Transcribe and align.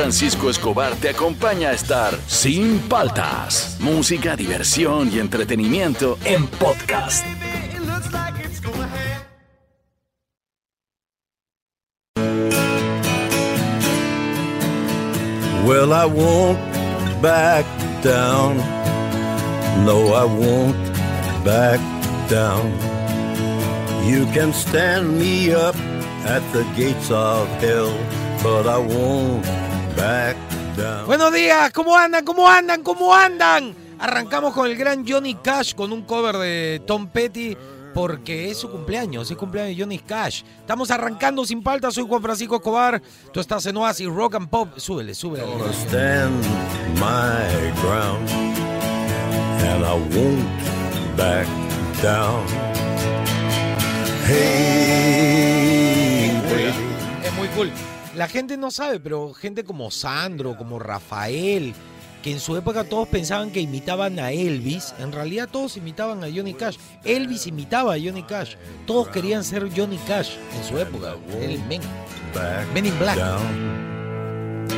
Francisco 0.00 0.48
Escobar 0.48 0.94
te 0.96 1.10
acompaña 1.10 1.68
a 1.68 1.72
estar 1.72 2.18
sin 2.26 2.78
paltas. 2.88 3.76
Música, 3.80 4.34
diversión 4.34 5.12
y 5.12 5.18
entretenimiento 5.18 6.16
en 6.24 6.46
podcast. 6.46 7.22
Well, 15.66 15.92
I 15.92 16.06
won't 16.06 16.58
back 17.20 17.66
down. 18.02 18.56
No, 19.84 20.14
I 20.14 20.24
won't 20.24 20.76
back 21.44 21.78
down. 22.30 22.72
You 24.08 24.24
can 24.32 24.54
stand 24.54 25.18
me 25.18 25.52
up 25.52 25.76
at 26.24 26.42
the 26.54 26.64
gates 26.74 27.10
of 27.10 27.46
hell, 27.60 27.94
but 28.42 28.66
I 28.66 28.78
won't 28.78 29.69
back 30.00 30.36
down. 30.76 31.06
Buenos 31.06 31.32
días, 31.32 31.70
¿cómo 31.72 31.96
andan? 31.96 32.24
¿Cómo 32.24 32.48
andan? 32.48 32.82
¿Cómo 32.82 33.14
andan? 33.14 33.74
Arrancamos 33.98 34.54
con 34.54 34.66
el 34.66 34.76
gran 34.76 35.06
Johnny 35.06 35.34
Cash 35.34 35.74
con 35.74 35.92
un 35.92 36.02
cover 36.02 36.38
de 36.38 36.82
Tom 36.86 37.08
Petty 37.08 37.56
porque 37.92 38.50
es 38.50 38.58
su 38.58 38.70
cumpleaños, 38.70 39.30
es 39.30 39.36
cumpleaños 39.36 39.76
de 39.76 39.82
Johnny 39.82 39.98
Cash. 39.98 40.42
Estamos 40.60 40.90
arrancando 40.90 41.44
sin 41.44 41.62
falta, 41.62 41.90
soy 41.90 42.06
Juan 42.08 42.22
Francisco 42.22 42.56
Escobar, 42.56 43.02
tú 43.32 43.40
estás 43.40 43.66
en 43.66 43.76
Oasis 43.76 44.08
Rock 44.08 44.36
and 44.36 44.48
Pop. 44.48 44.78
Súbele, 44.78 45.14
súbele. 45.14 45.44
Stand 45.72 46.42
my 46.94 47.72
ground, 47.82 48.30
and 49.66 49.84
I 49.84 49.92
won't 50.16 50.46
back 51.16 51.46
down. 52.02 52.46
Hey. 54.26 55.60
Es 57.22 57.32
muy 57.34 57.48
cool. 57.48 57.70
La 58.16 58.28
gente 58.28 58.56
no 58.56 58.70
sabe, 58.70 58.98
pero 58.98 59.32
gente 59.34 59.64
como 59.64 59.90
Sandro, 59.90 60.56
como 60.56 60.78
Rafael, 60.78 61.74
que 62.22 62.32
en 62.32 62.40
su 62.40 62.56
época 62.56 62.84
todos 62.84 63.08
pensaban 63.08 63.50
que 63.50 63.60
imitaban 63.60 64.18
a 64.18 64.32
Elvis, 64.32 64.94
en 64.98 65.12
realidad 65.12 65.48
todos 65.50 65.76
imitaban 65.76 66.24
a 66.24 66.28
Johnny 66.34 66.54
Cash. 66.54 66.76
Elvis 67.04 67.46
imitaba 67.46 67.94
a 67.94 67.98
Johnny 67.98 68.22
Cash. 68.24 68.56
Todos 68.86 69.08
querían 69.08 69.44
ser 69.44 69.70
Johnny 69.74 69.98
Cash 70.08 70.32
en 70.56 70.64
su 70.64 70.78
época. 70.78 71.14
El 71.40 71.58
men. 71.64 71.82
Men 72.74 72.86
in 72.86 72.98
Black. 72.98 73.16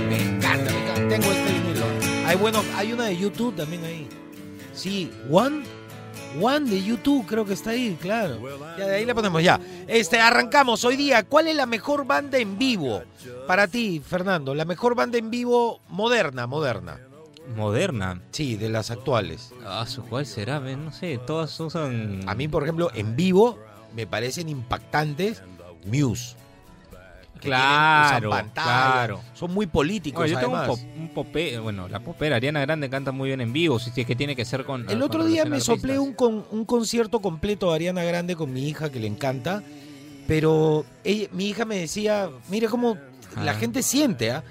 Me 0.09 0.23
encanta, 0.23 0.71
me 0.71 0.83
encanta. 0.83 1.09
Tengo 1.09 1.33
este 1.33 1.53
vinilo. 1.53 1.87
Hay 2.27 2.37
bueno, 2.37 2.63
hay 2.77 2.93
una 2.93 3.07
de 3.07 3.17
YouTube 3.17 3.57
también 3.57 3.85
ahí. 3.85 4.09
Sí, 4.75 5.11
One. 5.31 5.63
One 6.41 6.71
de 6.71 6.83
YouTube 6.83 7.27
creo 7.27 7.45
que 7.45 7.55
está 7.55 7.71
ahí, 7.71 7.97
claro. 8.01 8.39
Ya 8.79 8.87
de 8.87 8.97
ahí 8.97 9.05
le 9.05 9.15
ponemos 9.15 9.43
ya. 9.43 9.61
Este, 9.87 10.19
arrancamos 10.21 10.85
hoy 10.85 10.97
día. 10.97 11.25
¿Cuál 11.25 11.49
es 11.49 11.57
la 11.57 11.67
mejor 11.67 12.07
banda 12.07 12.39
en 12.39 12.59
vivo? 12.59 13.03
Para 13.47 13.69
ti, 13.69 14.01
Fernando, 14.05 14.55
la 14.55 14.65
mejor 14.65 14.95
banda 14.95 15.19
en 15.19 15.31
vivo 15.31 15.81
moderna, 15.89 16.47
moderna. 16.47 17.01
Moderna. 17.57 18.23
Sí, 18.31 18.57
de 18.57 18.69
las 18.69 18.91
actuales. 18.91 19.53
Ah, 19.65 19.85
su 19.87 20.05
¿cuál 20.05 20.27
será? 20.27 20.61
No 20.61 20.93
sé, 20.93 21.19
todas 21.27 21.59
usan. 21.61 22.21
A 22.27 22.35
mí, 22.35 22.49
por 22.49 22.63
ejemplo, 22.63 22.91
en 22.95 23.17
vivo 23.17 23.59
me 23.95 24.07
parecen 24.07 24.49
impactantes 24.49 25.43
Muse. 25.87 26.37
Que 27.43 27.49
tienen- 27.49 27.61
Claro, 27.67 28.29
usan 28.31 28.45
pantalla, 28.47 28.93
claro. 28.93 29.21
Son 29.35 29.53
muy 29.53 29.67
políticos, 29.67 30.31
yo 30.31 30.39
tengo 30.39 30.59
un, 30.61 30.67
pop, 30.67 30.79
un 30.97 31.15
popé- 31.15 31.61
bueno, 31.61 31.89
la 31.89 32.01
popera 32.01 32.37
Ariana 32.37 32.61
Grande 32.61 32.89
canta 32.89 33.13
muy 33.13 33.29
bien 33.29 33.41
en 33.41 33.53
vivo, 33.53 33.79
si 33.79 33.91
es 34.01 34.07
que 34.07 34.17
tiene 34.17 34.35
que 34.35 34.45
ser 34.45 34.65
con. 34.65 34.83
El 34.83 34.87
con 34.99 35.03
otro 35.03 35.25
día 35.25 35.45
me 35.45 35.61
soplé 35.61 35.99
un, 35.99 36.15
con, 36.15 36.45
un 36.51 36.65
concierto 36.65 37.21
completo 37.21 37.69
de 37.71 37.75
Ariana 37.77 38.05
Grande 38.05 38.37
con 38.37 38.53
mi 38.53 38.69
hija 38.69 38.91
que 38.91 39.01
le 39.01 39.07
encanta, 39.07 39.63
pero 40.27 40.85
ella- 41.05 41.29
mi 41.33 41.49
hija 41.49 41.65
me 41.65 41.77
decía, 41.79 42.31
mire 42.49 42.69
cómo 42.69 42.97
la 43.37 43.55
gente 43.55 43.83
siente, 43.83 44.31
¿ah? 44.31 44.45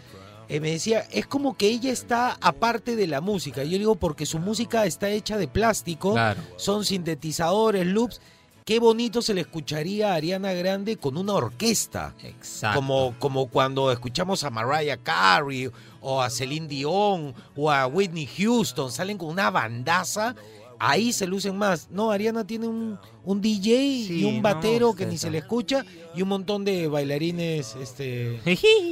Eh, 0.50 0.60
me 0.60 0.72
decía, 0.72 1.06
es 1.12 1.26
como 1.28 1.56
que 1.56 1.70
ella 1.70 1.92
está 1.94 2.38
aparte 2.42 2.98
de 2.98 3.08
la 3.08 3.22
música. 3.22 3.64
Yo 3.64 3.78
digo, 3.78 3.96
porque 3.96 4.26
su 4.26 4.38
música 4.38 4.86
está 4.86 5.10
hecha 5.10 5.38
de 5.38 5.48
plástico, 5.48 6.12
Claro. 6.12 6.42
son 6.58 6.84
sintetizadores, 6.84 7.88
loops. 7.88 8.20
Qué 8.66 8.80
bonito 8.80 9.22
se 9.22 9.34
le 9.34 9.42
escucharía 9.42 10.12
a 10.12 10.16
Ariana 10.16 10.54
Grande 10.54 10.98
con 10.98 11.18
una 11.18 11.34
orquesta. 11.34 12.14
Exacto. 12.24 12.80
Como, 12.80 13.16
como 13.18 13.48
cuando 13.48 13.92
escuchamos 13.92 14.44
a 14.44 14.50
Mariah 14.50 14.98
Carey 14.98 15.70
o 16.00 16.22
a 16.22 16.30
Celine 16.30 16.68
Dion 16.68 17.34
o 17.56 17.72
a 17.72 17.88
Whitney 17.88 18.28
Houston, 18.38 18.92
salen 18.92 19.18
con 19.18 19.30
una 19.30 19.50
bandaza, 19.50 20.36
ahí 20.78 21.12
se 21.12 21.26
lucen 21.26 21.58
más. 21.58 21.90
No, 21.90 22.12
Ariana 22.12 22.46
tiene 22.46 22.68
un, 22.68 23.00
un 23.24 23.42
DJ 23.42 23.76
y 24.10 24.24
un 24.26 24.38
no, 24.38 24.42
batero 24.42 24.94
que 24.94 25.06
ni 25.06 25.18
se 25.18 25.32
le 25.32 25.40
escucha 25.40 25.84
y 26.14 26.22
un 26.22 26.30
montón 26.30 26.64
de 26.64 26.88
bailarines, 26.88 27.76
este... 27.76 28.40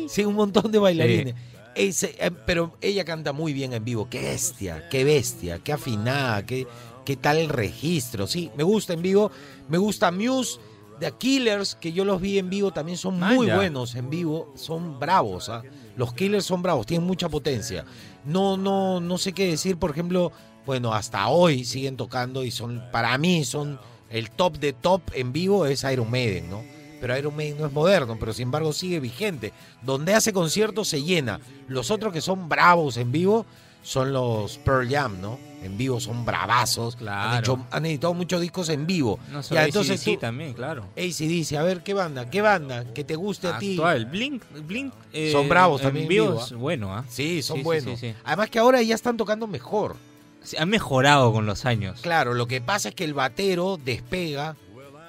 Sí, 0.08 0.26
un 0.26 0.36
montón 0.36 0.72
de 0.72 0.80
bailarines. 0.80 1.36
Ese, 1.76 2.16
eh, 2.20 2.32
pero 2.46 2.76
ella 2.82 3.06
canta 3.06 3.32
muy 3.32 3.54
bien 3.54 3.74
en 3.74 3.86
vivo. 3.86 4.10
Qué 4.10 4.22
bestia, 4.22 4.90
qué 4.90 5.04
bestia, 5.04 5.60
qué 5.60 5.72
afinada, 5.72 6.46
qué, 6.46 6.68
qué 7.10 7.18
tal 7.18 7.50
registro. 7.50 8.28
Sí, 8.28 8.52
me 8.56 8.62
gusta 8.62 8.94
en 8.94 9.02
vivo. 9.02 9.32
Me 9.68 9.80
gusta 9.80 10.12
Muse, 10.12 10.60
The 11.00 11.12
Killers, 11.14 11.74
que 11.74 11.92
yo 11.92 12.06
los 12.06 12.22
vi 12.22 12.38
en 12.38 12.52
vivo, 12.52 12.70
también 12.70 13.00
son 13.00 13.20
muy 13.20 13.48
Vaya. 13.48 13.56
buenos 13.56 13.96
en 13.96 14.12
vivo. 14.12 14.54
Son 14.56 15.00
bravos, 15.00 15.50
¿ah? 15.50 15.64
Los 15.96 16.14
Killers 16.14 16.46
son 16.46 16.62
bravos, 16.62 16.86
tienen 16.86 17.08
mucha 17.08 17.28
potencia. 17.28 17.84
No, 18.26 18.58
no, 18.58 19.00
no 19.00 19.18
sé 19.18 19.34
qué 19.34 19.48
decir, 19.48 19.78
por 19.78 19.90
ejemplo, 19.90 20.32
bueno, 20.68 20.94
hasta 20.94 21.28
hoy 21.30 21.66
siguen 21.66 21.98
tocando 21.98 22.44
y 22.44 22.52
son, 22.52 22.84
para 22.92 23.18
mí, 23.18 23.44
son 23.44 23.80
el 24.12 24.30
top 24.30 24.60
de 24.60 24.74
top 24.74 25.02
en 25.14 25.34
vivo 25.34 25.66
es 25.66 25.84
Iron 25.86 26.12
Maiden, 26.12 26.48
¿no? 26.52 26.64
Pero 27.02 27.18
Iron 27.18 27.36
Maiden 27.36 27.58
no 27.58 27.66
es 27.66 27.74
moderno, 27.74 28.18
pero 28.20 28.34
sin 28.34 28.44
embargo 28.44 28.72
sigue 28.72 29.00
vigente. 29.00 29.52
Donde 29.82 30.14
hace 30.14 30.32
conciertos 30.32 30.90
se 30.90 31.02
llena. 31.02 31.40
Los 31.68 31.90
otros 31.90 32.14
que 32.14 32.22
son 32.22 32.48
bravos 32.48 32.98
en 32.98 33.12
vivo 33.12 33.48
son 33.82 34.14
los 34.14 34.60
Pearl 34.60 34.88
Jam, 34.88 35.20
¿no? 35.20 35.49
En 35.62 35.78
vivo 35.78 36.00
son 36.00 36.24
bravazos. 36.26 36.94
Han, 36.96 37.00
Claro. 37.00 37.40
hecho- 37.40 37.66
han 37.72 37.86
editado 37.86 38.14
muchos 38.14 38.40
discos 38.42 38.70
en 38.70 38.88
vivo. 38.88 39.20
No 39.32 39.44
solo 39.44 39.60
ya, 39.60 39.66
entonces 39.66 40.00
sí 40.00 40.14
tú, 40.16 40.20
también, 40.22 40.54
claro. 40.54 40.86
dice, 40.96 41.58
a 41.58 41.64
ver, 41.64 41.84
¿qué 41.84 41.94
banda? 41.94 42.30
¿Qué 42.30 42.42
banda? 42.42 42.86
Que 42.94 43.04
te 43.04 43.16
guste 43.16 43.48
a 43.50 43.58
ti. 43.58 43.72
Actual. 43.74 44.06
Blink, 44.06 44.44
Blink. 44.66 44.94
eh, 45.12 45.32
Son 45.34 45.50
bravos 45.50 45.82
en 45.82 45.88
también 45.88 46.04
en 46.06 46.10
vivo 46.10 46.40
es 46.42 46.52
¿ah? 46.52 46.56
bueno, 46.56 46.96
¿ah? 46.96 47.04
Sí, 47.10 47.42
son 47.42 47.58
Sí, 47.58 47.64
buenos. 47.64 48.00
sí, 48.00 48.12
sí. 48.12 48.16
Además 48.24 48.50
que 48.50 48.60
ahora 48.60 48.82
ya 48.82 48.96
están 48.96 49.18
tocando 49.18 49.48
mejor. 49.48 49.98
Sí, 50.44 50.56
Han 50.58 50.70
mejorado 50.70 51.34
con 51.34 51.46
los 51.46 51.66
años. 51.66 52.00
Claro, 52.02 52.34
lo 52.34 52.48
que 52.48 52.62
pasa 52.62 52.90
es 52.90 52.96
que 52.96 53.04
el 53.04 53.14
batero 53.14 53.78
despega 53.84 54.56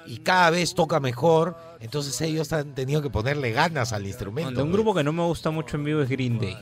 y 0.05 0.17
cada 0.17 0.49
vez 0.49 0.75
toca 0.75 0.99
mejor, 0.99 1.55
entonces 1.79 2.19
ellos 2.21 2.51
han 2.51 2.75
tenido 2.75 3.01
que 3.01 3.09
ponerle 3.09 3.51
ganas 3.53 3.93
al 3.93 4.05
instrumento. 4.05 4.49
Un 4.63 4.69
güey. 4.69 4.73
grupo 4.73 4.93
que 4.93 5.03
no 5.03 5.13
me 5.13 5.23
gusta 5.23 5.49
mucho 5.51 5.77
en 5.77 5.85
vivo 5.85 6.01
es 6.01 6.09
Green 6.09 6.37
Day. 6.39 6.57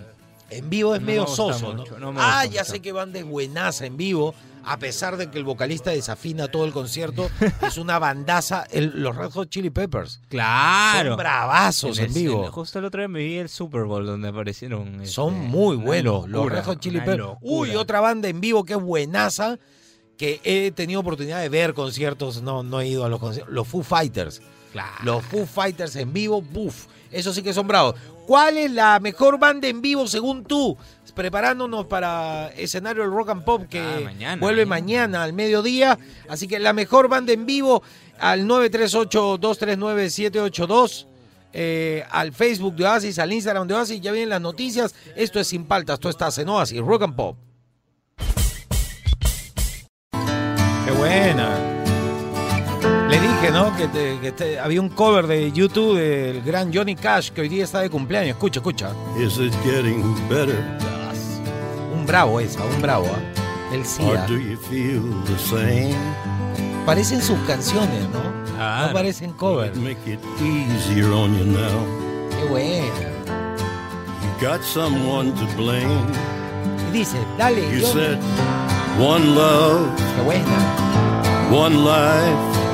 En 0.50 0.70
vivo 0.70 0.96
es 0.96 1.02
No 1.02 1.08
medio 1.08 1.26
me 1.28 1.36
soso, 1.36 1.74
¿no? 1.74 1.80
mucho, 1.82 2.00
no 2.00 2.12
me 2.12 2.20
ah, 2.22 2.46
ya 2.46 2.62
mucho. 2.62 2.72
sé 2.74 2.82
que 2.82 2.92
van 2.92 3.12
de 3.14 3.24
buenaza 3.24 3.86
en 3.86 3.98
vivo, 3.98 4.34
a 4.64 4.78
pesar 4.78 5.16
de 5.18 5.30
que 5.30 5.38
el 5.38 5.44
vocalista 5.44 5.92
desafina 5.92 6.48
todo 6.48 6.66
el 6.66 6.72
concierto, 6.74 7.30
es 7.62 7.78
una 7.78 8.00
bandaza, 8.00 8.66
el- 8.72 9.02
los 9.02 9.16
Red 9.16 9.32
Hot 9.32 9.50
Chili 9.50 9.70
Peppers. 9.70 10.20
Claro. 10.28 11.10
Son 11.12 11.18
bravazos 11.18 12.00
en, 12.00 12.06
el- 12.06 12.14
vivo. 12.14 12.52
justo 12.52 12.80
el 12.80 12.86
otro 12.86 13.00
día 13.02 13.08
me 13.08 13.20
vi 13.20 13.38
el 13.38 13.50
Super 13.50 13.84
Bowl 13.84 14.06
donde 14.06 14.28
aparecieron. 14.28 15.06
Son 15.08 15.34
este, 15.36 15.48
muy 15.48 15.76
una 15.78 15.86
buenos 15.86 16.30
los 16.30 16.52
Red 16.52 16.64
Hot 16.66 16.80
Chili 16.80 17.00
Peppers. 17.00 17.38
Uy, 17.42 17.76
otra 17.76 18.00
banda 18.02 18.28
en 18.28 18.42
vivo 18.42 18.66
que 18.66 18.74
es 18.74 18.80
buenaza, 18.82 19.58
que 20.18 20.42
he 20.44 20.72
tenido 20.72 21.00
oportunidad 21.00 21.40
de 21.42 21.48
ver 21.50 21.74
conciertos, 21.74 22.42
no, 22.42 22.62
no 22.64 22.82
he 22.82 22.88
ido 22.88 23.06
a 23.06 23.10
los 23.10 23.20
conciertos, 23.20 23.54
los 23.54 23.68
Foo 23.68 23.84
Fighters. 23.84 24.42
Claro. 24.74 24.98
Los 25.04 25.24
Foo 25.26 25.46
Fighters 25.46 25.96
en 25.96 26.12
vivo, 26.12 26.42
buf, 26.42 26.88
eso 27.12 27.34
sí 27.34 27.42
que 27.44 27.54
son 27.54 27.68
bravos. 27.68 27.96
¿Cuál 28.28 28.58
es 28.58 28.72
la 28.72 29.00
mejor 29.00 29.40
banda 29.40 29.68
en 29.68 29.82
vivo 29.82 30.08
según 30.08 30.44
tú? 30.44 30.78
Preparándonos 31.16 31.86
para 31.88 32.50
escenario 32.56 33.02
del 33.04 33.12
Rock 33.12 33.30
and 33.30 33.44
Pop 33.44 33.64
que 33.70 33.80
Ah, 33.82 34.00
mañana, 34.06 34.40
vuelve 34.40 34.66
mañana. 34.66 35.08
mañana. 35.08 35.24
al 35.26 35.34
mediodía. 35.34 36.00
Así 36.30 36.48
que 36.48 36.60
la 36.60 36.72
mejor 36.72 37.10
banda 37.10 37.34
en 37.34 37.46
vivo 37.46 37.84
al 38.20 38.46
938-239-782. 38.48 41.08
eh, 41.52 42.06
al 42.12 42.32
Facebook 42.32 42.76
de 42.76 42.86
Oasis, 42.86 43.18
al 43.18 43.34
Instagram 43.34 43.68
de 43.68 43.74
Oasis, 43.74 44.00
ya 44.00 44.12
vienen 44.12 44.30
las 44.30 44.40
noticias. 44.40 44.94
Esto 45.16 45.40
es 45.40 45.48
Sin 45.48 45.66
Paltas, 45.66 46.00
tú 46.00 46.08
estás 46.08 46.38
en 46.38 46.48
Oasis, 46.48 46.80
Rock 46.80 47.02
and 47.04 47.16
Pop. 47.16 47.36
Qué 50.86 50.92
buena. 50.96 51.69
Le 53.10 53.20
dije, 53.20 53.52
¿no? 53.52 53.76
Que, 53.76 53.88
te- 53.88 54.20
que 54.20 54.32
te- 54.32 54.60
había 54.60 54.80
un 54.82 54.90
cover 54.90 55.26
de 55.26 55.52
YouTube 55.52 55.98
del 55.98 56.42
gran 56.44 56.72
Johnny 56.74 56.96
Cash 56.96 57.32
que 57.32 57.42
hoy 57.42 57.50
día 57.50 57.64
está 57.64 57.80
de 57.82 57.90
cumpleaños. 57.90 58.32
Escucha, 58.32 58.60
escucha. 58.60 58.92
Is 59.20 59.38
it 59.40 59.54
getting 59.64 60.16
better, 60.30 60.64
Un 61.94 62.06
bravo 62.06 62.40
esa, 62.40 62.64
un 62.64 62.82
bravo. 62.82 63.06
or 63.08 64.18
¿ah? 64.18 64.26
do 64.28 64.38
you 64.38 64.58
feel 64.70 65.02
the 65.26 65.38
same? 65.40 65.96
Parecen 66.86 67.22
sus 67.22 67.38
canciones, 67.48 68.08
¿no? 68.14 68.20
No 68.88 68.94
parecen 68.94 69.32
covers. 69.34 69.76
Make 69.78 69.98
it 70.06 70.20
easier 70.42 71.12
on 71.12 71.36
you 71.38 71.46
now. 71.46 71.86
Qué 72.32 72.46
buena. 72.50 73.10
You 74.22 74.48
got 74.48 74.62
someone 74.64 75.32
to 75.34 75.46
blame. 75.56 75.88
Y 76.90 77.00
dice, 77.00 77.18
dale, 77.38 77.62
You 77.72 77.82
Johnny. 77.86 77.94
said 77.94 78.18
one 79.00 79.36
love, 79.36 79.88
Qué 80.16 80.24
buena. 80.24 81.52
one 81.52 81.76
life. 81.84 82.69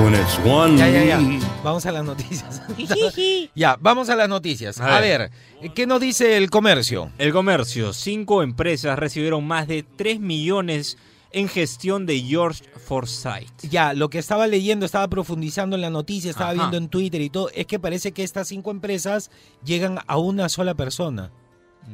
When 0.00 0.14
it's 0.14 0.38
one 0.44 0.76
Ya, 0.76 0.88
ya, 0.88 1.04
ya. 1.04 1.20
Vamos 1.62 1.86
a 1.86 1.92
las 1.92 2.04
noticias. 2.04 2.62
ya, 3.54 3.76
vamos 3.80 4.08
a 4.08 4.16
las 4.16 4.28
noticias. 4.28 4.80
A 4.80 4.96
A 4.96 5.00
ver, 5.00 5.30
¿qué 5.74 5.86
nos 5.86 6.00
dice 6.00 6.36
el 6.36 6.50
comercio? 6.50 7.10
El 7.18 7.32
comercio. 7.32 7.92
Cinco 7.92 8.42
empresas 8.42 8.98
recibieron 8.98 9.46
más 9.46 9.68
de 9.68 9.82
3 9.82 10.18
millones 10.20 10.98
en 11.30 11.48
gestión 11.48 12.06
de 12.06 12.20
George 12.20 12.64
Forsyth. 12.86 13.68
Ya, 13.70 13.92
lo 13.94 14.10
que 14.10 14.18
estaba 14.18 14.46
leyendo, 14.46 14.86
estaba 14.86 15.08
profundizando 15.08 15.76
en 15.76 15.82
la 15.82 15.90
noticia, 15.90 16.30
estaba 16.30 16.50
Ajá. 16.50 16.58
viendo 16.58 16.76
en 16.76 16.88
Twitter 16.88 17.20
y 17.20 17.30
todo, 17.30 17.48
es 17.54 17.66
que 17.66 17.78
parece 17.78 18.12
que 18.12 18.22
estas 18.22 18.48
cinco 18.48 18.70
empresas 18.70 19.30
llegan 19.64 19.98
a 20.06 20.16
una 20.18 20.48
sola 20.48 20.74
persona. 20.74 21.30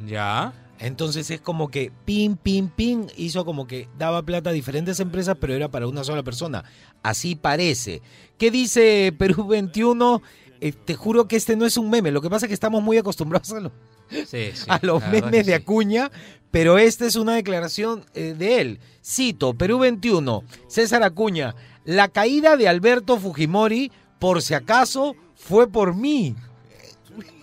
¿Ya? 0.06 0.52
Entonces 0.80 1.30
es 1.30 1.40
como 1.40 1.70
que 1.70 1.90
pin, 2.04 2.36
pin, 2.36 2.68
pin, 2.68 3.06
hizo 3.16 3.44
como 3.44 3.66
que 3.66 3.88
daba 3.98 4.22
plata 4.22 4.50
a 4.50 4.52
diferentes 4.52 5.00
empresas, 5.00 5.36
pero 5.40 5.54
era 5.54 5.68
para 5.70 5.88
una 5.88 6.04
sola 6.04 6.22
persona. 6.22 6.64
Así 7.02 7.34
parece. 7.34 8.00
¿Qué 8.38 8.50
dice 8.50 9.12
Perú 9.18 9.46
21? 9.46 10.22
Eh, 10.60 10.72
te 10.72 10.94
juro 10.94 11.26
que 11.28 11.36
este 11.36 11.56
no 11.56 11.66
es 11.66 11.76
un 11.76 11.90
meme. 11.90 12.10
Lo 12.12 12.20
que 12.20 12.30
pasa 12.30 12.46
es 12.46 12.48
que 12.48 12.54
estamos 12.54 12.82
muy 12.82 12.96
acostumbrados 12.98 13.52
a, 13.52 13.60
lo- 13.60 13.72
Sí, 14.10 14.50
sí. 14.54 14.64
a 14.68 14.78
los 14.82 15.06
memes 15.08 15.44
de 15.46 15.52
sí. 15.52 15.52
Acuña, 15.52 16.10
pero 16.50 16.78
esta 16.78 17.06
es 17.06 17.16
una 17.16 17.34
declaración 17.34 18.04
eh, 18.14 18.34
de 18.38 18.60
él. 18.60 18.80
Cito, 19.04 19.54
Perú 19.54 19.78
21, 19.80 20.44
César 20.68 21.02
Acuña, 21.02 21.54
la 21.84 22.08
caída 22.08 22.56
de 22.56 22.68
Alberto 22.68 23.18
Fujimori, 23.18 23.90
por 24.18 24.42
si 24.42 24.54
acaso, 24.54 25.14
fue 25.36 25.68
por 25.68 25.94
mí. 25.94 26.34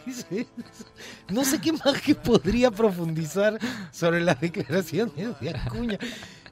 No 1.29 1.43
sé 1.43 1.59
qué 1.59 1.73
más 1.73 2.01
que 2.01 2.13
podría 2.15 2.71
profundizar 2.71 3.57
sobre 3.91 4.21
las 4.21 4.39
declaraciones 4.39 5.39
de 5.39 5.49
Acuña. 5.49 5.97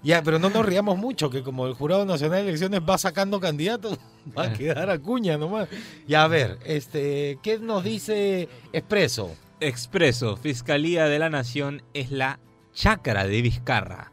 Ya, 0.02 0.22
pero 0.22 0.38
no 0.38 0.50
nos 0.50 0.66
riamos 0.66 0.98
mucho, 0.98 1.30
que 1.30 1.44
como 1.44 1.66
el 1.66 1.74
Jurado 1.74 2.06
Nacional 2.06 2.40
de 2.40 2.50
Elecciones 2.50 2.82
va 2.82 2.98
sacando 2.98 3.40
candidatos, 3.40 3.98
va 4.38 4.46
a 4.46 4.54
quedar 4.54 4.90
Acuña 4.90 5.38
nomás. 5.38 5.70
Ya, 6.08 6.24
a 6.24 6.28
ver, 6.28 6.60
este, 6.66 7.40
¿qué 7.42 7.60
nos 7.60 7.84
dice 7.84 8.50
Expreso? 8.74 9.34
Expreso, 9.60 10.36
Fiscalía 10.36 11.06
de 11.06 11.20
la 11.20 11.30
Nación 11.30 11.84
es 11.94 12.12
la 12.12 12.40
chácara 12.74 13.26
de 13.26 13.42
Vizcarra. 13.42 14.13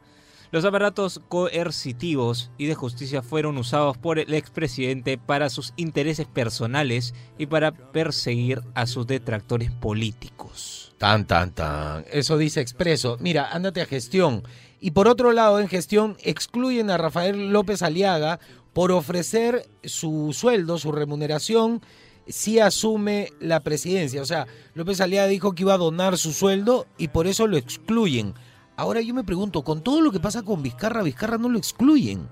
Los 0.52 0.64
aparatos 0.64 1.20
coercitivos 1.28 2.50
y 2.58 2.66
de 2.66 2.74
justicia 2.74 3.22
fueron 3.22 3.56
usados 3.56 3.96
por 3.96 4.18
el 4.18 4.34
expresidente 4.34 5.16
para 5.16 5.48
sus 5.48 5.72
intereses 5.76 6.26
personales 6.26 7.14
y 7.38 7.46
para 7.46 7.70
perseguir 7.70 8.60
a 8.74 8.86
sus 8.86 9.06
detractores 9.06 9.70
políticos. 9.70 10.92
Tan, 10.98 11.24
tan, 11.24 11.52
tan. 11.52 12.04
Eso 12.10 12.36
dice 12.36 12.60
Expreso. 12.60 13.16
Mira, 13.20 13.48
ándate 13.52 13.80
a 13.80 13.86
gestión. 13.86 14.42
Y 14.80 14.90
por 14.90 15.06
otro 15.06 15.32
lado, 15.32 15.60
en 15.60 15.68
gestión 15.68 16.16
excluyen 16.20 16.90
a 16.90 16.98
Rafael 16.98 17.52
López 17.52 17.82
Aliaga 17.82 18.40
por 18.72 18.90
ofrecer 18.90 19.68
su 19.84 20.32
sueldo, 20.32 20.78
su 20.78 20.90
remuneración, 20.90 21.80
si 22.26 22.58
asume 22.58 23.32
la 23.38 23.60
presidencia. 23.60 24.20
O 24.20 24.26
sea, 24.26 24.48
López 24.74 25.00
Aliaga 25.00 25.28
dijo 25.28 25.52
que 25.52 25.62
iba 25.62 25.74
a 25.74 25.78
donar 25.78 26.18
su 26.18 26.32
sueldo 26.32 26.88
y 26.98 27.06
por 27.08 27.28
eso 27.28 27.46
lo 27.46 27.56
excluyen. 27.56 28.34
Ahora 28.80 29.02
yo 29.02 29.12
me 29.12 29.24
pregunto, 29.24 29.62
con 29.62 29.82
todo 29.82 30.00
lo 30.00 30.10
que 30.10 30.20
pasa 30.20 30.42
con 30.42 30.62
Vizcarra, 30.62 31.02
Vizcarra 31.02 31.36
no 31.36 31.50
lo 31.50 31.58
excluyen. 31.58 32.26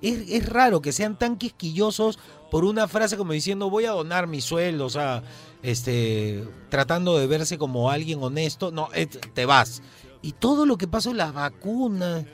Es, 0.00 0.26
es 0.30 0.48
raro 0.48 0.80
que 0.80 0.90
sean 0.90 1.18
tan 1.18 1.36
quisquillosos 1.36 2.18
por 2.50 2.64
una 2.64 2.88
frase 2.88 3.18
como 3.18 3.34
diciendo 3.34 3.68
voy 3.68 3.84
a 3.84 3.90
donar 3.90 4.26
mi 4.26 4.40
sueldo, 4.40 4.86
o 4.86 4.88
sea, 4.88 5.22
este, 5.62 6.48
tratando 6.70 7.18
de 7.18 7.26
verse 7.26 7.58
como 7.58 7.90
alguien 7.90 8.22
honesto. 8.22 8.70
No, 8.70 8.88
te 9.34 9.44
vas. 9.44 9.82
Y 10.22 10.32
todo 10.32 10.64
lo 10.64 10.78
que 10.78 10.88
pasó, 10.88 11.12
las 11.12 11.34
vacunas, 11.34 12.24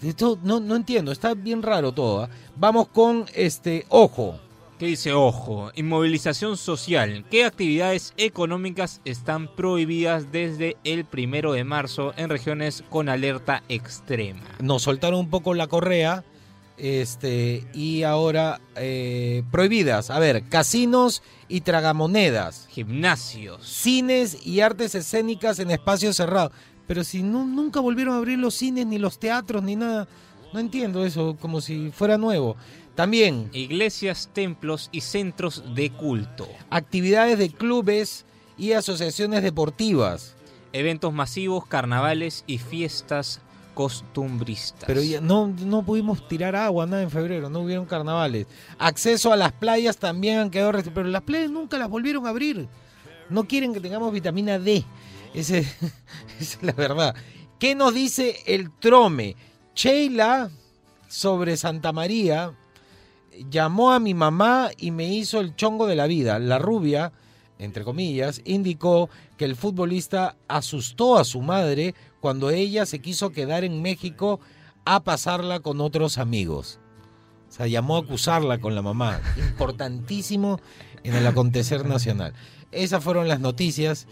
esto, 0.00 0.38
no, 0.44 0.60
no 0.60 0.76
entiendo, 0.76 1.10
está 1.10 1.34
bien 1.34 1.60
raro 1.60 1.90
todo. 1.90 2.22
¿ah? 2.22 2.30
Vamos 2.54 2.86
con 2.86 3.26
este, 3.34 3.84
ojo. 3.88 4.38
¿Qué 4.78 4.86
dice? 4.86 5.12
Ojo, 5.12 5.70
inmovilización 5.76 6.56
social. 6.56 7.24
¿Qué 7.30 7.44
actividades 7.44 8.14
económicas 8.16 9.00
están 9.04 9.54
prohibidas 9.54 10.32
desde 10.32 10.76
el 10.82 11.04
primero 11.04 11.52
de 11.52 11.62
marzo 11.62 12.12
en 12.16 12.28
regiones 12.28 12.82
con 12.90 13.08
alerta 13.08 13.62
extrema? 13.68 14.42
Nos 14.60 14.82
soltaron 14.82 15.20
un 15.20 15.30
poco 15.30 15.54
la 15.54 15.68
correa. 15.68 16.24
Este, 16.78 17.64
y 17.74 18.02
ahora 18.02 18.60
eh, 18.74 19.44
prohibidas. 19.52 20.10
A 20.10 20.18
ver, 20.18 20.48
casinos 20.48 21.22
y 21.46 21.60
tragamonedas. 21.60 22.66
Gimnasios. 22.70 23.64
cines 23.64 24.44
y 24.44 24.60
artes 24.62 24.96
escénicas 24.96 25.60
en 25.60 25.70
espacios 25.70 26.16
cerrados. 26.16 26.50
Pero 26.88 27.04
si 27.04 27.22
no, 27.22 27.46
nunca 27.46 27.78
volvieron 27.78 28.14
a 28.14 28.18
abrir 28.18 28.38
los 28.38 28.54
cines, 28.54 28.86
ni 28.86 28.98
los 28.98 29.18
teatros, 29.20 29.62
ni 29.62 29.76
nada. 29.76 30.08
No 30.52 30.60
entiendo 30.60 31.04
eso, 31.04 31.36
como 31.40 31.60
si 31.60 31.90
fuera 31.92 32.18
nuevo. 32.18 32.56
También 32.94 33.48
Iglesias, 33.52 34.28
templos 34.32 34.88
y 34.92 35.00
centros 35.00 35.62
de 35.74 35.90
culto. 35.90 36.48
actividades 36.70 37.38
de 37.38 37.50
clubes 37.50 38.26
y 38.58 38.72
asociaciones 38.72 39.42
deportivas. 39.42 40.36
Eventos 40.74 41.12
masivos, 41.12 41.66
carnavales 41.66 42.44
y 42.46 42.58
fiestas 42.58 43.40
costumbristas. 43.74 44.84
Pero 44.86 45.02
ya 45.02 45.20
no, 45.20 45.46
no 45.46 45.82
pudimos 45.82 46.26
tirar 46.28 46.54
agua, 46.56 46.86
nada 46.86 47.02
en 47.02 47.10
febrero, 47.10 47.48
no 47.50 47.60
hubieron 47.60 47.86
carnavales. 47.86 48.46
Acceso 48.78 49.32
a 49.32 49.36
las 49.36 49.52
playas 49.52 49.96
también 49.96 50.38
han 50.38 50.50
quedado 50.50 50.72
restringidos, 50.72 51.02
pero 51.02 51.08
las 51.10 51.22
playas 51.22 51.50
nunca 51.50 51.78
las 51.78 51.88
volvieron 51.88 52.26
a 52.26 52.30
abrir. 52.30 52.68
No 53.30 53.44
quieren 53.44 53.72
que 53.72 53.80
tengamos 53.80 54.12
vitamina 54.12 54.58
D. 54.58 54.84
Ese- 55.34 55.60
esa 56.40 56.56
es 56.58 56.62
la 56.62 56.72
verdad. 56.72 57.14
¿Qué 57.58 57.74
nos 57.74 57.94
dice 57.94 58.36
el 58.46 58.70
trome? 58.78 59.36
Sheila 59.74 60.50
sobre 61.08 61.56
Santa 61.56 61.92
María 61.92 62.52
llamó 63.50 63.92
a 63.92 64.00
mi 64.00 64.14
mamá 64.14 64.70
y 64.76 64.90
me 64.90 65.12
hizo 65.12 65.40
el 65.40 65.56
chongo 65.56 65.86
de 65.86 65.96
la 65.96 66.06
vida. 66.06 66.38
La 66.38 66.58
rubia, 66.58 67.12
entre 67.58 67.84
comillas, 67.84 68.40
indicó 68.44 69.10
que 69.36 69.44
el 69.44 69.56
futbolista 69.56 70.36
asustó 70.48 71.18
a 71.18 71.24
su 71.24 71.40
madre 71.40 71.94
cuando 72.20 72.50
ella 72.50 72.86
se 72.86 73.00
quiso 73.00 73.30
quedar 73.30 73.64
en 73.64 73.82
México 73.82 74.40
a 74.84 75.02
pasarla 75.02 75.60
con 75.60 75.80
otros 75.80 76.18
amigos. 76.18 76.78
O 77.48 77.52
sea, 77.52 77.66
llamó 77.66 77.96
a 77.96 78.00
acusarla 78.00 78.58
con 78.58 78.74
la 78.74 78.82
mamá. 78.82 79.20
Importantísimo 79.36 80.60
en 81.04 81.14
el 81.14 81.26
acontecer 81.26 81.84
nacional. 81.84 82.32
Esas 82.70 83.04
fueron 83.04 83.28
las 83.28 83.40
noticias. 83.40 84.06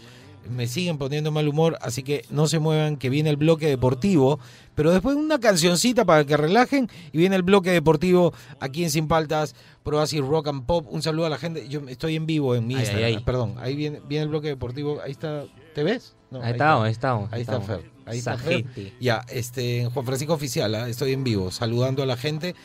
Me 0.49 0.67
siguen 0.67 0.97
poniendo 0.97 1.31
mal 1.31 1.47
humor, 1.47 1.77
así 1.81 2.03
que 2.03 2.25
no 2.29 2.47
se 2.47 2.59
muevan, 2.59 2.97
que 2.97 3.09
viene 3.09 3.29
el 3.29 3.37
bloque 3.37 3.67
deportivo. 3.67 4.39
Pero 4.75 4.91
después 4.91 5.15
una 5.15 5.39
cancioncita 5.39 6.03
para 6.05 6.25
que 6.25 6.35
relajen 6.35 6.89
y 7.11 7.17
viene 7.17 7.35
el 7.35 7.43
bloque 7.43 7.71
deportivo 7.71 8.33
aquí 8.59 8.83
en 8.83 8.89
Sin 8.89 9.07
Paltas, 9.07 9.55
Proasi 9.83 10.19
Rock 10.19 10.47
and 10.47 10.65
Pop. 10.65 10.87
Un 10.89 11.01
saludo 11.01 11.25
a 11.27 11.29
la 11.29 11.37
gente. 11.37 11.67
Yo 11.67 11.81
estoy 11.87 12.15
en 12.15 12.25
vivo 12.25 12.55
en 12.55 12.67
mi 12.67 12.75
Ay, 12.75 12.81
Instagram. 12.81 13.05
ay, 13.05 13.15
ay. 13.15 13.23
Perdón, 13.23 13.55
ahí 13.59 13.75
viene, 13.75 14.01
viene 14.07 14.23
el 14.23 14.29
bloque 14.29 14.47
deportivo. 14.47 14.99
Ahí 15.01 15.11
está. 15.11 15.45
¿Te 15.75 15.83
ves? 15.83 16.15
No, 16.31 16.41
ahí 16.41 16.51
estamos, 16.53 16.85
ahí 16.85 16.91
estamos. 16.91 17.33
Ahí 17.33 17.41
está 17.41 17.57
estamos. 17.57 17.81
Fer. 17.81 17.91
Ahí 18.05 18.17
está 18.17 18.37
Fer. 18.37 18.65
Ya, 18.99 19.23
este, 19.29 19.89
Juan 19.93 20.05
Francisco 20.05 20.33
Oficial, 20.33 20.73
¿ah? 20.75 20.89
estoy 20.89 21.13
en 21.13 21.23
vivo, 21.23 21.51
saludando 21.51 22.01
a 22.03 22.05
la 22.05 22.17
gente. 22.17 22.55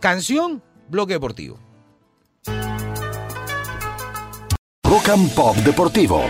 Canción, 0.00 0.62
bloque 0.88 1.14
deportivo. 1.14 1.58
Rock 4.84 5.08
and 5.10 5.34
Pop 5.34 5.56
Deportivo. 5.56 6.22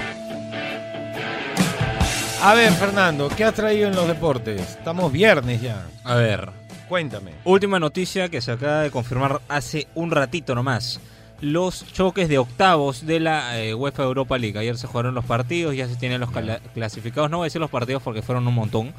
A 2.43 2.55
ver, 2.55 2.73
Fernando, 2.73 3.29
¿qué 3.29 3.45
has 3.45 3.55
traído 3.55 3.89
en 3.89 3.97
los 3.97 4.07
deportes? 4.07 4.61
Estamos 4.61 5.13
viernes 5.13 5.61
ya. 5.61 5.87
A 6.05 6.15
ver, 6.15 6.51
Cuéntame. 6.89 7.33
última 7.45 7.79
noticia 7.81 8.29
que 8.29 8.41
se 8.41 8.53
acaba 8.53 8.83
de 8.83 8.91
confirmar 8.91 9.41
hace 9.49 9.89
un 9.95 10.11
ratito 10.11 10.55
nomás. 10.55 11.01
Los 11.41 11.85
choques 11.93 12.29
de 12.29 12.39
octavos 12.39 13.07
de 13.07 13.21
la 13.21 13.61
eh, 13.61 13.75
UEFA 13.75 14.05
Europa 14.05 14.39
League. 14.39 14.59
Ayer 14.59 14.77
se 14.77 14.87
jugaron 14.87 15.15
los 15.15 15.25
partidos, 15.25 15.75
ya 15.77 15.87
se 15.89 15.97
tienen 15.97 16.21
los 16.21 16.31
clasificados. 16.75 17.31
No 17.31 17.39
voy 17.39 17.45
a 17.45 17.49
decir 17.49 17.61
los 17.61 17.71
partidos 17.71 18.03
porque 18.03 18.23
fueron 18.23 18.47
un 18.47 18.55
montón. 18.55 18.93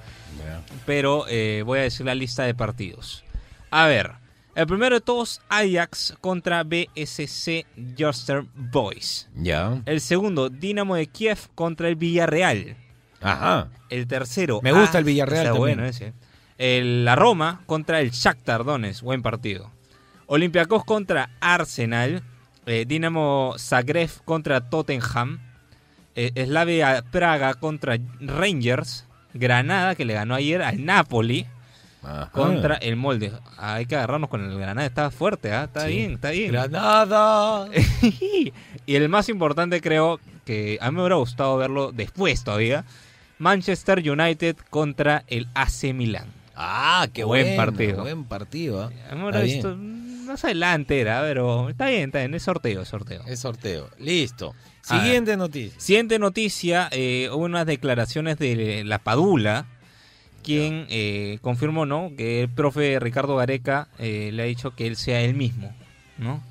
pero 0.86 1.26
eh, 1.30 1.64
voy 1.66 1.80
a 1.80 1.84
decir 1.84 2.06
la 2.06 2.16
lista 2.16 2.44
de 2.44 2.54
partidos. 2.54 3.24
A 3.72 3.88
ver, 3.88 4.12
el 4.56 4.68
primero 4.68 4.96
de 4.96 5.02
todos, 5.02 5.42
Ajax 5.50 6.16
contra 6.22 6.64
BSC 6.64 7.66
Juster 7.98 8.44
Boys. 8.56 9.30
Ya. 9.36 9.82
El 9.86 10.00
segundo, 10.02 10.50
Dinamo 10.50 10.96
de 10.96 11.08
Kiev 11.08 11.40
contra 11.56 11.88
el 11.90 11.96
Villarreal. 11.96 12.76
Ajá. 13.22 13.68
El 13.90 14.08
tercero, 14.08 14.60
Me 14.62 14.72
gusta 14.72 14.98
ah, 14.98 15.00
el 15.00 15.06
Villarreal 15.06 15.46
está 15.48 15.54
también. 15.58 15.78
bueno 15.78 15.90
ese. 15.90 16.14
El- 16.58 17.06
la 17.06 17.16
Roma 17.16 17.62
contra 17.66 18.02
el 18.02 18.12
Shakhtar 18.12 18.64
Donetsk, 18.64 19.02
buen 19.04 19.22
partido. 19.22 19.72
Olympiacos 20.28 20.84
contra 20.86 21.30
Arsenal. 21.40 22.22
eh, 22.66 22.86
Dinamo 22.88 23.56
Zagreb 23.58 24.10
contra 24.26 24.70
Tottenham. 24.70 25.40
eh, 26.16 26.32
Slavia 26.46 27.04
Praga 27.12 27.54
contra 27.56 27.98
Rangers. 28.20 29.06
Granada, 29.34 29.96
que 29.96 30.06
le 30.06 30.14
ganó 30.16 30.36
ayer 30.36 30.62
al 30.62 30.84
Napoli. 30.84 31.46
Ajá. 32.04 32.30
Contra 32.32 32.76
el 32.76 32.96
Molde. 32.96 33.32
Hay 33.58 33.86
que 33.86 33.96
agarrarnos 33.96 34.30
con 34.30 34.44
el 34.44 34.58
Granada. 34.58 34.86
Está 34.88 35.12
fuerte, 35.12 35.52
¿ah? 35.52 35.66
está 35.66 35.86
Sí. 35.88 35.96
bien, 35.96 36.14
está 36.14 36.32
bien. 36.32 36.52
Granada. 36.52 37.68
y 38.86 38.96
el 38.96 39.10
más 39.10 39.30
importante 39.30 39.82
creo 39.82 40.20
que 40.46 40.78
a 40.82 40.90
mí 40.92 40.96
me 40.96 41.02
hubiera 41.04 41.16
gustado 41.18 41.58
verlo 41.58 41.92
después 41.92 42.44
todavía. 42.44 42.86
Manchester 43.40 44.00
United 44.10 44.56
contra 44.70 45.24
el 45.28 45.48
AC 45.56 45.94
Milan. 45.94 46.28
Ah, 46.56 47.08
qué 47.14 47.24
Buen 47.24 47.56
partido. 47.56 48.02
Buen 48.04 48.26
partido. 48.26 48.84
¿ah? 48.84 48.90
A 49.10 49.16
mí 49.16 49.22
me 49.22 49.30
hubiera 49.30 49.44
Está 49.44 49.54
visto- 49.70 49.76
bien. 49.78 50.26
más 50.26 50.44
adelante 50.44 51.00
era, 51.00 51.22
pero 51.22 51.70
está 51.70 51.88
bien, 51.88 52.04
está 52.10 52.20
bien, 52.20 52.34
es 52.36 52.44
sorteo, 52.44 52.82
es 52.82 52.88
sorteo. 52.90 53.24
Es 53.26 53.40
sorteo. 53.40 53.90
Listo. 53.98 54.54
Siguiente 54.82 55.38
noticia. 55.38 55.80
Siguiente 55.80 56.20
noticia, 56.20 56.90
eh, 56.92 57.30
hubo 57.32 57.46
unas 57.46 57.66
declaraciones 57.66 58.38
de 58.40 58.84
la 58.86 59.00
Padula, 59.00 59.66
quien 60.44 60.86
eh, 60.90 61.38
confirmó, 61.42 61.86
¿no? 61.86 62.12
Que 62.18 62.42
el 62.44 62.50
profe 62.50 63.00
Ricardo 63.00 63.36
Gareca 63.36 63.88
eh, 64.00 64.32
le 64.34 64.44
ha 64.44 64.46
dicho 64.46 64.76
que 64.76 64.88
él 64.88 64.96
sea 64.96 65.22
él 65.22 65.36
mismo, 65.36 65.74
¿no? 66.18 66.42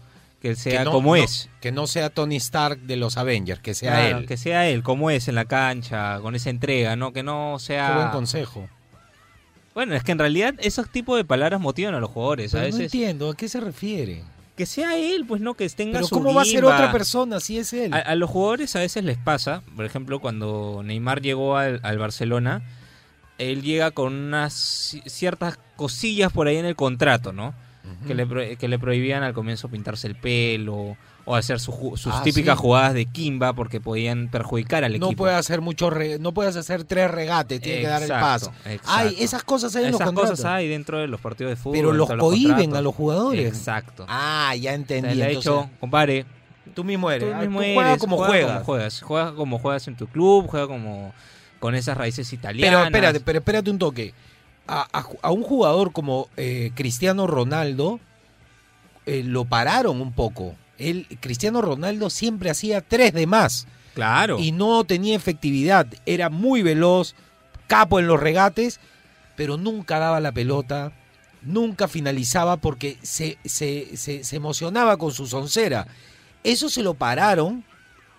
Que 0.40 0.54
sea 0.54 0.78
Que 0.80 0.85
no- 0.85 0.92
como 0.92 1.16
no- 1.16 1.23
es. 1.23 1.49
Que 1.61 1.73
no 1.73 1.87
sea 1.87 2.11
Tony 2.11 2.37
Stark 2.37 2.80
de 2.83 2.97
los 2.97 3.16
Avengers, 3.16 3.61
que 3.61 3.75
sea 3.75 3.92
Claro, 3.97 4.18
él. 4.18 4.26
Que 4.26 4.37
sea 4.37 4.68
él, 4.68 4.83
como 4.85 5.11
es 5.11 5.26
en 5.28 5.35
la 5.35 5.45
cancha, 5.47 6.21
con 6.21 6.35
esa 6.37 6.50
entrega, 6.50 6.95
¿no? 6.97 7.12
Que 7.12 7.23
no 7.25 7.57
Qué 7.59 7.64
sea... 7.64 7.97
buen 7.97 8.09
consejo. 8.11 8.68
Bueno, 9.75 9.95
es 9.95 10.02
que 10.04 10.12
en 10.12 10.18
realidad 10.18 10.54
esos 10.59 10.88
tipos 10.90 11.16
de 11.16 11.25
palabras 11.25 11.61
motivan 11.61 11.95
a 11.95 12.00
los 12.00 12.11
jugadores. 12.11 12.52
Pero 12.52 12.62
a 12.64 12.68
no 12.68 12.76
veces 12.76 12.92
entiendo, 12.92 13.30
¿a 13.30 13.37
qué 13.37 13.49
se 13.49 13.61
refiere? 13.61 14.23
que 14.57 14.66
sea 14.66 14.97
él, 14.99 15.25
pues 15.25 15.40
no, 15.40 15.54
que 15.54 15.68
tenga 15.68 15.99
Pero 15.99 16.09
su 16.09 16.16
¿cómo 16.16 16.35
va 16.35 16.42
a 16.42 16.45
ser 16.45 16.64
otra 16.64 16.90
persona 16.90 17.38
si 17.38 17.59
es 17.61 17.73
él? 17.73 17.95
A, 17.95 17.99
a 17.99 18.14
los 18.16 18.28
jugadores 18.28 18.75
a 18.75 18.80
veces 18.80 19.04
les 19.04 19.16
pasa, 19.16 19.62
por 19.76 19.85
ejemplo, 19.85 20.18
cuando 20.18 20.83
Neymar 20.85 21.21
llegó 21.23 21.57
al, 21.57 21.78
al 21.85 21.97
Barcelona, 21.99 22.62
él 23.38 23.62
llega 23.62 23.92
con 23.92 24.12
unas 24.14 24.92
ci- 24.95 25.09
ciertas 25.09 25.61
cosillas 25.76 26.33
por 26.33 26.49
ahí 26.49 26.57
en 26.57 26.64
el 26.66 26.75
contrato, 26.75 27.33
¿no? 27.33 27.54
Que, 28.07 28.14
le, 28.14 28.57
que 28.57 28.68
le 28.68 28.78
prohibían 28.78 29.23
al 29.23 29.33
comienzo 29.35 29.68
pintarse 29.68 30.07
el 30.07 30.14
pelo 30.16 30.97
o 31.25 31.35
hacer 31.37 31.61
su 31.61 31.73
sus 31.97 32.14
Ah, 32.14 32.23
típicas 32.25 32.57
sí. 32.57 32.62
jugadas 32.62 32.95
de 32.95 33.04
Kimba 33.04 33.52
porque 33.52 33.80
podían 33.80 34.28
perjudicar 34.28 34.83
al 34.85 34.99
no 34.99 35.07
equipo. 35.09 35.25
puedes 35.25 35.37
hacer 35.37 35.61
mucho 35.61 35.90
re- 35.90 36.18
no 36.18 36.33
puedes 36.33 36.57
hacer 36.57 36.85
tres 36.85 37.11
regates, 37.11 37.61
tiene 37.61 37.83
que 37.83 37.87
dar 37.87 38.02
el 38.02 38.09
paso. 38.09 38.47
Exacto, 38.47 38.71
exacto. 38.71 38.90
Ay, 38.95 39.16
esas 39.18 39.42
cosas 39.45 39.76
hay 39.76 39.85
en 39.85 39.90
los 39.92 40.00
Esas 40.00 40.07
contratos. 40.09 40.30
cosas 40.38 40.47
hay 40.52 40.68
dentro 40.68 40.99
de 40.99 41.07
los 41.07 41.21
partidos 41.21 41.50
de 41.50 41.57
fútbol. 41.57 41.76
pero 41.78 41.92
los 41.92 42.09
cohiben 42.11 42.75
a 42.76 42.80
los 42.80 42.95
jugadores. 42.95 43.47
Exacto. 43.47 44.07
Ah, 44.09 44.54
ya 44.59 44.71
O 44.73 44.75
entendí. 44.75 45.09
sea, 45.09 45.14
le 45.16 45.25
ha 45.25 45.28
entonces, 45.28 45.52
dicho, 45.52 45.71
compadre, 45.80 46.25
tú 46.75 46.83
mismo 46.85 47.11
eres. 47.11 47.28
Tú 47.28 47.35
ah, 47.37 47.40
mismo 47.40 47.59
tú 47.59 47.62
eres, 47.64 47.75
juegas 47.76 47.99
como 47.99 48.16
juega 48.16 48.28
juegas. 48.30 48.52
como 48.52 48.64
juegas. 48.64 49.00
Juega 49.02 49.35
como 49.35 49.59
juegas 49.59 49.88
en 49.88 49.97
tu 49.97 50.07
club, 50.07 50.47
juega 50.49 50.66
como 50.66 51.12
con 51.61 51.75
esas 51.75 51.97
raíces 51.99 52.26
Pero 52.30 52.38
italianas. 52.40 52.85
espérate, 52.87 53.21
pero 53.21 53.38
espérate 53.40 53.71
un 53.71 53.78
toque. 53.78 54.14
A, 54.68 54.87
a 55.22 55.30
un 55.32 55.42
jugador 55.42 55.92
como 55.92 56.28
eh, 56.37 56.72
Cristiano 56.75 57.26
Ronaldo 57.26 58.00
eh, 59.06 59.22
lo 59.25 59.44
pararon 59.46 60.00
un 60.00 60.12
poco. 60.12 60.54
Él, 60.76 61.06
Cristiano 61.20 61.60
Ronaldo 61.62 62.10
siempre 62.10 62.50
hacía 62.50 62.80
tres 62.82 63.12
de 63.14 63.26
más 63.26 63.66
Claro. 63.94 64.38
y 64.38 64.52
no 64.52 64.84
tenía 64.84 65.16
efectividad. 65.16 65.87
Era 66.06 66.28
muy 66.30 66.62
veloz, 66.62 67.14
capo 67.66 67.98
en 67.98 68.06
los 68.06 68.20
regates, 68.20 68.78
pero 69.37 69.56
nunca 69.56 69.98
daba 69.98 70.20
la 70.20 70.30
pelota, 70.32 70.92
nunca 71.42 71.88
finalizaba 71.88 72.58
porque 72.58 72.98
se, 73.02 73.38
se, 73.44 73.96
se- 73.96 74.22
se 74.22 74.37
emocionaba 74.37 74.98
con 74.98 75.12
su 75.12 75.26
soncera. 75.26 75.87
Eso 76.44 76.68
se 76.68 76.82
lo 76.82 76.94
pararon 76.94 77.64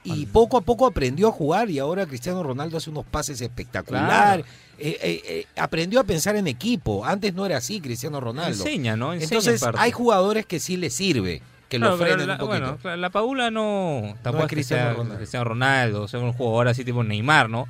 y 0.03 0.25
poco 0.25 0.57
a 0.57 0.61
poco 0.61 0.87
aprendió 0.87 1.27
a 1.27 1.31
jugar 1.31 1.69
y 1.69 1.77
ahora 1.79 2.05
Cristiano 2.07 2.41
Ronaldo 2.41 2.77
hace 2.77 2.89
unos 2.89 3.05
pases 3.05 3.39
espectaculares. 3.41 4.45
Eh, 4.81 5.21
eh, 5.25 5.45
aprendió 5.57 5.99
a 5.99 6.03
pensar 6.03 6.35
en 6.35 6.47
equipo. 6.47 7.05
Antes 7.05 7.33
no 7.33 7.45
era 7.45 7.57
así 7.57 7.81
Cristiano 7.81 8.19
Ronaldo. 8.19 8.63
Enseña, 8.63 8.95
¿no? 8.95 9.13
Enseña 9.13 9.25
Entonces 9.25 9.61
en 9.61 9.73
hay 9.77 9.91
jugadores 9.91 10.45
que 10.45 10.59
sí 10.59 10.77
le 10.77 10.89
sirve, 10.89 11.41
que 11.67 11.79
lo 11.79 11.97
pero 11.97 11.97
frenen 11.97 12.27
la, 12.27 12.33
un 12.33 12.39
poquito. 12.39 12.77
Bueno, 12.81 12.97
la 12.97 13.09
Paula 13.09 13.51
no 13.51 14.15
tampoco 14.21 14.45
es 14.45 14.49
Cristiano 14.49 14.83
sea 14.83 14.93
Ronaldo. 14.93 15.17
Cristiano 15.17 15.43
Ronaldo, 15.45 16.01
o 16.03 16.07
sea, 16.07 16.19
un 16.19 16.33
jugador 16.33 16.67
así 16.67 16.85
tipo 16.85 17.03
Neymar, 17.03 17.49
¿no? 17.49 17.67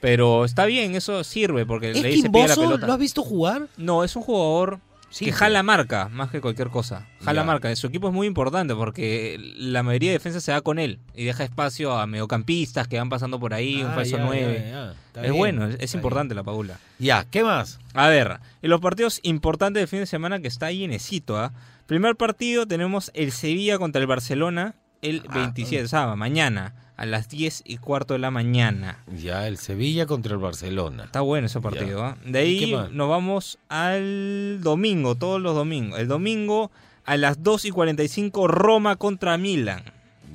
Pero 0.00 0.44
está 0.44 0.66
bien, 0.66 0.94
eso 0.94 1.24
sirve 1.24 1.66
porque 1.66 1.90
¿Es 1.90 2.02
le 2.02 2.08
dice 2.08 2.30
pide 2.30 2.48
la 2.48 2.54
pelota. 2.54 2.86
¿Lo 2.86 2.92
has 2.92 2.98
visto 2.98 3.22
jugar? 3.22 3.68
No, 3.76 4.04
es 4.04 4.14
un 4.16 4.22
jugador 4.22 4.78
Sí, 5.16 5.24
que 5.24 5.32
jala 5.32 5.62
marca 5.62 6.08
más 6.10 6.30
que 6.30 6.40
cualquier 6.42 6.68
cosa. 6.68 7.06
Jala 7.24 7.40
Ya. 7.40 7.46
marca. 7.46 7.74
Su 7.76 7.86
equipo 7.86 8.08
es 8.08 8.14
muy 8.14 8.26
importante 8.26 8.74
porque 8.74 9.36
la 9.56 9.82
mayoría 9.82 10.10
de 10.10 10.18
defensa 10.18 10.40
se 10.40 10.52
da 10.52 10.60
con 10.60 10.78
él 10.78 10.98
y 11.14 11.24
deja 11.24 11.42
espacio 11.42 11.96
a 11.98 12.06
mediocampistas 12.06 12.86
que 12.86 12.98
van 12.98 13.08
pasando 13.08 13.40
por 13.40 13.54
ahí, 13.54 13.82
un 13.82 13.90
Ah, 13.90 13.94
falso 13.94 14.18
ya, 14.18 14.24
9. 14.24 14.60
ya, 14.64 14.70
ya. 14.70 14.90
Está 15.06 15.20
Es 15.20 15.30
bien, 15.32 15.36
bueno, 15.38 15.66
es, 15.78 15.94
importante 15.94 16.34
la 16.34 16.42
Paula. 16.42 16.78
Ya, 16.98 17.24
¿qué 17.30 17.42
más? 17.42 17.78
A 17.94 18.08
ver, 18.08 18.40
en 18.60 18.70
los 18.70 18.80
partidos 18.80 19.20
importantes 19.22 19.80
del 19.80 19.88
fin 19.88 20.00
de 20.00 20.06
semana 20.06 20.40
que 20.40 20.48
está 20.48 20.70
llenecito, 20.70 21.38
¿ah? 21.38 21.52
Primer 21.86 22.16
partido 22.16 22.66
tenemos 22.66 23.10
el 23.14 23.32
Sevilla 23.32 23.78
contra 23.78 24.00
el 24.02 24.06
Barcelona 24.06 24.74
el 25.02 25.22
Ah, 25.28 25.34
27, 25.34 25.88
sábado, 25.88 26.16
mañana, 26.16 26.74
a 26.96 27.06
las 27.06 27.28
10 27.28 27.62
y 27.66 27.76
cuarto 27.78 28.14
de 28.14 28.18
la 28.20 28.30
mañana. 28.30 28.98
Ya, 29.16 29.46
el 29.48 29.58
Sevilla 29.58 30.06
contra 30.06 30.32
el 30.32 30.38
Barcelona. 30.38 31.04
Está 31.04 31.20
bueno 31.20 31.46
ese 31.46 31.60
partido, 31.60 32.02
¿ah? 32.04 32.16
De 32.24 32.46
¿Y 32.46 32.58
qué 32.58 32.64
ahí 32.76 32.88
nos 32.92 33.08
vamos 33.08 33.58
al 33.68 34.60
domingo, 34.62 35.14
todos 35.14 35.40
los 35.40 35.54
domingos. 35.54 35.98
El 35.98 36.08
domingo 36.08 36.70
a 37.04 37.16
las 37.16 37.42
2 37.42 37.66
y 37.66 37.70
45 37.70 38.48
Roma 38.48 38.96
contra 38.96 39.36
Milan. 39.38 39.82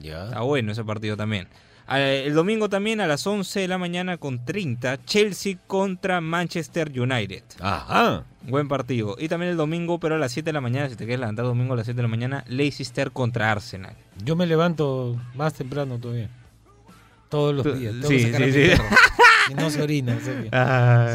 Está 0.03 0.31
Ya. 0.33 0.39
bueno 0.41 0.71
ese 0.71 0.83
partido 0.83 1.17
también. 1.17 1.47
Ah, 1.87 1.99
El 1.99 2.33
domingo 2.35 2.69
también 2.69 3.01
a 3.01 3.07
las 3.07 3.27
11 3.27 3.59
de 3.59 3.67
la 3.67 3.77
mañana 3.77 4.15
con 4.17 4.45
30 4.45 5.03
Chelsea 5.03 5.57
contra 5.67 6.21
Manchester 6.21 6.89
United. 6.97 7.43
Ajá. 7.59 8.23
Buen 8.47 8.67
partido. 8.69 9.17
Y 9.19 9.27
también 9.27 9.51
el 9.51 9.57
domingo, 9.57 9.99
pero 9.99 10.15
a 10.15 10.17
las 10.17 10.31
7 10.31 10.45
de 10.47 10.53
la 10.53 10.61
mañana, 10.61 10.87
si 10.89 10.95
te 10.95 11.03
quieres 11.05 11.19
levantar 11.19 11.43
domingo 11.45 11.73
a 11.73 11.77
las 11.77 11.85
7 11.85 11.97
de 11.97 12.03
la 12.03 12.07
mañana, 12.07 12.45
Leicester 12.47 13.11
contra 13.11 13.51
Arsenal. 13.51 13.93
Yo 14.23 14.35
me 14.37 14.45
levanto 14.47 15.19
más 15.35 15.53
temprano 15.55 15.97
todavía. 15.99 16.29
Todos 17.31 17.55
los 17.55 17.79
días. 17.79 17.93
Tengo 17.93 18.07
sí, 18.07 18.17
que 18.17 18.23
sacar 18.25 18.43
a 18.43 18.45
sí, 18.45 18.51
mi 18.51 18.63
sí. 18.65 18.69
perro. 18.69 18.83
Y 19.49 19.53
no 19.55 19.69
se 19.71 19.81
orina. 19.81 20.13
así 20.17 20.25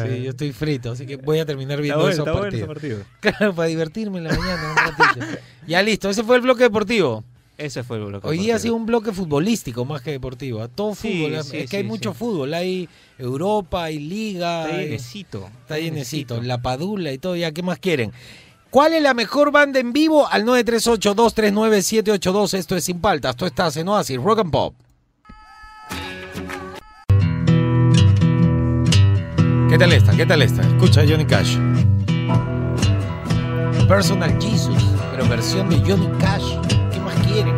que- 0.09 0.15
Sí, 0.17 0.23
yo 0.23 0.29
estoy 0.31 0.51
frito, 0.51 0.91
así 0.91 1.05
que 1.05 1.15
voy 1.15 1.39
a 1.39 1.45
terminar 1.45 1.79
viendo 1.81 2.09
esos 2.09 2.27
partidos. 2.27 2.67
partido. 2.67 2.99
Claro, 3.21 3.53
para 3.55 3.69
divertirme 3.69 4.17
en 4.17 4.25
la 4.25 4.35
mañana 4.35 4.71
un 4.71 4.75
ratito. 4.77 5.25
Ya 5.65 5.81
listo, 5.81 6.09
ese 6.09 6.23
fue 6.23 6.35
el 6.35 6.41
bloque 6.41 6.63
deportivo. 6.63 7.23
Ese 7.57 7.83
fue 7.83 7.97
el 7.97 8.03
bloque. 8.05 8.27
Hoy 8.27 8.37
día 8.37 8.57
ha 8.57 8.59
sido 8.59 8.75
un 8.75 8.85
bloque 8.85 9.11
futbolístico 9.11 9.83
más 9.85 10.01
que 10.03 10.11
deportivo. 10.11 10.61
A 10.61 10.67
Todo 10.67 10.93
Sí, 10.93 11.23
fútbol. 11.25 11.43
sí, 11.43 11.57
es 11.57 11.67
que 11.69 11.77
hay 11.77 11.83
mucho 11.83 12.11
sí. 12.11 12.17
fútbol. 12.19 12.53
Hay 12.53 12.87
Europa, 13.17 13.85
hay 13.85 13.97
Liga. 13.97 14.65
Está 14.65 14.75
hay- 14.77 14.83
llenecito. 14.85 15.49
Está 15.61 15.79
llenecito. 15.79 16.39
La 16.43 16.61
Padula 16.61 17.11
y 17.13 17.17
todo. 17.17 17.35
Ya, 17.35 17.51
¿qué 17.51 17.63
más 17.63 17.79
quieren? 17.79 18.11
¿Cuál 18.69 18.93
es 18.93 19.01
la 19.01 19.15
mejor 19.15 19.51
banda 19.51 19.79
en 19.79 19.91
vivo? 19.91 20.27
Al 20.27 20.45
938-239-782. 20.45 22.53
Esto 22.53 22.75
es 22.75 22.83
Sin 22.83 22.99
Paltas. 22.99 23.35
Tú 23.35 23.47
estás 23.47 23.75
en 23.77 23.87
Oasis 23.87 24.21
Rock 24.21 24.39
and 24.39 24.51
Pop. 24.51 24.75
¿Qué 29.69 29.77
tal 29.77 29.91
esta? 29.91 30.15
¿Qué 30.15 30.25
tal 30.25 30.41
esta? 30.41 30.61
Escucha 30.61 31.01
a 31.01 31.05
Johnny 31.05 31.25
Cash. 31.25 31.57
Personal 33.85 34.41
Jesus, 34.41 34.81
pero 35.11 35.27
versión 35.27 35.69
de 35.69 35.77
Johnny 35.79 36.07
Cash. 36.19 36.55
¿Qué 36.89 36.99
más 37.01 37.15
quieren? 37.27 37.53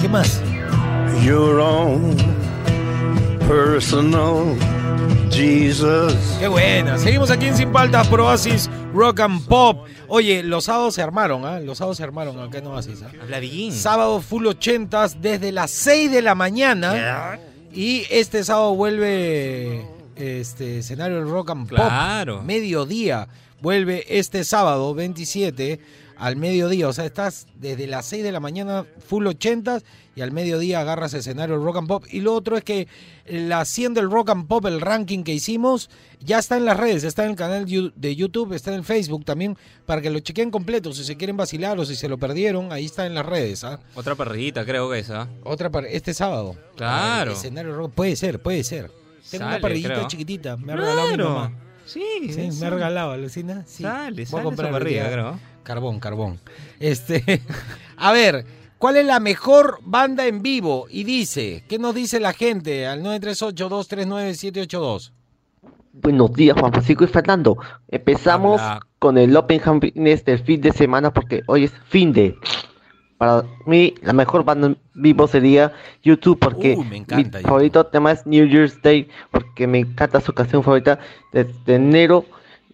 ¿Qué 0.00 0.08
más? 0.08 0.40
Your 1.24 1.58
own 1.58 2.16
personal 3.48 4.56
Jesus. 5.28 6.14
Qué 6.38 6.46
buena. 6.46 6.96
Seguimos 6.96 7.32
aquí 7.32 7.46
en 7.46 7.56
Sin 7.56 7.72
Paltas 7.72 8.06
por 8.06 8.20
Oasis 8.20 8.70
Rock 8.94 9.18
and 9.20 9.44
Pop. 9.46 9.88
Oye, 10.06 10.44
los 10.44 10.66
sábados 10.66 10.94
se 10.94 11.02
armaron, 11.02 11.44
¿ah? 11.44 11.58
Los 11.58 11.78
sábados 11.78 11.96
se 11.96 12.04
armaron 12.04 12.38
acá 12.38 12.58
en 12.58 12.68
Oasis. 12.68 13.02
¿ah? 13.02 13.10
Habla 13.20 13.40
bien. 13.40 13.72
Sábado 13.72 14.20
full 14.20 14.46
80 14.46 15.08
desde 15.20 15.50
las 15.50 15.72
6 15.72 16.08
de 16.12 16.22
la 16.22 16.36
mañana. 16.36 17.40
Y 17.72 18.06
este 18.10 18.44
sábado 18.44 18.76
vuelve 18.76 19.95
este 20.16 20.78
escenario 20.78 21.18
del 21.18 21.28
Rock 21.28 21.50
and 21.50 21.68
Pop. 21.68 21.76
Claro. 21.76 22.42
Mediodía. 22.42 23.28
Vuelve 23.60 24.04
este 24.08 24.44
sábado 24.44 24.94
27 24.94 25.80
al 26.16 26.36
mediodía. 26.36 26.88
O 26.88 26.92
sea, 26.92 27.04
estás 27.04 27.46
desde 27.54 27.86
las 27.86 28.06
6 28.06 28.22
de 28.22 28.32
la 28.32 28.40
mañana 28.40 28.84
full 29.06 29.26
80 29.26 29.80
y 30.14 30.22
al 30.22 30.32
mediodía 30.32 30.80
agarras 30.80 31.14
escenario 31.14 31.56
del 31.56 31.64
Rock 31.64 31.76
and 31.76 31.88
Pop. 31.88 32.04
Y 32.10 32.20
lo 32.20 32.34
otro 32.34 32.56
es 32.56 32.64
que 32.64 32.88
la 33.26 33.64
100 33.64 33.94
del 33.94 34.10
Rock 34.10 34.30
and 34.30 34.46
Pop, 34.46 34.64
el 34.66 34.80
ranking 34.80 35.24
que 35.24 35.32
hicimos, 35.32 35.90
ya 36.20 36.38
está 36.38 36.56
en 36.56 36.64
las 36.64 36.76
redes. 36.76 37.04
Está 37.04 37.24
en 37.24 37.30
el 37.30 37.36
canal 37.36 37.66
de 37.66 38.16
YouTube, 38.16 38.52
está 38.52 38.70
en 38.70 38.76
el 38.76 38.84
Facebook 38.84 39.24
también, 39.24 39.56
para 39.84 40.00
que 40.00 40.10
lo 40.10 40.20
chequen 40.20 40.50
completo. 40.50 40.92
Si 40.92 41.04
se 41.04 41.16
quieren 41.16 41.36
vacilar 41.36 41.78
o 41.78 41.84
si 41.84 41.96
se 41.96 42.08
lo 42.08 42.18
perdieron, 42.18 42.72
ahí 42.72 42.86
está 42.86 43.06
en 43.06 43.14
las 43.14 43.26
redes. 43.26 43.64
¿ah? 43.64 43.80
Otra 43.94 44.14
parrillita, 44.14 44.64
creo 44.64 44.90
que 44.90 44.98
esa. 44.98 45.28
Otra 45.44 45.70
para 45.70 45.88
este 45.88 46.14
sábado. 46.14 46.56
Claro. 46.76 47.32
El 47.32 47.36
escenario 47.36 47.74
rock. 47.74 47.92
Puede 47.92 48.16
ser, 48.16 48.40
puede 48.40 48.64
ser. 48.64 48.90
Tengo 49.30 49.46
una 49.46 49.60
parrillita 49.60 49.94
creo. 49.94 50.08
chiquitita. 50.08 50.56
Me 50.56 50.72
ha 50.72 50.76
regalado 50.76 51.10
mi 51.10 51.16
mamá. 51.18 51.52
Sí, 51.84 52.02
Sí, 52.30 52.48
me 52.60 52.66
ha 52.66 52.70
regalado, 52.70 53.12
alucina. 53.12 53.62
Sí. 53.66 53.82
Sale, 53.84 54.24
Voy 54.30 54.40
a 54.40 54.44
comprar 54.44 54.70
parrilla, 54.72 55.10
creo. 55.10 55.38
Carbón, 55.62 56.00
carbón. 56.00 56.40
Este, 56.80 57.42
a 57.96 58.12
ver, 58.12 58.44
¿cuál 58.78 58.96
es 58.96 59.06
la 59.06 59.20
mejor 59.20 59.78
banda 59.82 60.26
en 60.26 60.42
vivo? 60.42 60.86
Y 60.90 61.04
dice, 61.04 61.64
¿qué 61.68 61.78
nos 61.78 61.94
dice 61.94 62.18
la 62.20 62.32
gente 62.32 62.86
al 62.86 63.02
938-239-782? 63.04 65.12
Buenos 65.92 66.32
días, 66.34 66.58
Juan 66.58 66.72
Francisco 66.72 67.04
y 67.04 67.06
Fernando. 67.06 67.56
Empezamos 67.88 68.60
con 68.98 69.16
el 69.16 69.34
Open 69.36 69.60
Fitness 69.80 70.24
del 70.24 70.40
fin 70.40 70.60
de 70.60 70.72
semana 70.72 71.12
porque 71.12 71.42
hoy 71.46 71.62
es 71.64 71.72
fin 71.88 72.12
de. 72.12 72.36
Para 73.18 73.44
mí, 73.66 73.94
la 74.02 74.12
mejor 74.12 74.44
banda 74.44 74.68
en 74.68 74.78
vivo 74.94 75.26
sería 75.26 75.72
YouTube 76.02 76.38
porque 76.38 76.76
Uy, 76.76 76.84
me 76.84 76.96
encanta 76.96 77.38
mi 77.38 77.44
YouTube. 77.44 77.44
favorito 77.44 77.86
tema 77.86 78.12
es 78.12 78.26
New 78.26 78.46
Year's 78.46 78.80
Day 78.82 79.08
porque 79.30 79.66
me 79.66 79.78
encanta 79.80 80.20
su 80.20 80.32
canción 80.32 80.62
favorita 80.62 80.98
desde 81.32 81.74
enero. 81.76 82.24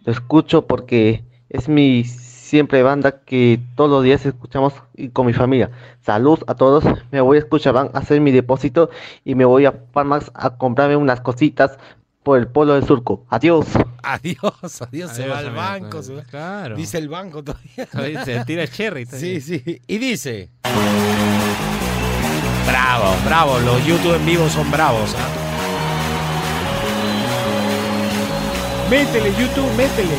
Lo 0.05 0.13
escucho 0.13 0.67
porque 0.67 1.25
es 1.49 1.69
mi 1.69 2.05
siempre 2.05 2.83
banda 2.83 3.23
que 3.25 3.61
todos 3.77 3.91
los 3.91 4.05
días 4.05 4.27
escuchamos 4.27 4.75
y 4.95 5.09
con 5.11 5.27
mi 5.27 5.33
familia. 5.33 5.71
Salud 6.01 6.41
a 6.47 6.55
todos, 6.55 6.85
me 7.11 7.21
voy 7.21 7.37
a 7.37 7.41
escuchar, 7.41 7.73
van 7.75 7.91
a 7.95 7.99
hacer 7.99 8.21
mi 8.21 8.31
depósito 8.31 8.91
y 9.25 9.35
me 9.35 9.45
voy 9.45 9.65
a 9.67 9.73
Farmax 9.93 10.31
a 10.35 10.57
comprarme 10.59 10.97
unas 10.97 11.21
cositas 11.21 11.79
por 12.23 12.39
el 12.39 12.47
polo 12.49 12.75
del 12.75 12.87
surco. 12.87 13.27
Adiós. 13.29 13.67
Adiós, 14.03 14.83
adiós, 14.83 15.11
se 15.13 15.27
va 15.29 15.39
al 15.39 15.51
banco. 15.53 15.89
pues, 15.91 16.07
se 16.07 16.15
va- 16.15 16.23
Claro. 16.25 16.77
Dice 16.77 16.99
el 16.99 17.09
banco 17.09 17.43
todavía. 17.45 17.87
Se 18.25 18.45
tira 18.45 18.67
cherry. 18.67 19.07
Sí, 19.07 19.41
sí. 19.41 19.81
Y 19.87 19.99
dice. 19.99 20.51
Bravo, 22.67 23.15
bravo. 23.25 23.59
Los 23.61 23.85
YouTube 23.87 24.15
en 24.17 24.27
vivo 24.27 24.49
son 24.49 24.71
bravos. 24.71 25.15
¿ah? 25.19 25.29
Métele, 28.91 29.31
YouTube, 29.39 29.71
métele. 29.77 30.17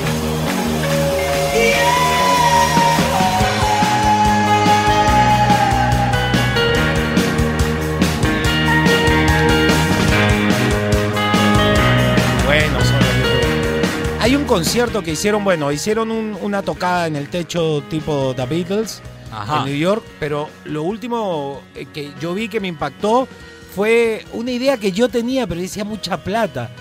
Hay 14.34 14.38
un 14.40 14.46
concierto 14.46 15.04
que 15.04 15.12
hicieron, 15.12 15.44
bueno, 15.44 15.72
hicieron 15.72 16.10
un- 16.10 16.36
una 16.42 16.64
tocada 16.64 17.06
en 17.06 17.16
el 17.16 17.30
techo 17.30 17.84
tipo 17.88 18.34
The 18.36 18.48
Beatles 18.48 19.00
Ajá. 19.32 19.60
en 19.60 19.66
New 19.66 19.76
York, 19.78 20.04
pero 20.20 20.50
lo 20.66 20.82
último 20.82 21.62
eh, 21.76 21.86
que 21.94 22.12
yo 22.20 22.34
vi 22.34 22.50
que 22.50 22.60
me 22.60 22.68
impactó 22.68 23.28
fue 23.76 24.26
una 24.34 24.50
idea 24.50 24.78
que 24.78 24.92
yo 24.92 25.08
tenía, 25.08 25.46
pero 25.46 25.62
decía 25.62 25.86
mucha 25.86 26.18
plata. 26.24 26.72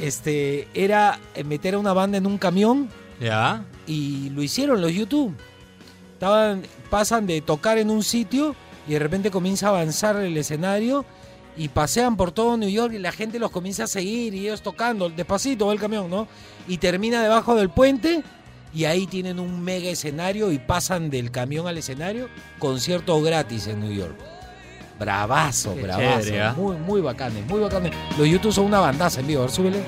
Este, 0.00 0.68
era 0.72 1.20
eh, 1.34 1.44
meter 1.44 1.74
a 1.74 1.78
una 1.80 1.92
banda 1.92 2.16
en 2.16 2.26
un 2.26 2.38
camión 2.38 2.88
Ya. 3.20 3.62
y 3.86 4.30
lo 4.30 4.42
hicieron 4.42 4.80
los 4.80 4.90
YouTube. 4.94 5.34
Estaban, 6.14 6.62
pasan 6.88 7.26
de 7.26 7.42
tocar 7.42 7.76
en 7.76 7.90
un 7.90 8.02
sitio 8.02 8.56
y 8.88 8.92
de 8.92 8.98
repente 8.98 9.30
comienza 9.30 9.66
a 9.66 9.68
avanzar 9.68 10.16
el 10.16 10.34
escenario 10.38 11.04
y 11.58 11.68
pasean 11.68 12.16
por 12.16 12.32
todo 12.32 12.56
New 12.56 12.70
York 12.70 12.94
y 12.94 12.98
la 12.98 13.12
gente 13.12 13.38
los 13.38 13.50
comienza 13.50 13.84
a 13.84 13.86
seguir 13.86 14.32
y 14.32 14.46
ellos 14.46 14.62
tocando, 14.62 15.10
despacito 15.10 15.66
va 15.66 15.74
el 15.74 15.78
camión, 15.78 16.08
¿no? 16.08 16.26
Y 16.68 16.78
termina 16.78 17.22
debajo 17.22 17.54
del 17.54 17.70
puente 17.70 18.22
y 18.74 18.84
ahí 18.84 19.06
tienen 19.06 19.38
un 19.38 19.62
mega 19.62 19.90
escenario 19.90 20.50
y 20.52 20.58
pasan 20.58 21.10
del 21.10 21.30
camión 21.30 21.66
al 21.66 21.76
escenario, 21.78 22.28
concierto 22.58 23.20
gratis 23.22 23.66
en 23.66 23.80
New 23.80 23.92
York. 23.92 24.16
Bravazo, 24.98 25.74
Qué 25.74 25.82
bravazo. 25.82 26.20
chévere, 26.20 26.42
¿ah? 26.42 26.54
Muy, 26.56 26.76
muy 26.76 27.00
bacanes, 27.00 27.44
muy 27.46 27.60
bacanes. 27.60 27.92
Los 28.16 28.28
YouTube 28.28 28.52
son 28.52 28.66
una 28.66 28.78
bandaza 28.80 29.20
en 29.20 29.26
vivo, 29.26 29.40
a 29.42 29.46
ver, 29.46 29.54
súbele. 29.54 29.82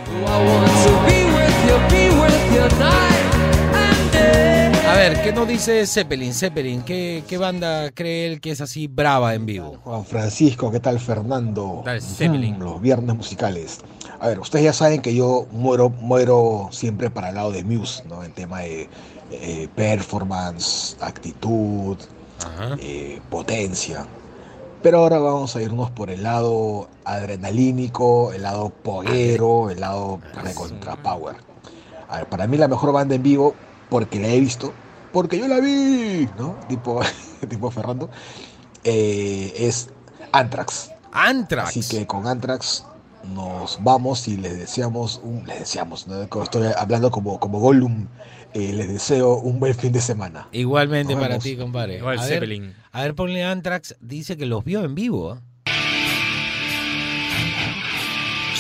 A 4.87 4.97
ver, 4.97 5.23
¿qué 5.23 5.33
nos 5.33 5.49
dice 5.49 5.87
Zeppelin? 5.87 6.33
Zeppelin, 6.35 6.83
¿qué, 6.83 7.25
qué 7.27 7.39
banda 7.39 7.91
cree 7.93 8.27
él 8.27 8.41
que 8.41 8.51
es 8.51 8.61
así 8.61 8.87
brava 8.87 9.35
en 9.35 9.47
vivo? 9.47 9.79
Juan 9.83 10.05
Francisco, 10.05 10.71
¿qué 10.71 10.81
tal 10.81 11.01
Fernando? 11.01 11.83
Tal, 11.85 12.01
Zeppelin. 12.03 12.59
Los 12.59 12.81
viernes 12.81 13.17
musicales. 13.17 13.81
A 14.25 14.29
ver, 14.29 14.41
ustedes 14.41 14.65
ya 14.65 14.73
saben 14.73 15.03
que 15.03 15.15
yo 15.15 15.47
muero, 15.53 15.91
muero 15.91 16.71
siempre 16.71 17.11
para 17.11 17.29
el 17.29 17.35
lado 17.35 17.53
de 17.53 17.63
Muse, 17.63 18.05
¿no? 18.09 18.25
En 18.25 18.33
tema 18.33 18.61
de 18.61 18.89
eh, 19.31 19.69
performance, 19.77 20.97
actitud, 21.03 21.99
eh, 22.81 23.21
potencia. 23.29 24.07
Pero 24.83 25.01
ahora 25.01 25.19
vamos 25.19 25.55
a 25.57 25.61
irnos 25.61 25.91
por 25.91 26.09
el 26.09 26.23
lado 26.23 26.89
adrenalínico, 27.05 28.33
el 28.33 28.45
lado 28.45 28.71
poguero, 28.71 29.69
el 29.69 29.81
lado 29.81 30.21
recontra 30.43 30.97
power. 30.97 31.37
A 32.09 32.17
ver, 32.17 32.27
para 32.27 32.47
mí 32.47 32.57
la 32.57 32.67
mejor 32.67 32.93
banda 32.93 33.17
en 33.17 33.23
vivo, 33.23 33.55
porque 33.91 34.19
la 34.21 34.29
he 34.29 34.41
visto, 34.41 34.73
porque 35.13 35.39
yo 35.39 35.49
la 35.49 35.61
vi, 35.61 36.31
¿no? 36.39 36.57
Tipo, 36.67 37.03
tipo 37.51 37.71
Fernando, 37.71 38.09
eh, 38.85 39.53
es 39.55 39.91
Anthrax. 40.33 40.93
Anthrax. 41.13 41.69
Así 41.69 41.83
que 41.83 42.07
con 42.07 42.27
Anthrax 42.27 42.87
nos 43.35 43.79
vamos 43.83 44.29
y 44.29 44.37
les 44.37 44.59
deseamos, 44.59 45.21
un, 45.23 45.47
les 45.47 45.61
deseamos, 45.61 46.07
¿no? 46.07 46.23
estoy 46.43 46.69
hablando 46.77 47.11
como, 47.11 47.39
como 47.41 47.59
Gollum, 47.61 48.07
eh, 48.55 48.73
les 48.73 48.89
deseo 48.89 49.37
un 49.37 49.59
buen 49.61 49.75
fin 49.75 49.93
de 49.93 50.01
semana. 50.01 50.49
Igualmente 50.53 51.15
Nos 51.15 51.21
para 51.23 51.29
vemos. 51.35 51.45
ti, 51.45 51.57
compadre. 51.57 51.99
Igual 51.99 52.19
a, 52.19 52.23
ver, 52.23 52.31
Zeppelin. 52.31 52.75
a 52.93 53.03
ver, 53.03 53.15
ponle 53.15 53.45
Anthrax. 53.45 53.97
Dice 54.01 54.37
que 54.37 54.47
los 54.47 54.65
vio 54.65 54.85
en 54.85 54.95
vivo. 54.95 55.33
¿ah? 55.33 55.43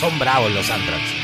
Son 0.00 0.18
bravos 0.18 0.52
los 0.52 0.68
Anthrax. 0.70 1.23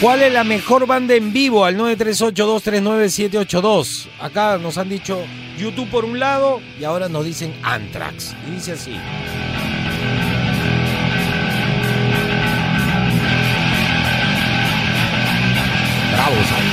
¿Cuál 0.00 0.22
es 0.22 0.32
la 0.32 0.44
mejor 0.44 0.86
banda 0.86 1.14
en 1.14 1.30
vivo? 1.30 1.66
Al 1.66 1.76
938-239-782. 1.76 4.08
Acá 4.18 4.56
nos 4.56 4.78
han 4.78 4.88
dicho 4.88 5.22
YouTube 5.58 5.90
por 5.90 6.06
un 6.06 6.18
lado 6.18 6.62
y 6.80 6.84
ahora 6.84 7.10
nos 7.10 7.26
dicen 7.26 7.52
Anthrax. 7.62 8.34
Y 8.48 8.52
dice 8.52 8.72
así. 8.72 8.92
Bravos 16.12 16.52
ahí. 16.56 16.72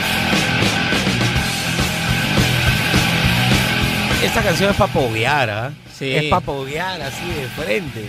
Esta 4.23 4.41
canción 4.41 4.71
es 4.71 4.77
para 4.77 4.93
poguear, 4.93 5.49
¿ah? 5.49 5.73
Sí. 5.93 6.15
Es 6.15 6.29
para 6.29 6.45
poguear 6.45 7.01
así 7.01 7.27
de 7.27 7.45
frente. 7.61 8.05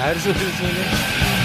A 0.00 0.06
ver, 0.06 0.18
sube, 0.18 0.32
sube. 0.32 1.41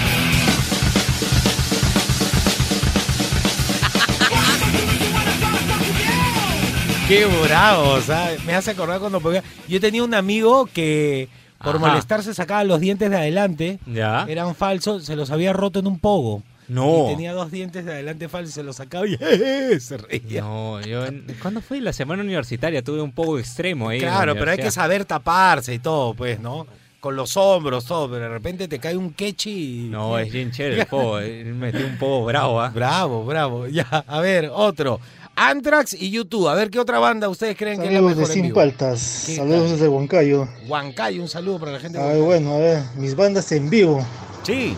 Qué 7.08 7.24
bravo, 7.24 8.02
¿sabes? 8.02 8.44
Me 8.44 8.54
hace 8.54 8.72
acordar 8.72 9.00
cuando 9.00 9.18
pogueaba. 9.18 9.46
Yo 9.66 9.80
tenía 9.80 10.04
un 10.04 10.12
amigo 10.12 10.66
que 10.66 11.30
por 11.58 11.76
Ajá. 11.76 11.86
molestarse 11.86 12.34
sacaba 12.34 12.64
los 12.64 12.80
dientes 12.80 13.08
de 13.08 13.16
adelante. 13.16 13.78
Ya. 13.86 14.26
Eran 14.28 14.54
falsos, 14.54 15.06
se 15.06 15.16
los 15.16 15.30
había 15.30 15.54
roto 15.54 15.78
en 15.78 15.86
un 15.86 15.98
pogo. 15.98 16.42
No. 16.68 17.06
Y 17.06 17.12
tenía 17.14 17.32
dos 17.32 17.50
dientes 17.50 17.86
de 17.86 17.92
adelante 17.92 18.28
falsos, 18.28 18.52
se 18.52 18.62
los 18.62 18.76
sacaba 18.76 19.06
y 19.06 19.14
¡eh! 19.20 19.80
se 19.80 19.96
reía. 19.96 20.42
No, 20.42 20.82
yo. 20.82 21.06
¿Cuándo 21.40 21.62
fue 21.62 21.80
la 21.80 21.94
semana 21.94 22.22
universitaria? 22.22 22.82
Tuve 22.84 23.00
un 23.00 23.12
poco 23.12 23.38
extremo 23.38 23.88
ahí. 23.88 24.00
Claro, 24.00 24.34
pero 24.34 24.50
hay 24.50 24.58
que 24.58 24.70
saber 24.70 25.06
taparse 25.06 25.72
y 25.72 25.78
todo, 25.78 26.12
pues, 26.12 26.38
¿no? 26.40 26.66
Con 27.00 27.16
los 27.16 27.38
hombros, 27.38 27.86
todo, 27.86 28.10
pero 28.10 28.24
de 28.24 28.28
repente 28.28 28.68
te 28.68 28.80
cae 28.80 28.96
un 28.98 29.14
quechi 29.14 29.86
y... 29.86 29.88
No, 29.88 30.18
es 30.18 30.30
bien 30.30 30.50
chévere 30.50 30.80
el 30.80 30.86
pogo. 30.86 31.20
Él 31.20 31.54
metió 31.54 31.86
un 31.86 31.96
poco 31.96 32.26
bravo, 32.26 32.60
¿ah? 32.60 32.70
Bravo, 32.74 33.24
bravo. 33.24 33.66
Ya, 33.66 34.04
a 34.06 34.20
ver, 34.20 34.50
otro. 34.52 35.00
Anthrax 35.38 35.94
y 35.94 36.10
YouTube. 36.10 36.48
A 36.48 36.54
ver 36.54 36.70
qué 36.70 36.78
otra 36.80 36.98
banda 36.98 37.28
ustedes 37.28 37.56
creen 37.56 37.80
que 37.80 37.86
es 37.86 37.92
la 37.92 37.98
Saludos 37.98 38.16
de 38.16 38.20
mejor 38.20 38.30
en 38.30 38.34
Sin 38.34 38.42
vivo. 38.44 38.54
Paltas, 38.56 39.22
¿Qué 39.26 39.36
saludos 39.36 39.70
desde 39.72 39.88
Huancayo. 39.88 40.48
Huancayo, 40.66 41.22
un 41.22 41.28
saludo 41.28 41.58
para 41.60 41.72
la 41.72 41.80
gente. 41.80 41.98
de 41.98 42.04
Ay, 42.04 42.20
bueno, 42.20 42.54
a 42.54 42.58
ver, 42.58 42.82
mis 42.96 43.14
bandas 43.14 43.50
en 43.52 43.70
vivo, 43.70 44.04
Sí. 44.42 44.76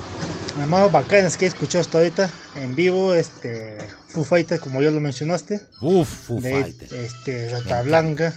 las 0.59 0.68
más 0.68 0.90
bacanas 0.92 1.37
que 1.37 1.46
he 1.46 1.49
escuchado 1.49 1.81
hasta 1.83 1.99
ahorita, 1.99 2.31
en 2.57 2.75
vivo, 2.75 3.14
este, 3.14 3.79
Foo 4.09 4.25
Fighters, 4.25 4.61
como 4.61 4.83
ya 4.83 4.90
lo 4.90 5.01
mencionaste, 5.01 5.61
Uf, 5.81 6.09
Foo 6.27 6.40
de, 6.40 6.51
Fighters. 6.62 6.92
este, 6.92 7.49
Rata 7.51 7.83
Blanca 7.83 8.35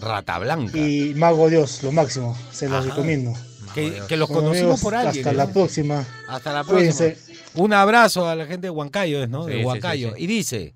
Rata 0.00 0.38
Blanca. 0.40 0.76
y 0.76 1.14
Mago 1.14 1.48
Dios, 1.48 1.82
lo 1.84 1.92
máximo, 1.92 2.36
se 2.50 2.68
los 2.68 2.80
Ajá. 2.84 2.90
recomiendo. 2.90 3.32
que, 3.74 4.02
que 4.06 4.16
los 4.18 4.28
conocimos 4.28 4.58
amigos, 4.60 4.80
por 4.82 4.94
alguien. 4.94 5.16
Hasta 5.26 5.30
¿eh? 5.30 5.34
la 5.34 5.46
próxima. 5.50 6.04
Hasta 6.28 6.52
la 6.52 6.62
próxima. 6.64 6.92
Cuídense. 6.96 7.16
Un 7.54 7.72
abrazo 7.72 8.28
a 8.28 8.34
la 8.34 8.44
gente 8.44 8.66
de 8.66 8.70
Huancayo, 8.70 9.22
¿es, 9.22 9.30
¿no? 9.30 9.44
Sí, 9.46 9.50
de 9.52 9.58
sí, 9.60 9.64
Huancayo. 9.64 10.08
sí, 10.10 10.14
sí. 10.18 10.24
Y 10.24 10.26
dice. 10.26 10.74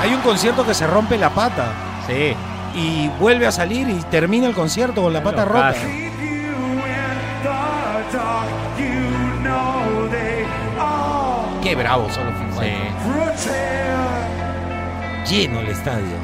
Hay 0.00 0.14
un 0.14 0.20
concierto 0.22 0.64
que 0.66 0.74
se 0.74 0.86
rompe 0.86 1.18
la 1.18 1.30
pata 1.30 1.72
Sí. 2.06 2.34
y 2.74 3.08
vuelve 3.20 3.46
a 3.46 3.52
salir 3.52 3.88
y 3.88 3.94
termina 4.10 4.46
el 4.46 4.54
concierto 4.54 5.02
con 5.02 5.12
la 5.12 5.22
pata 5.22 5.44
rota. 5.44 5.74
Qué 11.62 11.74
bravos 11.74 12.12
son 12.14 12.24
los. 12.26 12.34
Sí. 12.58 13.54
Lleno 15.34 15.60
el 15.60 15.68
estadio. 15.68 16.16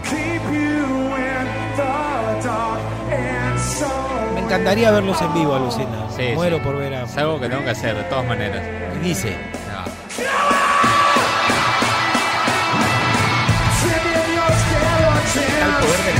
Me 4.34 4.40
encantaría 4.40 4.90
verlos 4.90 5.20
en 5.20 5.34
vivo, 5.34 5.54
Alucina. 5.54 6.06
Sí, 6.16 6.30
Muero 6.34 6.56
sí. 6.58 6.62
por 6.64 6.76
ver 6.78 6.94
a. 6.94 7.02
Es 7.02 7.16
algo 7.18 7.38
que 7.40 7.48
tengo 7.48 7.62
que 7.64 7.70
hacer, 7.70 7.96
de 7.96 8.02
todas 8.04 8.26
maneras. 8.26 8.62
Y 8.96 9.08
dice. 9.08 9.36
poder 15.80 16.04
del 16.04 16.16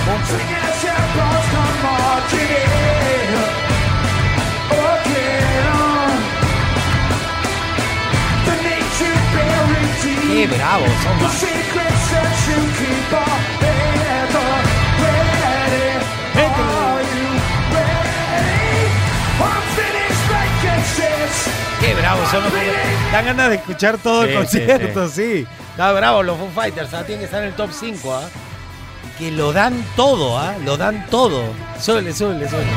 ¡Qué 10.36 10.46
bravos 10.46 10.90
son! 11.02 11.18
¡Qué 21.80 21.94
bravos 21.94 22.28
son! 22.30 22.44
Los... 22.44 22.52
Dan 23.12 23.24
ganas 23.24 23.48
de 23.48 23.56
escuchar 23.56 23.98
todo 23.98 24.24
sí, 24.24 24.28
el 24.28 24.36
concierto, 24.36 25.08
sí, 25.08 25.14
sí. 25.14 25.44
sí. 25.44 25.46
Está 25.70 25.92
bravo 25.92 26.22
los 26.22 26.36
Foo 26.38 26.50
Fighters, 26.54 26.92
¿ah? 26.92 27.04
tienen 27.04 27.20
que 27.20 27.24
estar 27.24 27.42
en 27.42 27.48
el 27.48 27.54
top 27.54 27.70
5. 27.72 28.14
¿ah? 28.14 28.22
¿eh? 28.26 28.45
Que 29.18 29.30
lo 29.30 29.52
dan 29.52 29.82
todo, 29.96 30.38
¿ah? 30.38 30.54
Lo 30.64 30.76
dan 30.76 31.06
todo. 31.08 31.42
Súbele, 31.80 32.12
súbele, 32.12 32.48
súbele. 32.48 32.70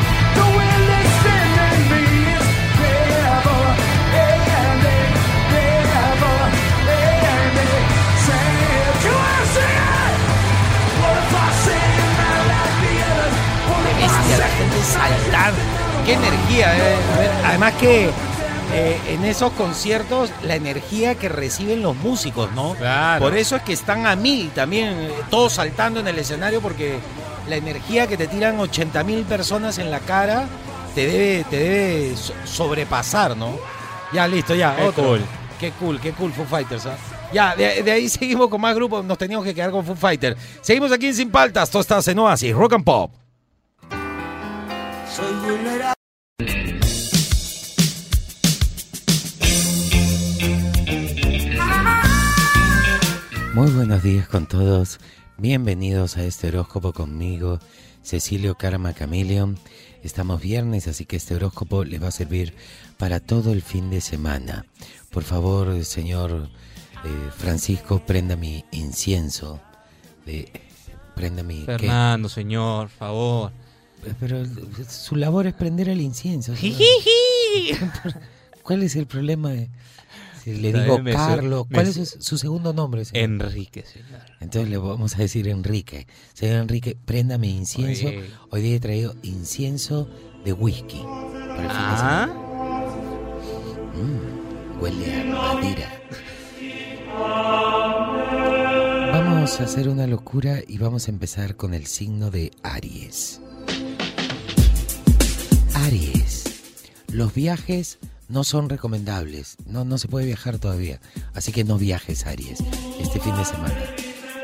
Bestia, 13.97 14.37
la 14.37 14.47
gente 14.47 14.77
saltando. 14.83 15.59
Qué 16.05 16.13
energía. 16.13 16.77
eh. 16.77 16.95
Además 17.45 17.73
que 17.79 18.09
eh, 18.73 18.99
en 19.09 19.25
esos 19.25 19.51
conciertos 19.53 20.31
la 20.43 20.55
energía 20.55 21.15
que 21.15 21.27
reciben 21.29 21.81
los 21.81 21.95
músicos, 21.95 22.51
¿no? 22.53 22.75
Claro. 22.75 23.23
Por 23.25 23.35
eso 23.35 23.55
es 23.55 23.63
que 23.63 23.73
están 23.73 24.05
a 24.05 24.15
mil 24.15 24.49
también, 24.51 24.89
eh, 24.93 25.11
todos 25.29 25.53
saltando 25.53 25.99
en 25.99 26.07
el 26.07 26.19
escenario 26.19 26.61
porque 26.61 26.99
la 27.47 27.55
energía 27.55 28.05
que 28.07 28.15
te 28.17 28.27
tiran 28.27 28.59
80 28.59 29.03
mil 29.03 29.23
personas 29.25 29.77
en 29.79 29.89
la 29.89 29.99
cara 29.99 30.45
te 30.93 31.05
debe, 31.07 31.43
te 31.49 31.57
debe 31.57 32.15
so- 32.15 32.33
sobrepasar, 32.45 33.35
¿no? 33.35 33.57
Ya, 34.13 34.27
listo, 34.27 34.53
ya. 34.55 34.75
Qué 34.75 34.83
otro. 34.83 35.03
cool. 35.03 35.21
Qué 35.59 35.71
cool, 35.71 35.99
qué 35.99 36.11
cool 36.13 36.31
Foo 36.31 36.45
Fighters. 36.45 36.85
¿ah? 36.85 36.95
Ya, 37.33 37.55
de, 37.55 37.83
de 37.83 37.91
ahí 37.91 38.07
seguimos 38.09 38.49
con 38.49 38.61
más 38.61 38.75
grupos, 38.75 39.03
nos 39.03 39.17
teníamos 39.17 39.45
que 39.45 39.53
quedar 39.55 39.71
con 39.71 39.83
Foo 39.85 39.95
Fighters. 39.95 40.37
Seguimos 40.61 40.91
aquí 40.91 41.07
en 41.07 41.15
Sin 41.15 41.31
Paltas, 41.31 41.69
tú 41.69 41.79
estás 41.79 42.07
en 42.07 42.19
Oasis, 42.19 42.53
Rock 42.53 42.73
and 42.73 42.83
Pop. 42.85 43.11
Muy 53.69 53.75
buenos 53.85 54.01
días 54.01 54.27
con 54.27 54.47
todos. 54.47 54.99
Bienvenidos 55.37 56.17
a 56.17 56.23
este 56.23 56.47
horóscopo 56.47 56.91
conmigo, 56.91 57.59
Cecilio 58.01 58.55
Karma 58.55 58.95
Chameleon. 58.95 59.59
Estamos 60.01 60.41
viernes, 60.41 60.87
así 60.87 61.05
que 61.05 61.17
este 61.17 61.35
horóscopo 61.35 61.83
les 61.83 62.01
va 62.01 62.07
a 62.07 62.11
servir 62.11 62.55
para 62.97 63.19
todo 63.19 63.53
el 63.53 63.61
fin 63.61 63.91
de 63.91 64.01
semana. 64.01 64.65
Por 65.11 65.21
favor, 65.23 65.85
señor 65.85 66.49
eh, 67.05 67.29
Francisco, 67.37 68.03
prenda 68.03 68.35
mi 68.35 68.65
incienso. 68.71 69.61
Eh, 70.25 70.51
prenda 71.13 71.43
mi... 71.43 71.59
¿qué? 71.59 71.65
Fernando, 71.65 72.27
señor, 72.27 72.87
por 72.89 72.97
favor. 72.97 73.51
Pero 74.19 74.45
su 74.89 75.15
labor 75.15 75.45
es 75.45 75.53
prender 75.53 75.89
el 75.89 76.01
incienso. 76.01 76.55
señor. 76.55 76.79
¿Cuál 78.63 78.81
es 78.81 78.95
el 78.95 79.05
problema? 79.05 79.51
de- 79.51 79.69
Si 80.43 80.53
le 80.55 80.71
digo 80.73 80.99
me 80.99 81.11
Carlos, 81.13 81.65
me 81.69 81.75
¿cuál 81.75 81.87
es 81.87 82.17
su- 82.19 82.37
segundo 82.37 82.73
nombre? 82.73 83.05
señor? 83.05 83.23
Enrique, 83.23 83.83
señor. 83.83 84.21
Entonces 84.39 84.69
le 84.69 84.77
vamos 84.77 85.15
a 85.15 85.19
decir 85.19 85.47
Enrique. 85.47 86.07
Señor 86.33 86.61
Enrique, 86.61 86.97
préndame 87.05 87.47
incienso. 87.47 88.07
Oye. 88.07 88.23
Hoy 88.51 88.61
día 88.61 88.75
he 88.75 88.79
traído 88.79 89.15
incienso 89.23 90.09
de 90.45 90.53
whisky. 90.53 91.01
Para 91.01 91.63
el 91.63 91.69
Ah. 91.71 92.27
Mm, 93.95 94.81
huele 94.81 95.21
a 95.21 95.25
madera. 95.25 95.95
Vamos 99.11 99.59
a 99.59 99.63
hacer 99.63 99.89
una 99.89 100.07
locura 100.07 100.59
y 100.67 100.77
vamos 100.77 101.07
a 101.07 101.11
empezar 101.11 101.55
con 101.55 101.73
el 101.73 101.85
signo 101.87 102.29
de 102.31 102.51
Aries. 102.63 103.41
Aries. 105.73 106.43
Los 107.11 107.33
viajes 107.33 107.97
no 108.29 108.43
son 108.43 108.69
recomendables. 108.69 109.57
No, 109.65 109.83
no 109.83 109.97
se 109.97 110.07
puede 110.07 110.27
viajar 110.27 110.59
todavía. 110.59 111.01
Así 111.33 111.51
que 111.51 111.63
no 111.63 111.77
viajes, 111.77 112.25
Aries, 112.25 112.59
este 113.01 113.19
fin 113.19 113.35
de 113.35 113.45
semana. 113.45 113.83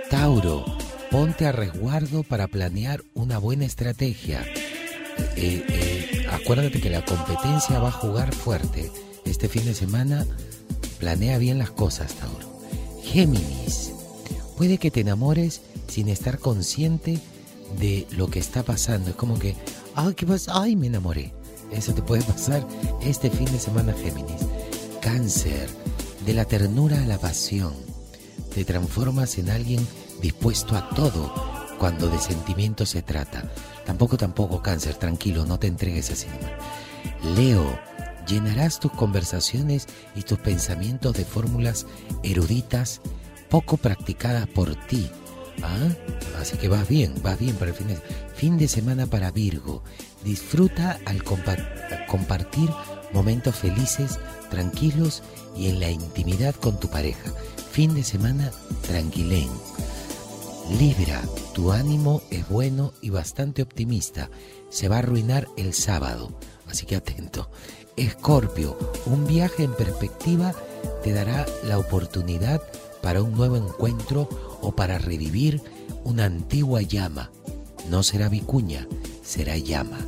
Tauro. 0.10 0.66
Ponte 1.12 1.46
a 1.46 1.52
resguardo 1.52 2.24
para 2.24 2.48
planear 2.48 3.04
una 3.14 3.38
buena 3.38 3.64
estrategia. 3.64 4.44
Eh, 5.38 5.64
eh, 5.70 6.28
acuérdate 6.30 6.82
que 6.82 6.90
la 6.90 7.06
competencia 7.06 7.80
va 7.80 7.90
a 7.90 7.94
jugar 7.94 8.34
fuerte. 8.34 8.92
Este 9.24 9.48
fin 9.48 9.66
de 9.66 9.76
semana 9.76 10.26
planea 11.00 11.38
bien 11.38 11.60
las 11.60 11.72
cosas, 11.72 12.14
Tauro. 12.16 12.60
Géminis. 13.04 13.94
Puede 14.58 14.78
que 14.78 14.92
te 14.92 15.02
enamores 15.02 15.62
sin 15.88 16.10
estar 16.10 16.40
consciente 16.40 17.20
de 17.80 18.08
lo 18.12 18.28
que 18.30 18.40
está 18.40 18.64
pasando. 18.64 19.12
Es 19.12 19.16
como 19.16 19.38
que, 19.38 19.56
ay, 19.94 20.16
¿qué 20.16 20.26
pasa? 20.26 20.54
Ay, 20.56 20.76
me 20.76 20.88
enamoré. 20.88 21.34
Eso 21.72 21.94
te 21.94 22.02
puede 22.02 22.24
pasar 22.24 22.66
este 23.02 23.30
fin 23.30 23.46
de 23.52 23.60
semana, 23.60 23.94
Géminis. 23.94 24.42
Cáncer. 25.02 25.70
De 26.26 26.34
la 26.34 26.46
ternura 26.46 27.02
a 27.02 27.06
la 27.06 27.18
pasión. 27.18 27.74
Te 28.54 28.66
transformas 28.66 29.38
en 29.38 29.50
alguien 29.50 29.86
dispuesto 30.22 30.76
a 30.76 30.90
todo 30.90 31.32
cuando 31.78 32.10
de 32.10 32.18
sentimientos 32.18 32.90
se 32.90 33.02
trata. 33.02 33.52
Tampoco, 33.86 34.18
tampoco, 34.18 34.62
cáncer, 34.62 34.96
tranquilo, 34.96 35.46
no 35.46 35.60
te 35.60 35.68
entregues 35.68 36.10
así. 36.12 36.28
nomás. 36.28 37.38
Leo, 37.38 37.80
llenarás 38.28 38.80
tus 38.80 38.92
conversaciones 38.92 39.88
y 40.16 40.22
tus 40.22 40.40
pensamientos 40.40 41.14
de 41.16 41.26
fórmulas 41.26 41.86
eruditas 42.24 43.02
poco 43.50 43.78
practicadas 43.78 44.48
por 44.48 44.76
ti. 44.88 45.10
¿Ah? 45.64 45.90
Así 46.40 46.58
que 46.58 46.68
vas 46.68 46.88
bien, 46.88 47.14
vas 47.22 47.40
bien 47.40 47.56
para 47.56 47.72
el 47.72 47.78
fin 47.78 47.88
de, 47.88 47.96
fin 48.36 48.58
de 48.58 48.68
semana 48.68 49.06
para 49.06 49.32
Virgo. 49.32 49.84
Disfruta 50.26 51.00
al 51.06 51.24
compa- 51.24 52.06
compartir 52.08 52.70
momentos 53.14 53.56
felices, 53.56 54.20
tranquilos 54.50 55.24
y 55.56 55.68
en 55.68 55.80
la 55.80 55.90
intimidad 55.90 56.56
con 56.56 56.80
tu 56.80 56.90
pareja. 56.90 57.32
Fin 57.72 57.94
de 57.94 58.04
semana 58.04 58.52
tranquilén. 58.88 59.48
Libra, 60.80 61.22
tu 61.54 61.72
ánimo 61.72 62.24
es 62.32 62.50
bueno 62.50 62.92
y 63.02 63.12
bastante 63.12 63.62
optimista. 63.62 64.30
Se 64.70 64.90
va 64.90 64.96
a 64.96 65.00
arruinar 65.00 65.48
el 65.58 65.74
sábado, 65.74 66.38
así 66.68 66.88
que 66.88 66.96
atento. 66.96 67.50
Escorpio, 67.96 68.78
un 69.06 69.28
viaje 69.28 69.64
en 69.64 69.74
perspectiva 69.74 70.54
te 71.04 71.14
dará 71.14 71.46
la 71.64 71.78
oportunidad 71.78 72.62
para 73.04 73.22
un 73.22 73.34
nuevo 73.36 73.58
encuentro 73.58 74.28
o 74.62 74.76
para 74.76 74.98
revivir 74.98 75.62
una 76.04 76.26
antigua 76.26 76.82
llama. 76.82 77.30
No 77.90 78.02
será 78.02 78.28
vicuña, 78.28 78.88
será 79.24 79.58
llama. 79.58 80.00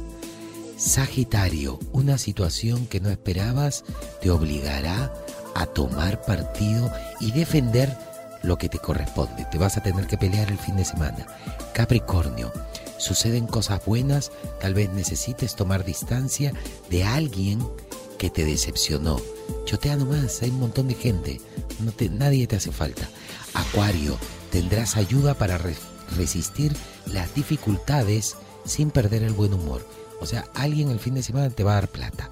Sagitario, 0.77 1.79
una 1.91 2.17
situación 2.19 2.85
que 2.85 2.99
no 2.99 3.09
esperabas 3.09 3.83
te 4.21 4.29
obligará 4.29 5.11
a 5.55 5.65
tomar 5.65 6.21
partido 6.21 6.91
y 7.19 7.31
defender 7.31 7.97
lo 8.43 8.59
que 8.59 8.69
te 8.69 8.77
corresponde. 8.77 9.45
Te 9.51 9.57
vas 9.57 9.75
a 9.77 9.81
tener 9.83 10.05
que 10.05 10.19
pelear 10.19 10.51
el 10.51 10.59
fin 10.59 10.75
de 10.75 10.85
semana. 10.85 11.25
Capricornio, 11.73 12.53
suceden 12.99 13.47
cosas 13.47 13.83
buenas, 13.85 14.31
tal 14.61 14.75
vez 14.75 14.91
necesites 14.91 15.55
tomar 15.55 15.83
distancia 15.83 16.53
de 16.91 17.03
alguien 17.03 17.59
que 18.19 18.29
te 18.29 18.45
decepcionó. 18.45 19.19
Chotea 19.65 19.95
nomás, 19.95 20.43
hay 20.43 20.51
un 20.51 20.59
montón 20.59 20.87
de 20.87 20.93
gente, 20.93 21.41
no 21.79 21.91
te- 21.91 22.09
nadie 22.09 22.45
te 22.45 22.55
hace 22.57 22.71
falta. 22.71 23.09
Acuario, 23.55 24.15
tendrás 24.51 24.95
ayuda 24.95 25.33
para 25.33 25.57
re- 25.57 25.75
resistir 26.15 26.75
las 27.07 27.33
dificultades 27.33 28.35
sin 28.63 28.91
perder 28.91 29.23
el 29.23 29.33
buen 29.33 29.53
humor. 29.53 29.96
O 30.19 30.25
sea, 30.25 30.45
alguien 30.53 30.89
el 30.89 30.99
fin 30.99 31.13
de 31.13 31.23
semana 31.23 31.49
te 31.49 31.63
va 31.63 31.71
a 31.71 31.75
dar 31.75 31.87
plata. 31.87 32.29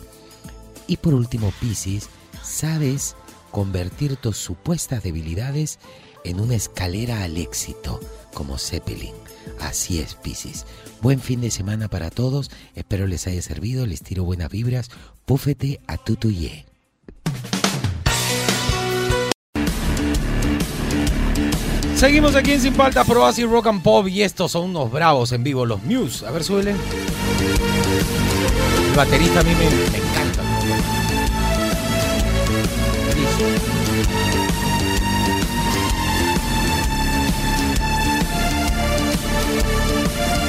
Y 0.87 0.97
por 0.97 1.13
último, 1.13 1.53
Piscis, 1.59 2.09
sabes 2.43 3.15
convertir 3.51 4.17
tus 4.17 4.37
supuestas 4.37 5.03
debilidades 5.03 5.79
en 6.23 6.39
una 6.39 6.55
escalera 6.55 7.23
al 7.23 7.37
éxito, 7.37 7.99
como 8.33 8.57
Zeppelin. 8.57 9.13
Así 9.59 9.99
es, 9.99 10.15
Piscis. 10.15 10.65
Buen 11.01 11.19
fin 11.19 11.41
de 11.41 11.51
semana 11.51 11.87
para 11.87 12.09
todos. 12.09 12.49
Espero 12.73 13.07
les 13.07 13.27
haya 13.27 13.41
servido. 13.41 13.85
Les 13.85 14.01
tiro 14.01 14.23
buenas 14.23 14.49
vibras. 14.49 14.89
Púfete 15.25 15.79
a 15.87 15.97
tutuyé. 15.97 16.65
Seguimos 21.95 22.35
aquí 22.35 22.51
en 22.51 22.61
Sin 22.61 22.73
Falta, 22.73 23.05
Pro 23.05 23.31
Rock 23.31 23.67
and 23.67 23.81
Pop. 23.81 24.07
Y 24.07 24.23
estos 24.23 24.51
son 24.51 24.71
unos 24.71 24.91
bravos 24.91 25.31
en 25.31 25.43
vivo, 25.43 25.65
los 25.65 25.81
Muse. 25.83 26.25
A 26.25 26.31
ver, 26.31 26.43
súbele. 26.43 26.75
El 28.89 28.95
baterista 28.95 29.39
a 29.39 29.43
mí 29.43 29.51
me, 29.55 29.69
me 29.91 29.97
encanta. 29.97 30.43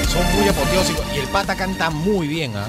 Son 0.09 0.39
muy 0.39 0.49
apoteósicos 0.49 1.05
y 1.15 1.19
el 1.19 1.27
pata 1.29 1.57
canta 1.57 1.91
muy 1.91 2.27
bien, 2.27 2.57
¿ah? 2.57 2.67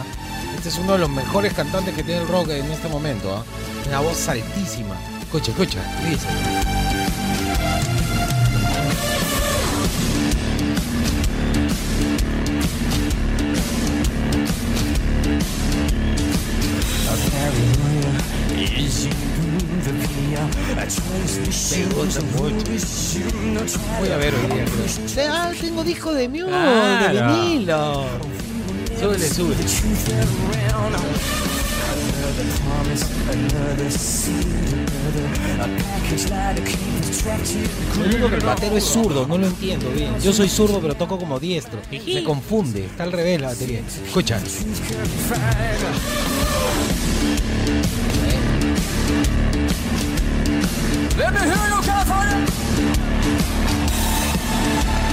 Este 0.56 0.70
es 0.70 0.78
uno 0.78 0.94
de 0.94 1.00
los 1.00 1.10
mejores 1.10 1.54
cantantes 1.54 1.94
que 1.96 2.04
tiene 2.04 2.22
el 2.22 2.28
rock 2.28 2.50
en 2.50 2.70
este 2.72 2.88
momento, 2.90 3.36
¿ah? 3.36 3.44
Una 3.88 4.00
voz 4.02 4.28
altísima. 4.28 4.96
Escucha, 5.22 5.52
escucha, 5.52 5.80
¿qué 6.02 6.10
dice? 6.10 6.28
Mucho. 22.38 23.80
Voy 24.00 24.10
a 24.10 24.18
ver 24.18 24.34
hoy 24.36 24.48
día. 24.56 24.66
creo. 25.14 25.34
Ah, 25.34 25.52
tengo 25.60 25.84
disco 25.84 26.14
de 26.14 26.30
Mew, 26.30 26.46
de 26.48 26.52
Claro. 26.52 27.42
vinilo. 27.42 28.06
Súbele, 29.00 29.28
súbele. 29.30 29.64
Lo 37.98 38.06
único 38.06 38.30
que 38.30 38.36
el 38.36 38.46
batero 38.46 38.78
es 38.78 38.84
zurdo, 38.84 39.26
no 39.28 39.38
lo 39.38 39.48
entiendo 39.48 39.90
bien. 39.90 40.20
Yo 40.22 40.34
soy 40.34 40.50
zurdo, 40.50 40.80
pero 40.82 40.96
toco 40.96 41.18
como 41.18 41.40
diestro. 41.40 41.80
Se 41.90 42.24
confunde, 42.24 42.86
está 42.86 43.04
al 43.04 43.12
revés 43.12 43.42
la 43.42 43.48
batería. 43.48 43.82
Escucha. 44.06 44.40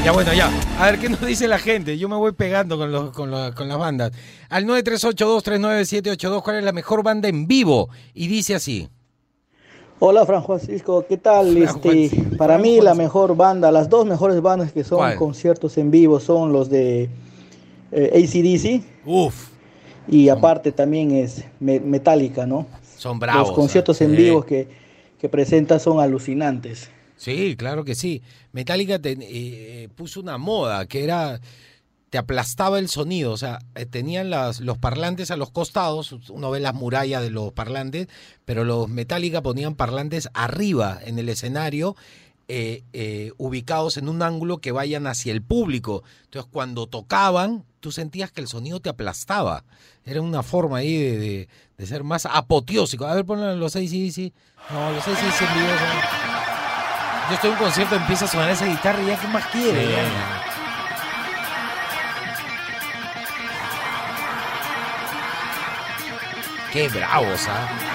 Ya 0.05 0.13
bueno, 0.13 0.35
ya. 0.35 0.51
A 0.79 0.91
ver 0.91 0.99
qué 0.99 1.09
nos 1.09 1.21
dice 1.25 1.49
la 1.49 1.59
gente. 1.59 1.97
Yo 1.97 2.09
me 2.11 2.17
voy 2.17 2.33
pegando 2.33 2.77
con, 2.77 2.93
los, 2.93 3.11
con, 3.13 3.31
los- 3.31 3.55
con 3.55 3.69
las 3.69 3.79
bandas. 3.79 4.13
Al 4.51 4.67
938239782, 4.67 6.43
¿cuál 6.43 6.57
es 6.57 6.65
la 6.65 6.73
mejor 6.73 7.03
banda 7.03 7.29
en 7.29 7.47
vivo? 7.47 7.89
Y 8.13 8.27
dice 8.29 8.55
así. 8.55 8.89
Hola 10.01 10.27
Fran 10.27 10.45
Francisco, 10.45 11.07
¿qué 11.09 11.17
tal? 11.17 11.57
Fran 11.57 11.77
Este, 11.77 12.11
para 12.37 12.59
mí 12.59 12.81
la 12.83 12.95
mejor 12.95 13.35
banda, 13.37 13.73
las 13.73 13.89
dos 13.89 14.05
mejores 14.05 14.43
bandas 14.43 14.73
que 14.73 14.85
son 14.85 14.99
¿Cuál? 14.99 15.17
conciertos 15.17 15.79
en 15.79 15.91
vivo 15.91 16.21
son 16.21 16.53
los 16.53 16.69
de 16.69 17.09
eh, 17.93 18.11
ACDC 18.13 19.07
Uf, 19.07 19.35
y 20.09 20.29
aparte 20.29 20.73
también 20.73 21.13
es 21.13 21.45
Me- 21.61 21.81
Metallica, 21.81 22.45
¿no? 22.45 22.67
son 22.99 23.19
bravos. 23.19 23.49
Los 23.49 23.57
conciertos 23.57 24.01
¿eh? 24.01 24.05
en 24.05 24.17
vivo 24.17 24.43
que, 24.45 24.69
que 25.25 25.31
presenta 25.31 25.79
son 25.79 26.01
alucinantes. 26.01 26.91
Sí, 27.17 27.57
claro 27.57 27.83
que 27.83 27.95
sí. 27.95 28.21
Metallica 28.53 28.99
te- 28.99 29.13
eh, 29.13 29.19
eh, 29.23 29.89
puso 29.95 30.21
una 30.21 30.37
moda 30.37 30.85
que 30.85 31.03
era 31.03 31.41
te 32.11 32.19
aplastaba 32.19 32.79
el 32.79 32.89
sonido, 32.91 33.33
o 33.33 33.37
sea, 33.39 33.59
eh, 33.75 33.87
tenían 33.87 34.29
las, 34.29 34.61
los 34.61 34.77
parlantes 34.77 35.31
a 35.31 35.37
los 35.39 35.51
costados, 35.51 36.13
uno 36.29 36.51
ve 36.51 36.61
las 36.61 36.75
murallas 36.75 37.23
de 37.23 37.31
los 37.31 37.53
parlantes, 37.53 38.07
pero 38.45 38.65
los 38.65 38.87
Metallica 38.91 39.41
ponían 39.43 39.75
parlantes 39.77 40.29
arriba 40.35 41.01
en 41.05 41.19
el 41.19 41.31
escenario, 41.31 41.97
eh, 42.49 42.83
eh, 42.93 43.33
ubicados 43.39 43.97
en 43.97 44.09
un 44.09 44.23
ángulo 44.23 44.59
que 44.59 44.73
vayan 44.73 45.07
hacia 45.07 45.33
el 45.33 45.43
público. 45.43 46.03
Entonces, 46.25 46.51
cuando 46.53 46.87
tocaban, 46.87 47.65
tú 47.81 47.93
sentías 47.93 48.31
que 48.33 48.41
el 48.41 48.49
sonido 48.49 48.81
te 48.81 48.89
aplastaba. 48.91 49.65
Era 50.05 50.21
una 50.21 50.43
forma 50.43 50.79
ahí 50.79 50.97
de, 50.97 51.19
de- 51.19 51.49
de 51.79 51.87
ser 51.87 52.05
más 52.05 52.27
apoteósico. 52.27 53.05
A 53.07 53.15
ver, 53.15 53.25
ponle 53.25 53.57
los 53.57 53.75
ACDC. 53.77 54.33
No, 54.71 54.91
los 54.93 55.07
en 55.09 55.15
vivo 55.15 55.31
son- 55.33 56.25
yo 57.29 57.35
estoy 57.37 57.51
en 57.51 57.57
un 57.57 57.63
concierto, 57.63 57.97
empieza 57.97 58.27
a 58.27 58.29
sonar 58.29 58.51
esa 58.51 58.67
guitarra 58.67 59.03
y 59.03 59.07
ya, 59.07 59.19
¿qué 59.21 59.27
más 59.29 59.47
quiere? 59.47 59.87
Sí. 59.87 59.95
Qué 66.73 66.89
bravos, 66.89 67.47
¿ah? 67.49 67.94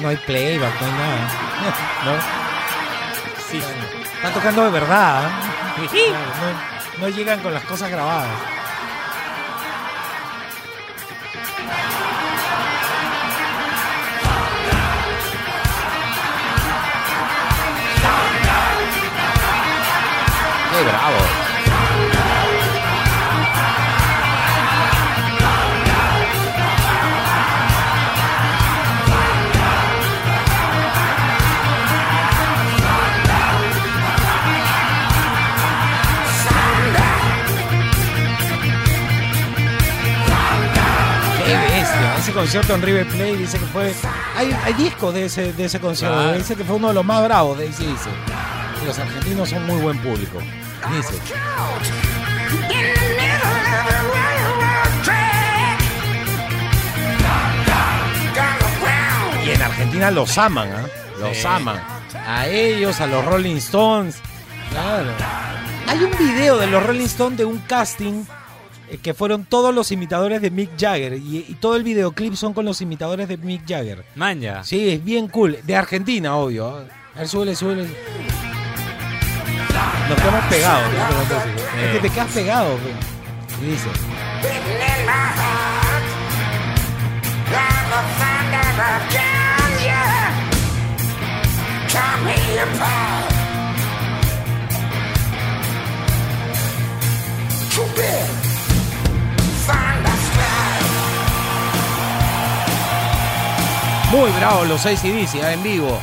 No 0.00 0.08
hay 0.08 0.16
playback, 0.16 0.80
no 0.80 0.86
hay 0.86 0.92
nada. 0.92 1.30
¿No? 2.04 2.12
Sí. 3.50 3.62
Están 4.14 4.32
tocando 4.32 4.64
de 4.64 4.70
verdad. 4.70 5.30
Claro, 5.76 6.18
no, 6.98 7.06
no 7.06 7.08
llegan 7.08 7.40
con 7.40 7.54
las 7.54 7.64
cosas 7.64 7.90
grabadas. 7.90 8.28
Qué 20.70 20.84
bravo. 20.84 21.47
Concierto 42.38 42.74
en 42.74 42.82
River 42.82 43.06
Plate 43.08 43.36
dice 43.36 43.58
que 43.58 43.66
fue. 43.66 43.92
Hay, 44.36 44.56
hay 44.64 44.72
discos 44.74 45.12
de 45.12 45.24
ese, 45.24 45.52
de 45.52 45.64
ese 45.64 45.80
concierto. 45.80 46.32
Dice 46.34 46.54
que 46.54 46.64
fue 46.64 46.76
uno 46.76 46.88
de 46.88 46.94
los 46.94 47.04
más 47.04 47.22
bravos 47.24 47.58
sí, 47.58 47.64
dice. 47.84 48.10
Los 48.86 48.98
argentinos 48.98 49.48
son 49.48 49.66
muy 49.66 49.80
buen 49.80 49.98
público. 49.98 50.38
Dice. 50.94 51.14
Y 59.44 59.50
en 59.50 59.62
Argentina 59.62 60.10
los 60.10 60.36
aman, 60.38 60.68
¿ah? 60.72 60.86
Los 61.20 61.36
Sí. 61.36 61.46
aman. 61.46 61.80
A 62.26 62.46
ellos, 62.46 63.00
a 63.00 63.06
los 63.06 63.24
Rolling 63.24 63.56
Stones. 63.56 64.16
Claro. 64.70 65.10
Hay 65.86 66.02
un 66.02 66.10
video 66.18 66.58
de 66.58 66.66
los 66.66 66.84
Rolling 66.84 67.06
Stones 67.06 67.38
de 67.38 67.44
un 67.44 67.58
casting 67.60 68.24
que 69.02 69.14
fueron 69.14 69.44
todos 69.44 69.74
los 69.74 69.92
imitadores 69.92 70.40
de 70.40 70.50
Mick 70.50 70.70
Jagger. 70.78 71.14
Y, 71.14 71.44
y 71.48 71.54
todo 71.60 71.76
el 71.76 71.82
videoclip 71.82 72.34
son 72.34 72.54
con 72.54 72.64
los 72.64 72.80
imitadores 72.80 73.28
de 73.28 73.36
Mick 73.36 73.62
Jagger. 73.68 74.04
Manja. 74.14 74.64
Sí, 74.64 74.90
es 74.90 75.04
bien 75.04 75.28
cool. 75.28 75.58
De 75.64 75.76
Argentina, 75.76 76.36
obvio. 76.36 76.86
A 77.14 77.18
ver, 77.18 77.28
súbele, 77.28 77.54
súbele. 77.54 77.86
Nos 80.08 80.18
quedamos 80.18 80.44
pegados. 80.46 80.92
¿no? 80.92 81.82
Es 81.82 81.92
que 81.92 81.98
te 82.00 82.10
quedas 82.10 82.32
pegado. 82.32 82.76
pe. 82.76 83.64
Y 83.66 83.70
dice. 83.70 83.88
Muy 104.10 104.30
bravo 104.38 104.64
los 104.64 104.84
ACDC 104.86 105.42
¿ah? 105.42 105.52
en 105.52 105.62
vivo. 105.62 105.98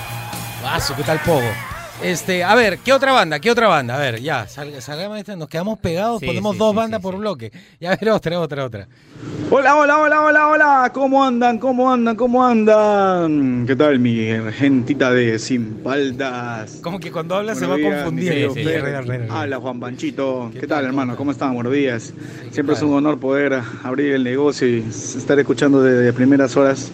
Vaso, 0.63 0.95
¿qué 0.95 1.03
tal 1.03 1.19
poco? 1.25 1.41
Este, 2.03 2.43
a 2.43 2.53
ver, 2.55 2.79
¿qué 2.79 2.91
otra 2.91 3.13
banda? 3.13 3.39
¿Qué 3.39 3.49
otra 3.49 3.67
banda? 3.69 3.95
A 3.95 3.99
ver, 3.99 4.19
ya, 4.21 4.47
salga- 4.47 4.81
salgamos 4.81 5.15
de 5.15 5.21
esta, 5.21 5.35
nos 5.37 5.47
quedamos 5.47 5.79
pegados, 5.79 6.19
Sí, 6.19 6.25
ponemos 6.25 6.53
sí, 6.53 6.59
dos 6.59 6.71
sí, 6.71 6.75
bandas 6.77 6.99
sí, 6.99 7.03
por 7.03 7.13
sí. 7.13 7.19
bloque. 7.19 7.51
Ya 7.79 7.93
a 7.93 7.95
ver, 7.95 8.09
otra, 8.09 8.39
otra, 8.39 8.65
otra. 8.65 8.87
Hola, 9.49 9.75
hola, 9.77 9.97
hola, 9.99 10.21
hola, 10.21 10.47
hola. 10.49 10.91
¿Cómo 10.93 11.23
andan? 11.23 11.57
¿Cómo 11.57 11.91
andan? 11.91 12.15
¿Cómo 12.15 12.45
andan? 12.45 13.63
¿Qué 13.65 13.75
tal, 13.75 13.97
mi 13.99 14.17
gentita 14.53 15.11
de 15.11 15.39
Sin 15.39 15.75
Paltas? 15.75 16.79
Como 16.83 16.99
que 16.99 17.11
cuando 17.11 17.35
habla 17.35 17.55
se 17.55 17.65
va 17.65 17.77
confundiendo. 17.79 18.53
Hola, 19.33 19.57
Juan 19.59 19.79
Panchito. 19.79 20.49
¿Qué 20.53 20.59
¿Qué, 20.59 20.67
tal, 20.67 20.79
tal, 20.79 20.85
hermano? 20.87 21.13
cómo 21.13 21.17
¿Cómo 21.25 21.31
están? 21.31 21.53
Buenos 21.55 21.73
días. 21.73 22.13
¿qué 22.43 22.53
Siempre 22.53 22.75
es 22.75 22.81
un 22.81 22.93
honor 22.93 23.19
poder 23.19 23.61
abrir 23.83 24.13
el 24.13 24.23
negocio 24.23 24.67
y 24.67 24.79
estar 24.79 25.39
escuchando 25.39 25.81
desde 25.81 26.11
primeras 26.13 26.55
horas 26.57 26.91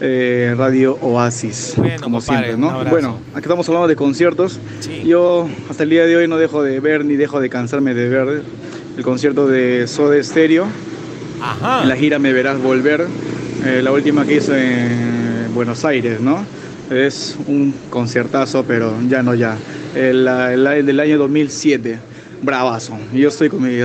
eh, 0.00 0.54
Radio 0.56 0.96
Oasis, 1.00 1.74
Bueno, 1.76 1.96
como 2.02 2.18
compadre, 2.18 2.54
siempre. 2.56 2.90
Bueno, 2.90 3.18
aquí 3.32 3.42
estamos 3.42 3.68
hablando 3.68 3.88
de 3.88 3.96
conciertos. 3.96 4.58
Sí. 4.80 5.02
Yo 5.04 5.48
hasta 5.68 5.82
el 5.82 5.90
día 5.90 6.06
de 6.06 6.16
hoy 6.16 6.28
no 6.28 6.38
dejo 6.38 6.62
de 6.62 6.80
ver 6.80 7.04
ni 7.04 7.16
dejo 7.16 7.40
de 7.40 7.48
cansarme 7.50 7.94
de 7.94 8.08
ver 8.08 8.42
el 8.96 9.02
concierto 9.04 9.46
de 9.46 9.86
Soda 9.86 10.22
Stereo. 10.22 10.66
Ajá. 11.42 11.82
En 11.82 11.88
la 11.88 11.96
gira 11.96 12.18
Me 12.18 12.32
Verás 12.32 12.60
Volver, 12.62 13.06
eh, 13.64 13.80
la 13.82 13.92
última 13.92 14.26
que 14.26 14.36
hizo 14.36 14.54
en 14.56 15.52
Buenos 15.54 15.84
Aires, 15.84 16.20
¿no? 16.20 16.44
Es 16.90 17.36
un 17.46 17.72
conciertazo, 17.88 18.64
pero 18.66 18.92
ya 19.08 19.22
no 19.22 19.34
ya. 19.34 19.56
El, 19.94 20.26
el- 20.26 20.66
el 20.66 20.86
del 20.86 21.00
año 21.00 21.18
2007, 21.18 21.98
bravazo. 22.42 22.98
Yo 23.12 23.28
estoy 23.28 23.48
con 23.48 23.62
mi, 23.62 23.78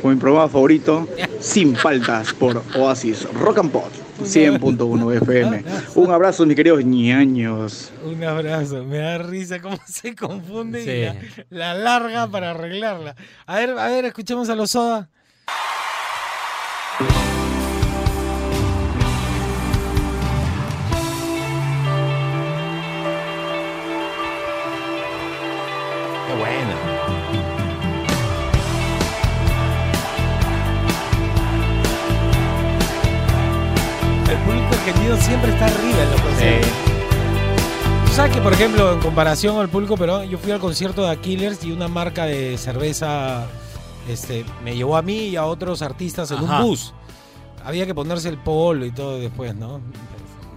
con 0.00 0.14
mi 0.14 0.16
programa 0.20 0.48
favorito, 0.48 1.08
Sin 1.40 1.76
Faltas, 1.76 2.32
por 2.32 2.62
Oasis 2.76 3.26
Rock 3.38 3.58
and 3.58 3.70
Pop, 3.70 3.90
100.1 4.18 5.16
FM. 5.16 5.64
Un 5.94 6.10
abrazo, 6.10 6.46
mis 6.46 6.56
queridos 6.56 6.84
ñaños. 6.84 7.92
Un 8.04 8.22
abrazo, 8.24 8.84
me 8.84 8.98
da 8.98 9.18
risa 9.18 9.60
cómo 9.60 9.78
se 9.86 10.14
confunde 10.14 10.82
y 10.82 11.54
la, 11.54 11.74
la 11.74 11.74
larga 11.74 12.26
para 12.28 12.50
arreglarla. 12.52 13.16
A 13.46 13.56
ver, 13.56 13.70
a 13.70 13.88
ver, 13.88 14.04
escuchemos 14.06 14.48
a 14.48 14.54
los 14.54 14.70
Soda. 14.70 15.10
Por 38.46 38.52
ejemplo, 38.52 38.92
en 38.92 39.00
comparación 39.00 39.58
al 39.58 39.68
público 39.68 39.96
pero 39.96 40.22
yo 40.22 40.38
fui 40.38 40.52
al 40.52 40.60
concierto 40.60 41.04
de 41.04 41.16
Killers 41.16 41.64
y 41.64 41.72
una 41.72 41.88
marca 41.88 42.26
de 42.26 42.56
cerveza 42.56 43.44
este, 44.08 44.44
me 44.62 44.76
llevó 44.76 44.96
a 44.96 45.02
mí 45.02 45.30
y 45.30 45.34
a 45.34 45.44
otros 45.44 45.82
artistas 45.82 46.30
en 46.30 46.36
Ajá. 46.38 46.60
un 46.60 46.68
bus. 46.68 46.94
Había 47.64 47.86
que 47.86 47.92
ponerse 47.92 48.28
el 48.28 48.38
polo 48.38 48.86
y 48.86 48.92
todo 48.92 49.18
después, 49.18 49.52
¿no? 49.56 49.80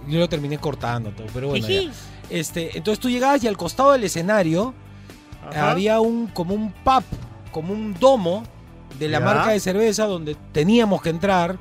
Yo 0.06 0.20
lo 0.20 0.28
terminé 0.28 0.56
cortando 0.58 1.10
todo, 1.10 1.26
pero 1.34 1.48
bueno. 1.48 1.66
ya. 1.66 1.90
Este, 2.30 2.78
entonces 2.78 3.00
tú 3.00 3.10
llegabas 3.10 3.42
y 3.42 3.48
al 3.48 3.56
costado 3.56 3.90
del 3.90 4.04
escenario 4.04 4.72
Ajá. 5.50 5.72
había 5.72 5.98
un 5.98 6.28
como 6.28 6.54
un 6.54 6.70
pub, 6.70 7.02
como 7.50 7.72
un 7.72 7.94
domo 7.94 8.44
de 9.00 9.08
la 9.08 9.18
Ya. 9.18 9.24
marca 9.24 9.50
de 9.50 9.58
cerveza 9.58 10.06
donde 10.06 10.36
teníamos 10.52 11.02
que 11.02 11.08
entrar 11.08 11.58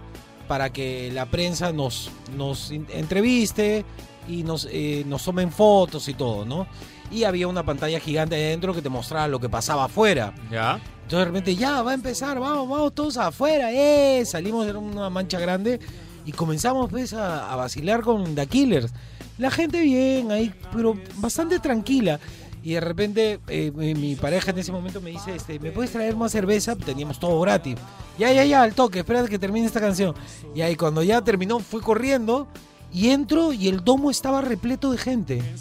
para 0.47 0.69
que 0.71 1.09
la 1.11 1.25
prensa 1.25 1.71
nos, 1.71 2.11
nos 2.37 2.69
entreviste 2.69 3.83
y 4.29 4.43
nos, 4.43 4.67
eh, 4.71 5.03
nos 5.07 5.23
tomen 5.23 5.51
fotos 5.51 6.07
y 6.07 6.13
todo, 6.13 6.45
¿no? 6.45 6.67
Y 7.11 7.23
había 7.23 7.47
una 7.47 7.63
pantalla 7.63 7.99
gigante 7.99 8.35
ahí 8.35 8.43
adentro 8.43 8.73
que 8.73 8.81
te 8.81 8.89
mostraba 8.89 9.27
lo 9.27 9.39
que 9.39 9.49
pasaba 9.49 9.85
afuera. 9.85 10.33
Ya. 10.51 10.79
Entonces 11.03 11.19
de 11.19 11.25
repente, 11.25 11.55
ya, 11.55 11.81
va 11.81 11.91
a 11.91 11.95
empezar, 11.95 12.39
vamos, 12.39 12.69
vamos 12.69 12.93
todos 12.93 13.17
afuera, 13.17 13.71
eh. 13.71 14.23
Salimos, 14.25 14.67
era 14.67 14.77
una 14.77 15.09
mancha 15.09 15.39
grande 15.39 15.79
y 16.23 16.31
comenzamos 16.31 16.89
pues, 16.89 17.13
a, 17.13 17.51
a 17.51 17.55
vacilar 17.55 18.01
con 18.01 18.35
The 18.35 18.45
Killers. 18.45 18.93
La 19.39 19.49
gente 19.49 19.81
bien 19.81 20.31
ahí, 20.31 20.53
pero 20.71 20.93
bastante 21.15 21.59
tranquila. 21.59 22.19
Y 22.61 22.73
de 22.73 22.81
repente 22.81 23.39
eh, 23.47 23.71
mi, 23.73 23.95
mi 23.95 24.15
pareja 24.15 24.51
en 24.51 24.59
ese 24.59 24.71
momento 24.71 25.01
me 25.01 25.11
dice, 25.11 25.33
este, 25.33 25.59
¿me 25.59 25.71
puedes 25.71 25.91
traer 25.91 26.15
más 26.15 26.31
cerveza? 26.31 26.75
Teníamos 26.75 27.19
todo 27.19 27.39
gratis. 27.39 27.77
Ya, 28.17 28.31
ya, 28.33 28.43
ya, 28.43 28.61
al 28.61 28.75
toque, 28.75 28.99
espérate 28.99 29.29
que 29.29 29.39
termine 29.39 29.65
esta 29.65 29.79
canción. 29.79 30.13
Y 30.53 30.61
ahí 30.61 30.75
cuando 30.75 31.01
ya 31.01 31.21
terminó 31.21 31.59
fui 31.59 31.81
corriendo 31.81 32.47
y 32.91 33.09
entro 33.09 33.53
y 33.53 33.67
el 33.67 33.83
domo 33.83 34.11
estaba 34.11 34.41
repleto 34.41 34.91
de 34.91 34.97
gente. 34.97 35.55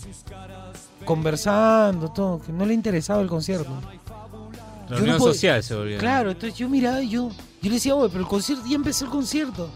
Conversando, 1.05 2.11
todo, 2.11 2.41
que 2.41 2.53
no 2.53 2.67
le 2.67 2.75
interesaba 2.75 3.21
el 3.23 3.29
concierto. 3.29 3.71
Yo 4.89 4.97
Reunión 4.97 5.19
no 5.19 5.25
social 5.25 5.63
se 5.63 5.75
volvió. 5.75 5.99
Claro, 5.99 6.31
entonces 6.31 6.59
yo 6.59 6.69
miraba 6.69 7.03
y 7.03 7.11
yo, 7.11 7.29
yo 7.61 7.69
le 7.69 7.75
decía, 7.75 7.95
oye, 7.95 8.09
pero 8.09 8.25
el 8.25 8.29
concierto, 8.29 8.65
ya 8.67 8.77
empezó 8.77 9.05
el 9.05 9.11
concierto. 9.11 9.69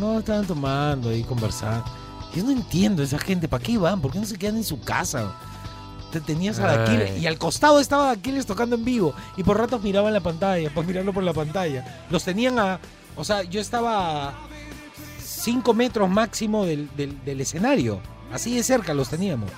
No, 0.00 0.18
estaban 0.18 0.46
tomando 0.46 1.10
ahí, 1.10 1.22
conversando. 1.22 1.84
Yo 2.34 2.44
no 2.44 2.50
entiendo 2.50 3.02
esa 3.02 3.18
gente, 3.18 3.48
¿para 3.48 3.62
qué 3.62 3.76
van? 3.78 4.00
¿Por 4.00 4.12
qué 4.12 4.18
no 4.18 4.26
se 4.26 4.38
quedan 4.38 4.56
en 4.56 4.64
su 4.64 4.80
casa? 4.80 5.32
Te 6.10 6.20
tenías 6.20 6.58
a 6.58 6.70
Ay. 6.70 6.78
Aquiles 6.78 7.22
y 7.22 7.26
al 7.26 7.38
costado 7.38 7.78
estaba 7.78 8.10
Aquiles 8.10 8.46
tocando 8.46 8.74
en 8.76 8.84
vivo 8.84 9.14
y 9.36 9.44
por 9.44 9.58
ratos 9.58 9.82
miraban 9.82 10.12
la 10.12 10.20
pantalla, 10.20 10.70
para 10.74 10.86
mirarlo 10.86 11.12
por 11.12 11.22
la 11.22 11.32
pantalla. 11.32 12.06
Los 12.10 12.24
tenían 12.24 12.58
a, 12.58 12.80
o 13.16 13.24
sea, 13.24 13.42
yo 13.42 13.60
estaba 13.60 14.34
5 15.40 15.74
metros 15.74 16.08
máximo 16.08 16.64
del, 16.66 16.88
del- 16.96 17.24
del 17.24 17.40
escenario, 17.40 18.00
así 18.32 18.54
de 18.56 18.62
cerca 18.62 18.94
los 18.94 19.08
teníamos. 19.08 19.50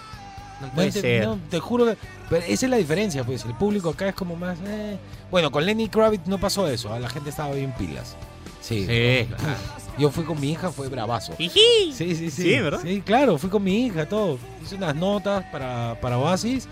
No 0.60 0.68
puede 0.70 0.92
te, 0.92 1.00
ser. 1.00 1.24
no, 1.26 1.38
te 1.50 1.58
juro 1.58 1.86
que. 1.86 1.96
Pero 2.30 2.44
esa 2.46 2.66
es 2.66 2.70
la 2.70 2.76
diferencia, 2.76 3.24
pues. 3.24 3.44
El 3.44 3.54
público 3.54 3.90
acá 3.90 4.08
es 4.08 4.14
como 4.14 4.36
más. 4.36 4.58
eh. 4.64 4.96
Bueno, 5.30 5.50
con 5.50 5.66
Lenny 5.66 5.88
Kravitz 5.88 6.26
no 6.28 6.38
pasó 6.38 6.68
eso. 6.68 6.92
¿ah? 6.92 7.00
La 7.00 7.08
gente 7.08 7.30
estaba 7.30 7.52
bien 7.52 7.72
pilas. 7.72 8.16
Sí. 8.60 8.86
Sí, 8.86 9.26
claro. 9.26 9.54
Yo 9.98 10.10
fui 10.12 10.22
con 10.24 10.40
mi 10.40 10.52
hija, 10.52 10.70
fue 10.70 10.88
bravazo. 10.88 11.34
Sí, 11.36 11.50
sí, 11.92 12.14
sí. 12.14 12.30
Sí, 12.30 12.58
¿verdad? 12.60 12.80
Sí, 12.82 13.02
claro, 13.04 13.36
fui 13.38 13.50
con 13.50 13.64
mi 13.64 13.86
hija, 13.86 14.08
todo. 14.08 14.38
Hice 14.62 14.76
unas 14.76 14.94
notas 14.94 15.44
para, 15.50 15.98
para 16.00 16.16
Oasis 16.18 16.68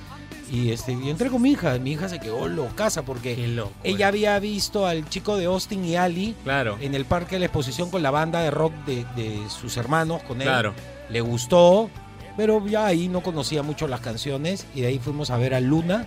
y, 0.51 0.71
este, 0.73 0.93
y 0.93 1.09
entré 1.11 1.31
con 1.31 1.41
mi 1.43 1.53
hija. 1.53 1.79
Mi 1.79 1.93
hija 1.93 2.09
se 2.09 2.19
quedó 2.19 2.49
locaza 2.49 3.03
porque 3.03 3.37
ella 3.85 4.09
había 4.09 4.39
visto 4.39 4.87
al 4.87 5.09
chico 5.09 5.37
de 5.37 5.47
Austin 5.47 5.85
y 5.85 5.97
Ali 5.97 6.35
Claro. 6.45 6.77
en 6.81 6.95
el 6.95 7.05
parque 7.05 7.37
de 7.37 7.41
la 7.41 7.47
exposición 7.47 7.91
con 7.91 8.03
la 8.03 8.11
banda 8.11 8.41
de 8.43 8.51
rock 8.51 8.73
de, 8.87 9.05
de 9.17 9.39
sus 9.49 9.77
hermanos, 9.77 10.23
con 10.25 10.41
él 10.41 10.49
Claro. 10.49 10.75
le 11.09 11.21
gustó, 11.21 11.89
pero 12.37 12.67
ya 12.67 12.87
ahí 12.87 13.09
no 13.09 13.23
conocía 13.23 13.63
mucho 13.63 13.87
las 13.89 14.01
canciones 14.01 14.67
y 14.75 14.81
de 14.81 14.89
ahí 14.89 14.99
fuimos 14.99 15.31
a 15.31 15.37
ver 15.37 15.55
a 15.55 15.61
Luna, 15.61 16.07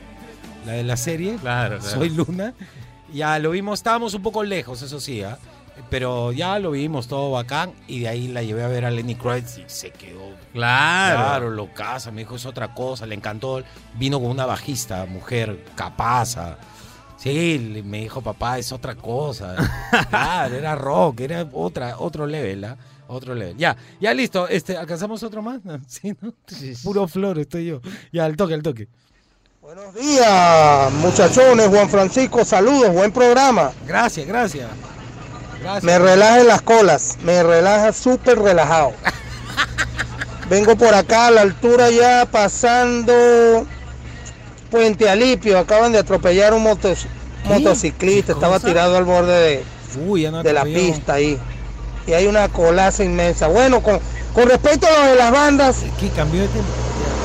la 0.65 0.73
de 0.73 0.83
la 0.83 0.97
serie. 0.97 1.35
Claro, 1.41 1.79
claro. 1.79 1.95
Soy 1.95 2.09
Luna. 2.09 2.53
Ya 3.13 3.37
lo 3.37 3.51
vimos, 3.51 3.79
estábamos 3.79 4.13
un 4.15 4.23
poco 4.23 4.43
lejos, 4.43 4.81
eso 4.81 4.99
sí, 4.99 5.21
¿ah? 5.21 5.37
Pero 5.89 6.31
ya 6.31 6.59
lo 6.59 6.71
vimos 6.71 7.07
todo 7.07 7.31
bacán 7.31 7.73
y 7.87 8.01
de 8.01 8.07
ahí 8.07 8.27
la 8.27 8.43
llevé 8.43 8.63
a 8.63 8.67
ver 8.67 8.85
a 8.85 8.91
Lenny 8.91 9.15
Kravitz 9.15 9.57
y 9.57 9.63
se 9.67 9.91
quedó. 9.91 10.31
Claro. 10.53 11.17
Claro, 11.17 11.49
lo 11.49 11.73
casa, 11.73 12.11
me 12.11 12.21
dijo 12.21 12.35
es 12.35 12.45
otra 12.45 12.73
cosa, 12.73 13.05
le 13.05 13.15
encantó. 13.15 13.63
Vino 13.95 14.19
con 14.19 14.29
una 14.29 14.45
bajista, 14.45 15.05
mujer 15.05 15.63
capaz. 15.75 16.37
ah. 16.37 16.57
Sí, 17.17 17.81
me 17.85 17.99
dijo 17.99 18.21
papá, 18.21 18.59
es 18.59 18.71
otra 18.71 18.95
cosa. 18.95 19.55
claro, 20.09 20.55
era 20.55 20.75
rock, 20.75 21.21
era 21.21 21.47
otra, 21.53 21.97
otro 21.97 22.25
level, 22.27 22.65
¿ah? 22.65 22.77
Otro 23.07 23.33
level. 23.33 23.55
Ya, 23.57 23.77
ya 24.01 24.13
listo. 24.13 24.47
Este, 24.47 24.75
¿Alcanzamos 24.75 25.23
otro 25.23 25.41
más? 25.41 25.61
No, 25.63 25.79
Sí, 25.87 26.13
¿no? 26.21 26.33
Puro 26.83 27.07
flor 27.07 27.39
estoy 27.39 27.67
yo. 27.67 27.81
Ya, 28.11 28.25
al 28.25 28.35
toque, 28.35 28.53
al 28.53 28.63
toque. 28.63 28.87
Buenos 29.61 29.95
días, 29.95 30.91
muchachones. 30.93 31.67
Juan 31.67 31.89
Francisco, 31.89 32.43
saludos, 32.43 32.91
buen 32.93 33.13
programa. 33.13 33.71
Gracias, 33.87 34.27
gracias. 34.27 34.67
Gracias. 35.63 35.83
Me 35.83 35.97
relaja 35.97 36.41
en 36.41 36.47
las 36.47 36.61
colas, 36.61 37.17
me 37.23 37.41
relaja 37.41 37.93
súper 37.93 38.37
relajado. 38.39 38.91
Vengo 40.49 40.75
por 40.75 40.93
acá 40.93 41.27
a 41.27 41.31
la 41.31 41.41
altura 41.41 41.89
ya 41.89 42.27
pasando 42.29 43.65
Puente 44.69 45.09
Alipio. 45.09 45.57
Acaban 45.57 45.91
de 45.93 45.99
atropellar 45.99 46.53
un 46.53 46.63
motos- 46.63 47.07
motociclista, 47.45 48.33
estaba 48.33 48.59
tirado 48.59 48.97
al 48.97 49.05
borde 49.05 49.33
de, 49.33 49.63
Uy, 50.05 50.23
ya 50.23 50.31
no 50.31 50.43
de 50.43 50.53
la 50.53 50.63
pista 50.63 51.13
ahí. 51.13 51.39
Y 52.05 52.13
hay 52.13 52.27
una 52.27 52.49
colaza 52.49 53.03
inmensa. 53.03 53.47
Bueno, 53.47 53.81
con, 53.81 53.99
con 54.33 54.49
respecto 54.49 54.85
a 54.87 55.05
lo 55.05 55.11
de 55.11 55.15
las 55.15 55.31
bandas, 55.31 55.77
¿Qué 55.99 56.09
cambió 56.09 56.41
de 56.41 56.47
tema? 56.49 56.65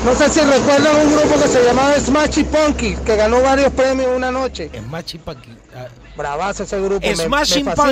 No 0.05 0.15
sé 0.15 0.29
si 0.29 0.39
recuerdan 0.41 0.95
un 1.07 1.11
grupo 1.17 1.41
que 1.41 1.47
se 1.47 1.63
llamaba 1.63 1.93
Smashy 1.99 2.43
Punky, 2.45 2.95
que 3.05 3.15
ganó 3.15 3.41
varios 3.41 3.71
premios 3.73 4.09
una 4.15 4.31
noche. 4.31 4.69
Smash 4.73 5.17
Paki. 5.17 5.51
ah, 5.75 5.87
Bravazo 6.15 6.63
ese 6.63 6.79
grupo. 6.81 7.05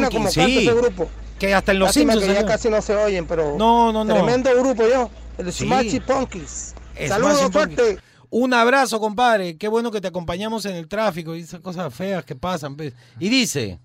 como 0.09 0.25
canta 0.25 0.31
sí. 0.31 0.59
ese 0.67 0.73
grupo. 0.73 1.09
Que 1.39 1.53
hasta 1.53 1.71
en 1.71 1.79
los 1.79 1.87
Lástima 1.89 2.13
Simpsons. 2.13 2.27
que 2.29 2.33
ya 2.33 2.39
salió. 2.41 2.51
casi 2.55 2.69
no 2.69 2.81
se 2.81 2.95
oyen, 2.95 3.27
pero 3.27 3.55
No, 3.57 3.91
no, 3.93 4.03
no. 4.03 4.13
tremendo 4.13 4.49
grupo 4.57 4.83
yo. 4.87 5.09
El 5.37 5.51
Sí. 5.53 5.65
Smashy 5.65 5.99
Punkies. 5.99 6.73
Saludos 7.07 7.51
fuerte. 7.51 7.99
Un 8.29 8.53
abrazo, 8.53 8.99
compadre. 8.99 9.55
Qué 9.57 9.67
bueno 9.67 9.91
que 9.91 10.01
te 10.01 10.07
acompañamos 10.07 10.65
en 10.65 10.75
el 10.75 10.87
tráfico 10.87 11.35
y 11.35 11.41
esas 11.41 11.59
cosas 11.61 11.93
feas 11.93 12.25
que 12.25 12.35
pasan. 12.35 12.75
pues. 12.75 12.93
Y 13.19 13.29
dice. 13.29 13.79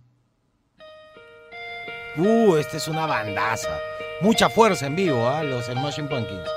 Uh, 2.17 2.57
esta 2.57 2.77
es 2.77 2.89
una 2.89 3.07
bandaza. 3.07 3.69
Mucha 4.21 4.49
fuerza 4.49 4.87
en 4.87 4.97
vivo, 4.97 5.29
¿ah? 5.29 5.43
Los 5.43 5.67
Smashing 5.67 6.09
Pumpkins. 6.09 6.49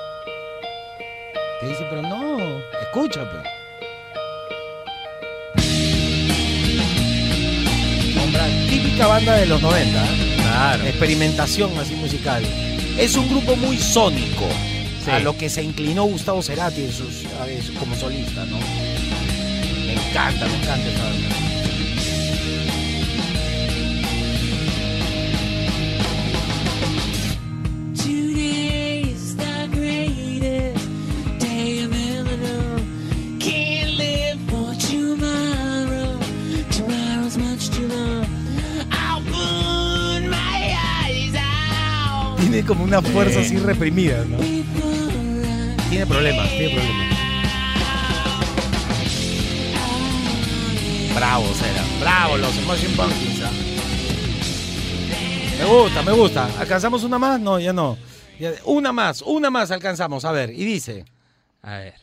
Te 1.60 1.68
dice, 1.68 1.86
pero 1.90 2.02
no, 2.02 2.38
escucha, 2.82 3.30
pues. 3.30 3.44
Típica 8.70 9.08
banda 9.08 9.36
de 9.38 9.46
los 9.46 9.62
90, 9.62 10.02
¿ah? 10.04 10.08
Claro. 10.42 10.86
experimentación 10.86 11.78
así 11.80 11.96
musical. 11.96 12.44
Es 12.98 13.16
un 13.16 13.30
grupo 13.30 13.56
muy 13.56 13.78
sónico, 13.78 14.48
Sí. 15.04 15.12
a 15.12 15.20
lo 15.20 15.38
que 15.38 15.50
se 15.50 15.62
inclinó 15.64 16.06
Gustavo 16.06 16.42
Cerati 16.42 16.82
en 16.84 16.92
sus, 16.92 17.26
a 17.42 17.46
ver, 17.46 17.62
como 17.80 17.96
solista, 17.96 18.46
¿no? 18.46 18.58
Me 18.58 19.94
encanta, 19.94 20.46
me 20.48 20.56
encanta 20.56 20.88
esta 20.88 21.04
banda. 21.04 21.28
Como 42.66 42.84
una 42.84 43.02
fuerza 43.02 43.40
Sí. 43.44 43.46
así 43.56 43.58
reprimida, 43.58 44.24
¿no? 44.26 44.38
Tiene 45.90 46.06
problemas, 46.06 46.50
tiene 46.50 46.74
problemas. 46.76 47.16
Bravo, 51.16 51.46
Cera. 51.54 51.84
Bravo, 52.02 52.38
los 52.38 52.52
Smashing 52.56 52.96
Pumpkins. 52.96 53.42
¿ah? 53.44 53.52
Me 55.60 55.66
gusta, 55.66 56.02
me 56.04 56.12
gusta. 56.12 56.50
¿Alcanzamos 56.60 57.04
una 57.04 57.18
más? 57.18 57.40
No, 57.40 57.60
ya 57.60 57.72
no. 57.72 57.98
Ya- 58.40 58.52
una 58.66 58.92
más, 58.92 59.22
una 59.22 59.50
más 59.50 59.72
alcanzamos. 59.72 60.26
A 60.26 60.32
ver, 60.34 60.50
y 60.50 60.66
dice. 60.66 61.06
A 61.62 61.78
ver. 61.78 61.94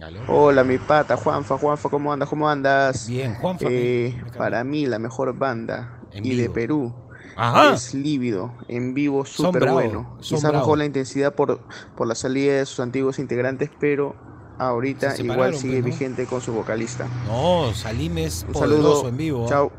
¿Aló? 0.00 0.20
Hola, 0.28 0.64
mi 0.64 0.78
pata, 0.78 1.16
Juanfa, 1.16 1.58
Juanfa, 1.58 1.88
¿cómo 1.90 2.12
andas? 2.12 2.28
¿Cómo 2.28 2.48
andas? 2.48 3.08
Bien, 3.08 3.34
Juanfa. 3.34 3.66
Eh, 3.68 4.14
me- 4.16 4.22
me 4.30 4.30
para 4.38 4.62
mí, 4.64 4.86
la 4.86 4.98
mejor 4.98 5.36
banda 5.36 6.00
En 6.12 6.24
y 6.24 6.30
de 6.30 6.42
vivo. 6.42 6.54
Perú 6.54 6.94
Ajá. 7.38 7.74
es 7.74 7.94
Lívido, 7.94 8.52
en 8.68 8.94
vivo 8.94 9.24
súper 9.24 9.70
bueno. 9.70 10.16
Quizás 10.20 10.52
bajó 10.52 10.76
la 10.76 10.84
intensidad 10.84 11.34
por, 11.34 11.60
por 11.96 12.06
la 12.06 12.14
salida 12.14 12.54
de 12.54 12.66
sus 12.66 12.80
antiguos 12.80 13.18
integrantes, 13.18 13.70
pero 13.80 14.16
ahorita 14.58 15.12
Se 15.12 15.22
igual 15.22 15.54
sigue 15.54 15.74
pues, 15.80 15.84
¿no? 15.84 15.86
vigente 15.86 16.26
con 16.26 16.40
su 16.40 16.52
vocalista. 16.52 17.06
No, 17.28 17.72
Salim 17.74 18.18
es 18.18 18.44
Un 18.48 18.52
poderoso 18.54 18.82
saludo, 18.82 19.08
en 19.08 19.16
vivo. 19.16 19.44
¿ah? 19.46 19.48
chao. 19.48 19.72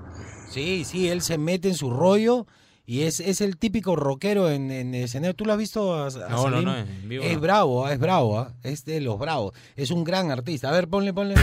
Sí, 0.50 0.84
sí, 0.86 1.10
él 1.10 1.22
se 1.22 1.38
mete 1.38 1.68
en 1.68 1.76
su 1.76 1.92
rollo 1.92 2.48
Y 2.86 3.02
es, 3.04 3.20
es 3.20 3.40
el 3.42 3.58
típico 3.58 3.96
rockero 3.96 4.50
en, 4.50 4.72
en 4.72 4.96
el 4.96 5.04
escenario. 5.04 5.36
¿Tú 5.36 5.46
lo 5.46 5.52
has 5.54 5.60
visto? 5.60 5.94
A, 5.94 6.08
a 6.08 6.10
No, 6.30 6.30
no, 6.30 6.44
Salim? 6.44 6.66
no, 6.66 6.76
en 6.78 7.10
vivo 7.10 7.24
Es 7.24 7.34
no. 7.36 7.40
bravo, 7.42 7.86
ah, 7.86 7.94
es 7.94 8.00
bravo, 8.00 8.40
ah, 8.40 8.54
es 8.64 8.84
de 8.86 9.00
los 9.02 9.20
bravos. 9.20 9.54
Es 9.76 9.92
un 9.92 10.04
gran 10.04 10.32
artista. 10.32 10.70
A 10.70 10.72
ver, 10.72 10.88
ponle, 10.88 11.14
ponle. 11.14 11.36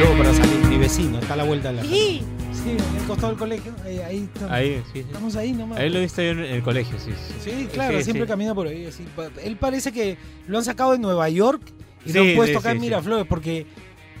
Saludos 0.00 0.18
para 0.18 0.34
Salim, 0.34 0.68
mi 0.70 0.78
vecino, 0.78 1.18
está 1.18 1.34
a 1.34 1.36
la 1.36 1.44
vuelta 1.44 1.68
de 1.68 1.74
la 1.74 1.82
Sí. 1.82 2.22
Sí, 2.52 2.70
en 2.70 2.96
el 3.00 3.06
costado 3.06 3.28
del 3.28 3.38
colegio. 3.38 3.72
Ahí, 3.84 3.98
ahí 3.98 4.28
estamos. 4.32 4.50
Ahí, 4.52 4.76
sí, 4.86 4.90
sí. 4.94 4.98
Estamos 5.00 5.36
ahí 5.36 5.52
nomás. 5.52 5.78
Ahí 5.78 5.88
lo 5.90 5.98
he 5.98 6.02
visto 6.02 6.22
yo 6.22 6.30
en 6.30 6.38
el 6.40 6.62
colegio, 6.62 6.96
sí. 6.98 7.10
Sí, 7.42 7.68
claro, 7.72 7.98
Sí, 7.98 8.04
siempre 8.04 8.24
sí. 8.24 8.28
camina 8.30 8.54
por 8.54 8.66
ahí. 8.66 8.86
así. 8.86 9.04
Pa- 9.14 9.28
Él 9.42 9.56
parece 9.56 9.92
que 9.92 10.16
lo 10.46 10.56
han 10.58 10.64
sacado 10.64 10.92
de 10.92 10.98
Nueva 10.98 11.28
York 11.28 11.60
y 12.06 12.12
Sí, 12.12 12.14
lo 12.18 12.22
han 12.22 12.34
puesto 12.36 12.52
sí, 12.52 12.58
acá 12.60 12.70
sí, 12.70 12.76
en 12.76 12.80
sí. 12.82 12.86
Miraflores 12.86 13.26
porque 13.26 13.66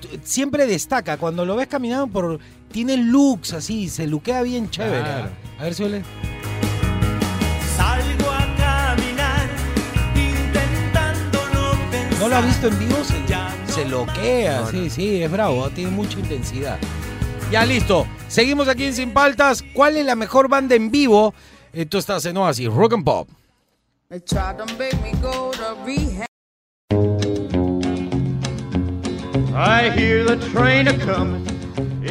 t- 0.00 0.20
siempre 0.22 0.66
destaca. 0.66 1.16
Cuando 1.16 1.44
lo 1.46 1.56
ves 1.56 1.66
caminando 1.68 2.06
por. 2.08 2.38
Tiene 2.72 2.96
looks 2.98 3.52
así, 3.54 3.88
se 3.88 4.06
luquea 4.06 4.42
bien 4.42 4.68
chévere. 4.70 5.00
Claro. 5.02 5.30
A 5.58 5.62
ver, 5.64 5.74
suele. 5.74 6.02
Salgo 7.76 8.30
a 8.30 8.56
caminar 8.56 9.48
intentando 10.14 11.40
no 11.54 11.90
pensar. 11.90 12.20
¿No 12.20 12.28
lo 12.28 12.36
has 12.36 12.46
visto 12.46 12.68
en 12.68 12.78
vivo? 12.78 13.04
Se, 13.04 13.14
se 13.80 13.88
loquea, 13.88 14.66
sí, 14.66 14.90
sí, 14.90 15.22
es 15.22 15.30
bravo, 15.30 15.70
tiene 15.70 15.90
mucha 15.90 16.18
intensidad. 16.18 16.76
Ya 17.50 17.64
listo, 17.64 18.06
seguimos 18.28 18.68
aquí 18.68 18.84
en 18.84 18.92
Sin 18.94 19.12
Paltas. 19.12 19.64
¿Cuál 19.72 19.96
es 19.96 20.04
la 20.04 20.16
mejor 20.16 20.48
banda 20.48 20.74
en 20.74 20.90
vivo? 20.90 21.32
Eh, 21.72 21.86
tú 21.86 21.96
estás 21.96 22.26
en 22.26 22.36
Oasis, 22.36 22.68
Rock 22.68 22.92
and 22.92 23.04
Pop. 23.04 23.28
I 24.10 24.20
hear 29.90 30.26
the 30.26 30.36
train 30.52 30.88
a 30.88 30.98
coming. 30.98 31.50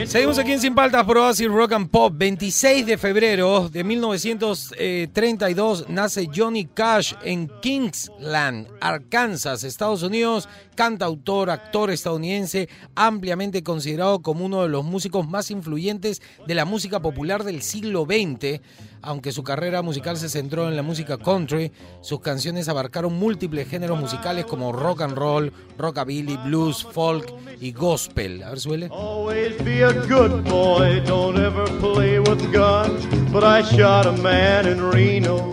Seguimos 0.05 0.37
aquí 0.39 0.53
en 0.53 0.61
Sin 0.61 0.75
Paltas 0.75 1.03
por 1.03 1.17
Oasis 1.17 1.49
Rock 1.49 1.73
and 1.73 1.89
Pop. 1.89 2.13
26 2.15 2.85
de 2.85 2.97
febrero 2.97 3.67
de 3.69 3.83
1932 3.83 5.89
nace 5.89 6.29
Johnny 6.33 6.65
Cash 6.65 7.13
en 7.23 7.51
Kingsland, 7.61 8.67
Arkansas, 8.79 9.63
Estados 9.63 10.01
Unidos. 10.01 10.47
Cantautor, 10.79 11.49
actor 11.49 11.91
estadounidense, 11.91 12.69
ampliamente 12.95 13.63
considerado 13.63 14.21
como 14.21 14.45
uno 14.45 14.63
de 14.63 14.69
los 14.69 14.85
músicos 14.85 15.27
más 15.27 15.51
influyentes 15.51 16.21
de 16.47 16.55
la 16.55 16.63
música 16.63 17.01
popular 17.01 17.43
del 17.43 17.61
siglo 17.63 18.05
XX. 18.05 18.61
Aunque 19.01 19.33
su 19.33 19.43
carrera 19.43 19.81
musical 19.81 20.15
se 20.15 20.29
centró 20.29 20.69
en 20.69 20.77
la 20.77 20.81
música 20.81 21.17
country, 21.17 21.73
sus 21.99 22.21
canciones 22.21 22.69
abarcaron 22.69 23.11
múltiples 23.11 23.67
géneros 23.67 23.99
musicales 23.99 24.45
como 24.45 24.71
rock 24.71 25.01
and 25.01 25.17
roll, 25.17 25.51
rockabilly, 25.77 26.37
blues, 26.45 26.87
folk 26.93 27.29
y 27.59 27.73
gospel. 27.73 28.41
A 28.43 28.51
ver, 28.51 28.61
suele. 28.61 28.87
Always 28.89 29.61
be 29.65 29.83
a 29.83 29.91
good 29.91 30.45
boy, 30.49 31.01
don't 31.05 31.37
ever 31.37 31.65
play 31.81 32.19
with 32.19 32.41
guns. 32.53 33.05
But 33.33 33.43
I 33.43 33.63
shot 33.75 34.07
a 34.07 34.13
man 34.13 34.65
in 34.65 34.81
Reno 34.81 35.51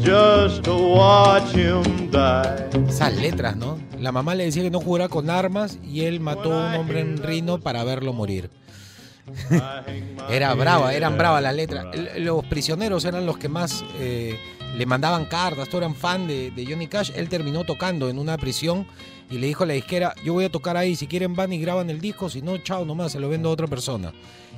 just 0.00 0.64
to 0.64 0.74
watch 0.74 1.54
him 1.54 2.10
die. 2.10 2.68
Esas 2.88 3.14
letras, 3.14 3.56
¿no? 3.56 3.91
La 4.02 4.10
mamá 4.10 4.34
le 4.34 4.44
decía 4.44 4.64
que 4.64 4.70
no 4.70 4.80
jugara 4.80 5.08
con 5.08 5.30
armas 5.30 5.78
y 5.84 6.00
él 6.00 6.18
mató 6.18 6.52
a 6.52 6.70
un 6.70 6.74
hombre 6.74 7.00
en 7.00 7.22
Rino 7.22 7.58
para 7.58 7.84
verlo 7.84 8.12
morir. 8.12 8.50
Era 10.28 10.52
brava, 10.54 10.92
eran 10.92 11.16
bravas 11.16 11.40
las 11.40 11.54
letras. 11.54 11.86
Los 12.18 12.44
prisioneros 12.46 13.04
eran 13.04 13.24
los 13.24 13.38
que 13.38 13.48
más 13.48 13.84
eh, 14.00 14.36
le 14.76 14.86
mandaban 14.86 15.26
cartas, 15.26 15.68
todos 15.68 15.82
eran 15.82 15.94
fan 15.94 16.26
de, 16.26 16.50
de 16.50 16.66
Johnny 16.66 16.88
Cash. 16.88 17.12
Él 17.14 17.28
terminó 17.28 17.62
tocando 17.62 18.08
en 18.08 18.18
una 18.18 18.36
prisión 18.36 18.88
y 19.32 19.38
le 19.38 19.46
dijo 19.46 19.64
a 19.64 19.66
la 19.66 19.72
disquera, 19.72 20.14
yo 20.22 20.34
voy 20.34 20.44
a 20.44 20.50
tocar 20.50 20.76
ahí, 20.76 20.94
si 20.94 21.06
quieren 21.06 21.34
van 21.34 21.54
y 21.54 21.58
graban 21.58 21.88
el 21.88 22.02
disco, 22.02 22.28
si 22.28 22.42
no, 22.42 22.58
chao 22.58 22.84
nomás, 22.84 23.12
se 23.12 23.18
lo 23.18 23.30
vendo 23.30 23.48
a 23.48 23.52
otra 23.52 23.66
persona. 23.66 24.12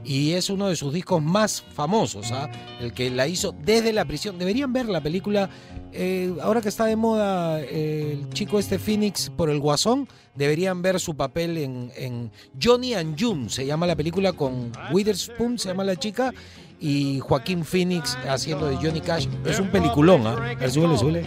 Y 0.04 0.32
es 0.32 0.50
uno 0.50 0.68
de 0.68 0.74
sus 0.74 0.92
discos 0.92 1.22
más 1.22 1.62
famosos, 1.62 2.32
¿ah? 2.32 2.50
el 2.80 2.92
que 2.92 3.08
la 3.08 3.28
hizo 3.28 3.54
desde 3.62 3.92
la 3.92 4.04
prisión. 4.04 4.36
Deberían 4.36 4.72
ver 4.72 4.86
la 4.86 5.00
película, 5.00 5.48
eh, 5.92 6.34
ahora 6.42 6.60
que 6.60 6.70
está 6.70 6.86
de 6.86 6.96
moda 6.96 7.60
eh, 7.62 8.18
el 8.18 8.28
chico 8.30 8.58
este 8.58 8.80
Phoenix 8.80 9.30
por 9.30 9.48
el 9.48 9.60
Guasón, 9.60 10.08
deberían 10.34 10.82
ver 10.82 10.98
su 10.98 11.14
papel 11.14 11.56
en, 11.56 11.92
en 11.94 12.32
Johnny 12.60 12.94
and 12.94 13.16
June, 13.18 13.48
se 13.48 13.64
llama 13.64 13.86
la 13.86 13.94
película 13.94 14.32
con 14.32 14.72
Witherspoon, 14.92 15.56
se 15.56 15.68
llama 15.68 15.84
la 15.84 15.94
chica, 15.94 16.32
y 16.80 17.20
Joaquín 17.20 17.64
Phoenix 17.64 18.16
haciendo 18.28 18.66
de 18.66 18.76
Johnny 18.76 19.00
Cash. 19.00 19.26
Es 19.44 19.58
un 19.58 19.68
peliculón, 19.68 20.26
¿ah? 20.26 20.32
A 20.32 20.54
ver, 20.54 20.70
súbele, 20.70 20.98
súbele. 20.98 21.24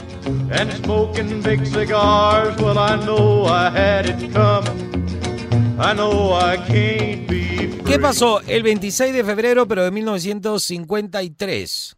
And 0.52 0.72
smoking 0.84 1.42
big 1.42 1.66
cigars, 1.66 2.60
well, 2.62 2.78
I 2.78 2.98
know 3.04 3.48
I 3.48 3.70
had 3.70 4.06
it 4.08 4.32
coming. 4.34 4.88
I 5.80 5.94
know 5.94 6.36
I 6.36 6.58
can't 6.58 7.28
be 7.28 7.70
free. 7.70 7.84
¿Qué 7.86 8.00
pasó 8.00 8.42
el 8.42 8.64
26 8.64 9.14
de 9.14 9.24
febrero, 9.24 9.68
pero 9.68 9.84
de 9.84 9.92
1953? 9.92 11.96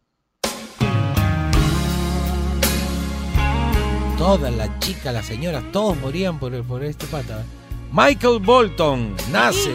Todas 4.18 4.54
las 4.54 4.78
chicas, 4.80 5.14
las 5.14 5.24
señoras, 5.24 5.64
todos 5.72 5.96
morían 5.96 6.38
por, 6.38 6.62
por 6.64 6.84
este 6.84 7.06
pata. 7.06 7.42
Michael 7.90 8.40
Bolton 8.40 9.16
nace 9.32 9.72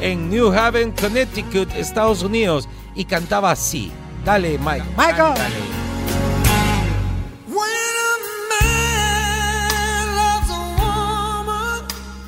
en 0.00 0.28
New 0.28 0.52
Haven, 0.52 0.92
Connecticut, 0.92 1.74
Estados 1.74 2.22
Unidos, 2.22 2.68
y 2.94 3.04
cantaba 3.04 3.50
así. 3.52 3.90
Dale, 4.24 4.58
Mike. 4.58 4.84
Michael. 4.96 5.34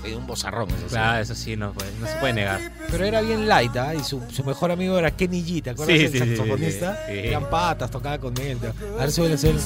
Eh, 0.05 0.15
Un 0.17 0.27
bozarrón 0.27 0.69
sí. 0.71 0.75
Claro, 0.89 1.21
eso 1.23 1.35
sí, 1.35 1.57
no, 1.57 1.73
se 1.75 2.17
puede 2.19 2.33
negar. 2.33 2.61
Pero 2.91 3.05
era 3.05 3.21
bien 3.21 3.47
light, 3.49 3.77
¿ah? 3.77 3.95
Y 3.95 4.03
su, 4.03 4.21
su 4.31 4.45
mejor 4.45 4.71
amigo 4.71 4.99
era 4.99 5.11
Kenny 5.11 5.43
G, 5.43 5.63
¿te 5.63 5.71
acuerdas 5.71 5.97
Sí, 5.97 6.03
del 6.03 6.13
sí, 6.13 6.19
sí, 6.19 6.37
saxofonista? 6.37 6.97
sí, 7.07 7.13
sí. 7.13 7.19
Eran 7.29 7.49
patas, 7.51 7.91
tocaba 7.91 8.19
con 8.19 8.37
él. 8.41 8.59
A 8.97 9.01
ver, 9.01 9.13
suele, 9.13 9.39
suele. 9.39 9.59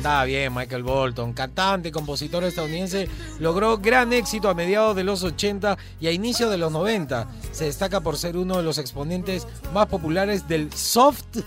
Andaba 0.00 0.24
bien 0.24 0.54
Michael 0.54 0.82
Bolton, 0.82 1.34
cantante, 1.34 1.92
compositor 1.92 2.42
estadounidense, 2.44 3.06
logró 3.38 3.76
gran 3.76 4.14
éxito 4.14 4.48
a 4.48 4.54
mediados 4.54 4.96
de 4.96 5.04
los 5.04 5.22
80 5.22 5.76
y 6.00 6.06
a 6.06 6.10
inicios 6.10 6.50
de 6.50 6.56
los 6.56 6.72
90. 6.72 7.28
Se 7.52 7.66
destaca 7.66 8.00
por 8.00 8.16
ser 8.16 8.38
uno 8.38 8.56
de 8.56 8.62
los 8.62 8.78
exponentes 8.78 9.46
más 9.74 9.88
populares 9.88 10.48
del 10.48 10.72
soft 10.72 11.40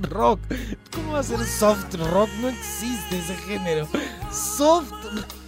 rock. 0.00 0.40
¿Cómo 0.92 1.12
va 1.12 1.20
a 1.20 1.22
ser 1.22 1.44
soft 1.44 1.94
rock? 1.94 2.28
No 2.40 2.48
existe 2.48 3.18
ese 3.18 3.36
género. 3.36 3.86
Soft 4.32 4.90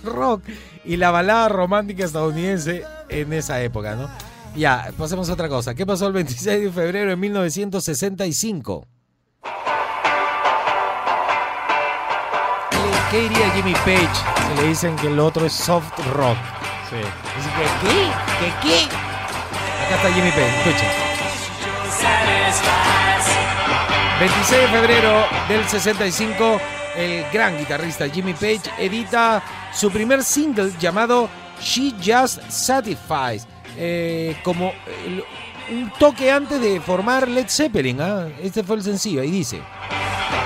rock. 0.05 0.45
Y 0.85 0.97
la 0.97 1.11
balada 1.11 1.49
romántica 1.49 2.05
estadounidense 2.05 2.85
en 3.09 3.33
esa 3.33 3.61
época, 3.65 3.97
¿no? 3.97 4.09
Ya, 4.55 4.93
pasemos 4.97 5.29
a 5.29 5.33
otra 5.33 5.49
cosa. 5.49 5.75
¿Qué 5.75 5.85
pasó 5.85 6.07
el 6.07 6.13
26 6.13 6.67
de 6.67 6.71
febrero 6.71 7.11
de 7.11 7.17
1965? 7.17 8.87
¿Qué, 13.15 13.21
diría 13.29 13.49
Jimmy 13.55 13.73
Page 13.75 14.09
si 14.57 14.61
le 14.61 14.69
dicen 14.69 14.97
que 14.97 15.07
el 15.07 15.21
otro 15.21 15.47
es 15.47 15.53
soft 15.53 15.93
rock? 16.15 16.37
Sí. 16.91 16.97
Así 17.39 17.49
que, 17.51 17.89
¿qué? 17.89 18.11
¿Qué 18.41 18.69
qué? 18.69 18.85
Acá 19.87 19.95
está 19.97 20.13
Jimmy 20.13 20.31
Page, 20.31 20.59
escucha. 20.59 20.87
26 24.19 24.61
de 24.63 24.69
febrero 24.69 25.27
del 25.49 25.65
65, 25.69 26.61
el 26.97 27.25
gran 27.33 27.57
guitarrista 27.57 28.09
Jimmy 28.09 28.33
Page 28.33 28.63
edita 28.79 29.43
su 29.73 29.93
primer 29.93 30.25
single 30.25 30.73
llamado 30.81 31.29
She 31.61 31.93
Just 32.05 32.41
Satisfies, 32.51 33.47
eh, 33.77 34.37
como 34.43 34.73
el- 35.07 35.25
un 35.71 35.89
toque 36.01 36.33
antes 36.33 36.61
de 36.61 36.81
formar 36.81 37.29
Led 37.29 37.47
Zeppelin. 37.49 38.01
¿ah? 38.01 38.27
Este 38.43 38.65
fue 38.65 38.75
el 38.77 38.83
sencillo, 38.83 39.21
ahí 39.23 39.31
dice. 39.31 39.61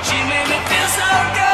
She 0.04 0.14
made 0.24 0.46
me 0.48 0.60
feel 0.68 0.88
so 0.88 1.02
good. 1.32 1.47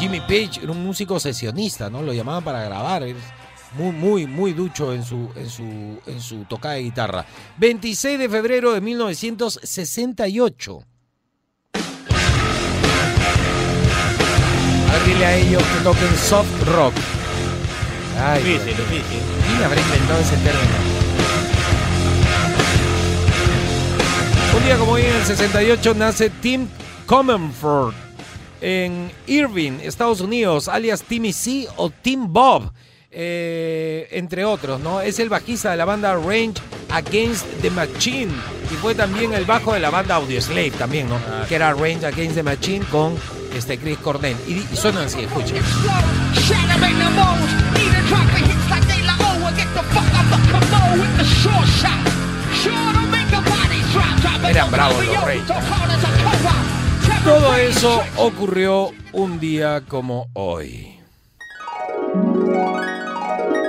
Jimmy 0.00 0.20
Page 0.20 0.60
era 0.62 0.72
un 0.72 0.82
músico 0.84 1.20
sesionista, 1.20 1.88
¿no? 1.88 2.02
Lo 2.02 2.12
llamaban 2.12 2.42
para 2.42 2.64
grabar. 2.64 3.04
Es 3.04 3.16
muy, 3.74 3.92
muy, 3.92 4.26
muy 4.26 4.52
ducho 4.52 4.92
en 4.92 5.04
su, 5.04 5.30
en 5.36 5.48
su, 5.48 5.62
en 6.06 6.20
su 6.20 6.44
tocada 6.44 6.74
de 6.74 6.82
guitarra. 6.82 7.24
26 7.58 8.18
de 8.18 8.28
febrero 8.28 8.72
de 8.72 8.80
1968. 8.80 10.78
A 14.88 14.92
ver, 14.92 15.04
dile 15.06 15.24
a 15.24 15.36
ellos 15.36 15.62
que 15.62 15.84
toquen 15.84 16.16
soft 16.16 16.62
rock. 16.74 16.94
Ay, 18.18 18.42
Difícil, 18.42 18.76
difícil. 18.76 19.20
¿Quién 19.46 19.62
habrá 19.64 19.80
inventado 19.80 20.20
ese 20.20 20.36
término? 20.36 20.91
Un 24.56 24.64
día 24.64 24.76
como 24.76 24.92
hoy 24.92 25.02
en 25.02 25.14
el 25.14 25.24
68 25.24 25.94
nace 25.94 26.30
Tim 26.30 26.68
Comerford 27.06 27.94
en 28.60 29.10
Irving, 29.26 29.78
Estados 29.82 30.20
Unidos, 30.20 30.68
alias 30.68 31.02
Timmy 31.02 31.32
C 31.32 31.66
o 31.76 31.90
Tim 31.90 32.32
Bob, 32.32 32.70
eh, 33.10 34.08
entre 34.12 34.44
otros, 34.44 34.80
¿no? 34.80 35.00
Es 35.00 35.18
el 35.18 35.28
bajista 35.28 35.70
de 35.70 35.76
la 35.76 35.84
banda 35.84 36.14
Range 36.14 36.54
Against 36.90 37.44
the 37.60 37.70
Machine. 37.70 38.32
Y 38.70 38.74
fue 38.76 38.94
también 38.94 39.34
el 39.34 39.44
bajo 39.44 39.72
de 39.74 39.80
la 39.80 39.90
banda 39.90 40.16
Audioslave 40.16 40.70
también, 40.72 41.08
¿no? 41.08 41.18
Que 41.48 41.56
era 41.56 41.72
Range 41.72 42.06
Against 42.06 42.36
the 42.36 42.42
Machine 42.42 42.84
con 42.90 43.16
este 43.56 43.78
Chris 43.78 43.98
Cornell. 43.98 44.36
Y, 44.46 44.64
y 44.72 44.76
suenan 44.76 45.06
así, 45.06 45.20
escuchen. 45.20 45.62
Eran 54.48 54.70
bravos 54.70 55.04
los 55.04 55.16
co-op. 55.16 55.28
Todo 57.24 57.54
eso 57.54 58.02
ocurrió 58.16 58.90
un 59.12 59.38
día 59.38 59.82
como 59.86 60.28
hoy. 60.34 60.98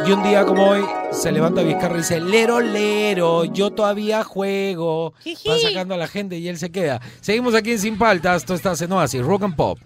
Y 0.06 0.12
un 0.12 0.22
día 0.24 0.43
como 0.43 0.68
hoy 0.68 0.84
se 1.12 1.32
levanta 1.32 1.62
Vizcarra 1.62 1.95
y 1.95 1.99
dice, 1.99 2.20
lero, 2.20 2.60
lero, 2.60 3.45
yo 3.45 3.72
todavía 3.72 4.24
juego. 4.24 5.14
Va 5.47 5.58
sacando 5.60 5.93
a 5.93 5.97
la 5.97 6.08
gente 6.08 6.38
y 6.38 6.49
él 6.49 6.58
se 6.58 6.72
queda. 6.72 6.99
Seguimos 7.22 7.56
aquí 7.56 7.72
en 7.72 7.80
Sin 7.80 7.97
Paltas, 7.97 8.41
esto 8.41 8.54
está 8.54 8.74
en 8.80 8.91
Oasis, 8.91 9.22
Rock 9.22 9.43
and 9.43 9.56
Pop. 9.56 9.80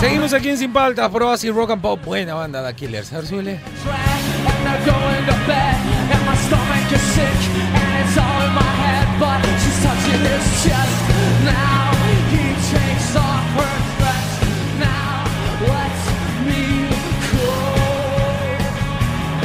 Seguimos 0.00 0.32
aquí 0.32 0.48
en 0.48 0.56
Sin 0.56 0.72
Paltas, 0.72 1.10
por 1.10 1.22
Oasis, 1.22 1.54
Rock 1.54 1.72
and 1.72 1.82
Pop. 1.82 2.02
Buena 2.02 2.32
banda 2.32 2.62
de 2.62 2.74
Killers. 2.74 3.12
A 3.12 3.16
ver, 3.16 3.26
súbele. 3.26 3.60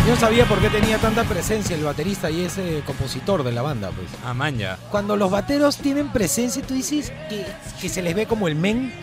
Yo 0.05 0.13
no 0.13 0.19
sabía 0.19 0.45
por 0.45 0.59
qué 0.59 0.69
tenía 0.69 0.97
tanta 0.99 1.25
presencia 1.25 1.75
el 1.75 1.83
baterista 1.83 2.29
y 2.29 2.45
ese 2.45 2.81
compositor 2.85 3.43
de 3.43 3.51
la 3.51 3.61
banda, 3.61 3.89
pues. 3.89 4.07
Ah, 4.23 4.33
manja. 4.33 4.77
Cuando 4.89 5.17
los 5.17 5.29
bateros 5.29 5.77
tienen 5.77 6.07
presencia, 6.13 6.61
tú 6.61 6.75
dices 6.75 7.11
que, 7.27 7.45
que 7.81 7.89
se 7.89 8.01
les 8.01 8.15
ve 8.15 8.25
como 8.25 8.47
el 8.47 8.55
men, 8.55 8.93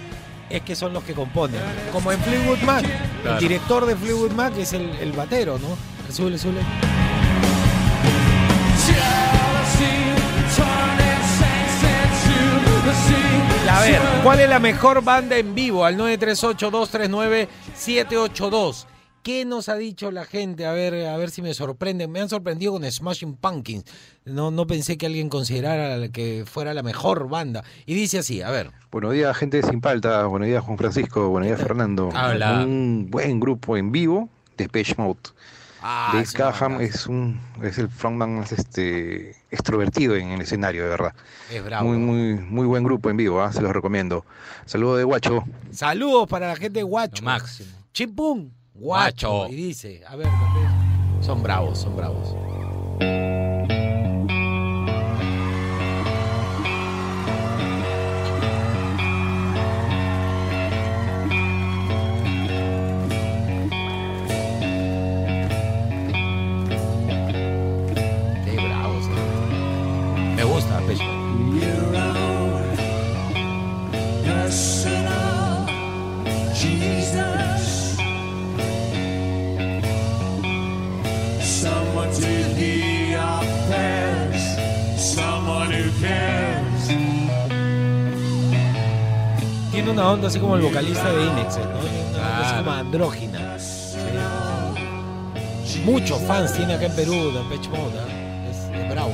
es 0.50 0.62
que 0.62 0.74
son 0.74 0.92
los 0.92 1.04
que 1.04 1.14
componen. 1.14 1.60
Como 1.92 2.12
en 2.12 2.20
Fleetwood 2.20 2.60
Mac. 2.60 2.84
Claro. 3.22 3.38
El 3.38 3.42
director 3.42 3.86
de 3.86 3.96
Fleetwood 3.96 4.32
Mac 4.32 4.54
es 4.56 4.72
el, 4.72 4.90
el 4.96 5.12
batero, 5.12 5.58
¿no? 5.58 5.76
The 6.06 6.12
sea. 8.76 9.32
Y 13.64 13.68
a 13.68 13.80
ver, 13.80 14.00
¿cuál 14.22 14.40
es 14.40 14.48
la 14.48 14.58
mejor 14.58 15.02
banda 15.02 15.36
en 15.36 15.54
vivo? 15.54 15.84
Al 15.84 15.96
938-239-782. 15.96 18.86
¿Qué 19.22 19.44
nos 19.44 19.68
ha 19.68 19.76
dicho 19.76 20.10
la 20.10 20.24
gente? 20.24 20.66
A 20.66 20.72
ver, 20.72 21.06
a 21.06 21.16
ver 21.16 21.30
si 21.30 21.42
me 21.42 21.54
sorprenden. 21.54 22.10
Me 22.10 22.20
han 22.20 22.28
sorprendido 22.28 22.72
con 22.72 22.90
Smashing 22.90 23.36
Pumpkins. 23.36 23.84
No, 24.24 24.50
no 24.50 24.66
pensé 24.66 24.98
que 24.98 25.06
alguien 25.06 25.28
considerara 25.28 26.08
que 26.08 26.44
fuera 26.44 26.74
la 26.74 26.82
mejor 26.82 27.28
banda. 27.28 27.62
Y 27.86 27.94
dice 27.94 28.18
así, 28.18 28.42
a 28.42 28.50
ver. 28.50 28.72
Buenos 28.90 29.12
días, 29.12 29.36
gente 29.36 29.58
de 29.58 29.68
Sin 29.68 29.80
Palta. 29.80 30.26
Buenos 30.26 30.48
días, 30.48 30.64
Juan 30.64 30.76
Francisco. 30.76 31.28
Buenos 31.28 31.48
días, 31.48 31.60
Fernando. 31.60 32.10
Habla. 32.12 32.64
Un 32.64 33.06
buen 33.10 33.38
grupo 33.38 33.76
en 33.76 33.92
vivo 33.92 34.28
de 34.56 34.68
Page 34.68 34.94
Mode. 34.98 35.20
Ah, 35.84 36.10
Dave 36.12 36.28
Cahan 36.32 36.80
es 36.80 37.08
un 37.08 37.40
es 37.60 37.76
el 37.78 37.88
frontman 37.88 38.38
más 38.38 38.52
este 38.52 39.34
extrovertido 39.50 40.14
en 40.14 40.28
el 40.28 40.40
escenario, 40.40 40.84
de 40.84 40.88
verdad. 40.88 41.12
Es 41.50 41.64
bravo. 41.64 41.88
Muy 41.88 41.98
muy 41.98 42.34
muy 42.34 42.66
buen 42.66 42.84
grupo 42.84 43.10
en 43.10 43.16
vivo, 43.16 43.42
¿ah? 43.42 43.52
se 43.52 43.62
los 43.62 43.72
recomiendo. 43.72 44.24
Saludos 44.64 44.98
de 44.98 45.04
Guacho. 45.04 45.44
Saludos 45.72 46.28
para 46.28 46.46
la 46.48 46.56
gente 46.56 46.78
de 46.78 46.84
Guacho. 46.84 47.24
máximo. 47.24 47.70
Chimpum. 47.92 48.50
Guacho. 48.82 49.46
Y 49.48 49.54
dice, 49.54 50.00
a 50.08 50.16
ver, 50.16 50.26
a 50.26 50.30
ver. 50.30 51.24
son 51.24 51.40
bravos, 51.40 51.78
son 51.78 51.96
bravos. 51.96 52.34
Tiene 89.92 90.04
una 90.04 90.12
onda 90.14 90.28
así 90.28 90.38
como 90.40 90.56
el 90.56 90.62
vocalista 90.62 91.12
de 91.12 91.26
Inexes, 91.26 91.66
¿no? 91.66 91.78
Tiene 91.80 92.00
una 92.08 92.18
onda 92.18 92.40
así 92.46 92.54
como 92.56 92.70
andrógina. 92.70 93.58
Sí. 93.58 93.98
Muchos 95.84 96.22
fans 96.22 96.54
tiene 96.54 96.72
acá 96.72 96.86
en 96.86 96.96
Perú 96.96 97.12
de 97.12 97.40
Pech 97.50 97.68
Mode, 97.68 97.98
¿eh? 97.98 98.48
es, 98.50 98.56
es 98.74 98.88
bravo. 98.88 99.12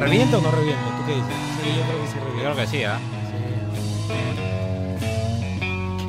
¿Revienta 0.00 0.38
o 0.38 0.40
no 0.40 0.50
revienta? 0.52 0.96
¿Tú 0.96 1.04
qué 1.06 1.14
dices? 1.16 1.34
Sí, 1.62 1.68
yo 1.76 1.82
creo 1.84 2.00
que 2.00 2.08
sí 2.08 2.14
revienta. 2.18 2.42
Yo 2.42 2.54
creo 2.54 2.56
que 2.56 2.66
sí, 2.66 2.84
¿ah? 2.84 2.98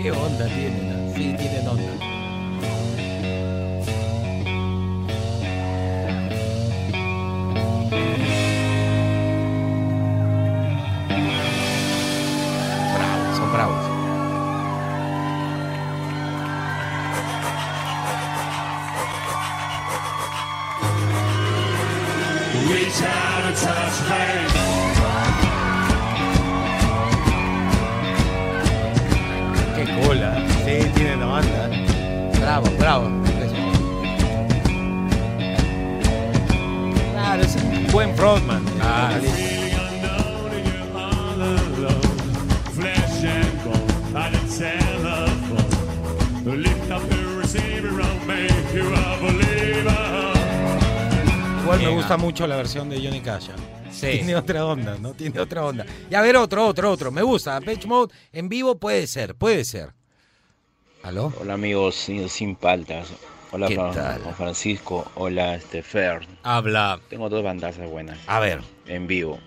¿Qué 0.01 0.11
onda 0.11 0.45
tienen? 0.45 1.13
Sí, 1.13 1.35
tienen 1.37 1.67
onda. 1.67 2.16
Gusta 52.17 52.25
mucho 52.25 52.47
la 52.47 52.55
versión 52.55 52.89
de 52.89 52.97
Johnny 52.97 53.21
Cash. 53.21 53.49
¿ah? 53.51 53.91
Sí. 53.91 54.07
Tiene 54.11 54.35
otra 54.35 54.65
onda, 54.65 54.97
¿no? 54.99 55.13
Tiene 55.13 55.39
otra 55.39 55.65
onda. 55.65 55.85
Y 56.09 56.15
a 56.15 56.21
ver, 56.21 56.35
otro, 56.35 56.65
otro, 56.65 56.91
otro. 56.91 57.11
Me 57.11 57.21
gusta. 57.21 57.59
Pitch 57.61 57.85
Mode 57.85 58.13
en 58.31 58.49
vivo 58.49 58.77
puede 58.77 59.07
ser, 59.07 59.35
puede 59.35 59.63
ser. 59.63 59.93
¿Aló? 61.03 61.31
Hola 61.39 61.53
amigos 61.53 61.95
sin, 61.95 62.27
sin 62.27 62.55
paltas. 62.55 63.09
Hola 63.51 63.67
¿Qué 63.67 63.75
Juan, 63.75 63.93
tal? 63.93 64.21
Juan 64.21 64.35
Francisco. 64.35 65.11
Hola 65.15 65.55
este 65.55 65.83
Fer. 65.83 66.27
Habla. 66.43 66.99
Tengo 67.09 67.29
dos 67.29 67.43
bandazas 67.43 67.89
buenas. 67.89 68.17
A 68.27 68.39
ver. 68.39 68.61
En 68.87 69.07
vivo. 69.07 69.39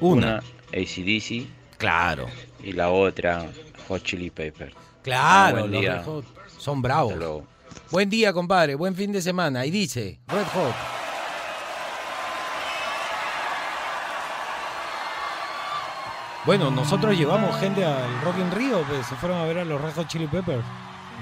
Una. 0.00 0.42
ACDC. 0.72 1.46
Claro. 1.78 2.26
Y 2.62 2.72
la 2.72 2.90
otra 2.90 3.46
Hot 3.88 4.02
Chili 4.02 4.30
Pepper. 4.30 4.72
Claro, 5.02 5.60
Buen 5.60 5.72
los 5.72 5.80
día. 5.80 5.96
Red 5.96 6.04
Hot 6.04 6.24
son 6.58 6.82
bravos. 6.82 7.44
Buen 7.90 8.10
día, 8.10 8.32
compadre. 8.32 8.74
Buen 8.74 8.94
fin 8.94 9.10
de 9.10 9.22
semana. 9.22 9.64
Y 9.66 9.70
dice, 9.70 10.20
Red 10.28 10.46
Hot. 10.54 11.03
Bueno, 16.46 16.70
nosotros 16.70 17.16
llevamos 17.16 17.58
gente 17.58 17.84
al 17.86 18.20
Rock 18.22 18.36
in 18.38 18.50
Rio, 18.50 18.82
pues 18.82 19.06
se 19.06 19.14
fueron 19.14 19.38
a 19.38 19.44
ver 19.44 19.58
a 19.58 19.64
los 19.64 19.80
Red 19.80 19.94
Hot 19.94 20.08
Chili 20.08 20.26
Peppers. 20.26 20.64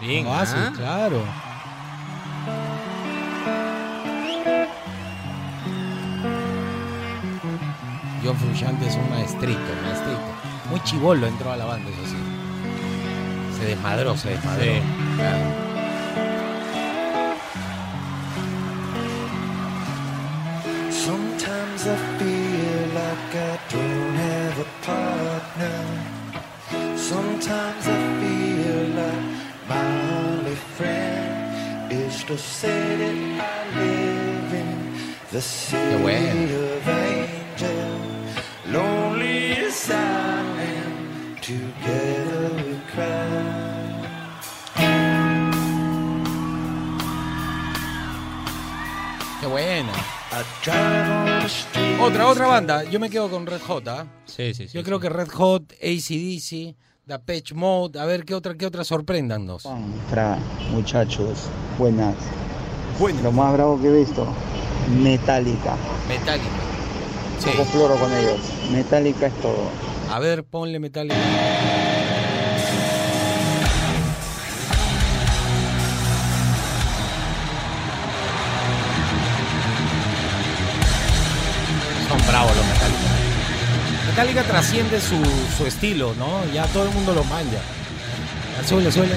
Bien, 0.00 0.26
Oasis, 0.26 0.56
¿ah? 0.56 0.72
claro. 0.74 1.22
John 8.24 8.36
Frusciante 8.36 8.88
es 8.88 8.96
un 8.96 9.10
maestrito, 9.10 9.60
maestrito. 9.84 10.20
Muy 10.70 10.80
chivolo 10.82 11.26
entró 11.26 11.52
a 11.52 11.56
la 11.56 11.66
banda, 11.66 11.88
eso 11.88 12.04
sí. 12.04 13.58
Se 13.58 13.64
desmadró, 13.66 14.16
se 14.16 14.30
desmadró. 14.30 14.64
Sí. 14.64 14.82
Claro. 15.16 15.72
Sometimes 20.90 21.86
I 21.86 21.96
feel 22.18 22.31
Sometimes 27.12 27.84
I 27.88 28.00
feel 28.20 28.82
like 29.00 29.24
my 29.68 29.88
only 30.24 30.56
friend 30.76 31.92
is 31.92 32.24
to 32.24 32.38
say 32.38 32.82
that 33.00 33.16
I 33.50 33.58
live 33.80 34.52
in 34.62 34.70
the 35.30 35.40
city 35.42 35.92
of 35.94 36.88
angels. 36.88 38.32
Lonely 38.66 39.52
as 39.68 39.90
I 39.90 40.40
am, 40.76 41.36
together 41.42 42.48
we 42.64 42.80
cry. 42.92 43.52
Qué 49.40 49.46
buena. 49.48 49.92
Otra, 52.00 52.26
otra 52.26 52.46
banda. 52.46 52.84
Yo 52.84 52.98
me 52.98 53.10
quedo 53.10 53.28
con 53.28 53.44
Red 53.44 53.60
Hot, 53.68 53.86
¿ah? 53.88 54.06
Sí, 54.24 54.54
sí, 54.54 54.66
sí. 54.66 54.78
Yo 54.78 54.82
creo 54.82 54.98
que 54.98 55.10
Red 55.10 55.28
Hot, 55.28 55.74
ACDC, 55.74 56.74
The 57.04 57.18
Patch 57.18 57.52
Mode. 57.52 57.98
A 57.98 58.04
ver 58.04 58.24
qué 58.24 58.32
otra, 58.32 58.54
qué 58.54 58.64
otra 58.64 58.84
sorpréndanos. 58.84 59.64
Fra, 60.08 60.38
muchachos, 60.70 61.48
buenas. 61.76 62.14
Lo 63.24 63.32
más 63.32 63.52
bravo 63.54 63.80
que 63.80 63.88
he 63.88 63.92
visto, 64.04 64.24
Metallica. 65.02 65.74
Metallica. 66.06 66.46
Sí. 67.40 67.50
Poco 67.50 67.64
floro 67.64 67.96
con 67.96 68.12
ellos. 68.12 68.38
Metallica 68.70 69.26
es 69.26 69.34
todo. 69.40 69.68
A 70.12 70.20
ver, 70.20 70.44
ponle 70.44 70.78
Metallica. 70.78 71.16
Son 82.08 82.26
bravos 82.28 82.56
los 82.56 82.66
Metallica. 82.66 83.11
Metallica 84.12 84.42
trasciende 84.42 85.00
su, 85.00 85.16
su 85.56 85.66
estilo, 85.66 86.14
¿no? 86.18 86.44
Ya 86.52 86.66
todo 86.66 86.84
el 86.84 86.90
mundo 86.90 87.14
lo 87.14 87.24
manja. 87.24 87.60
Suele, 88.68 88.92
suele. 88.92 89.14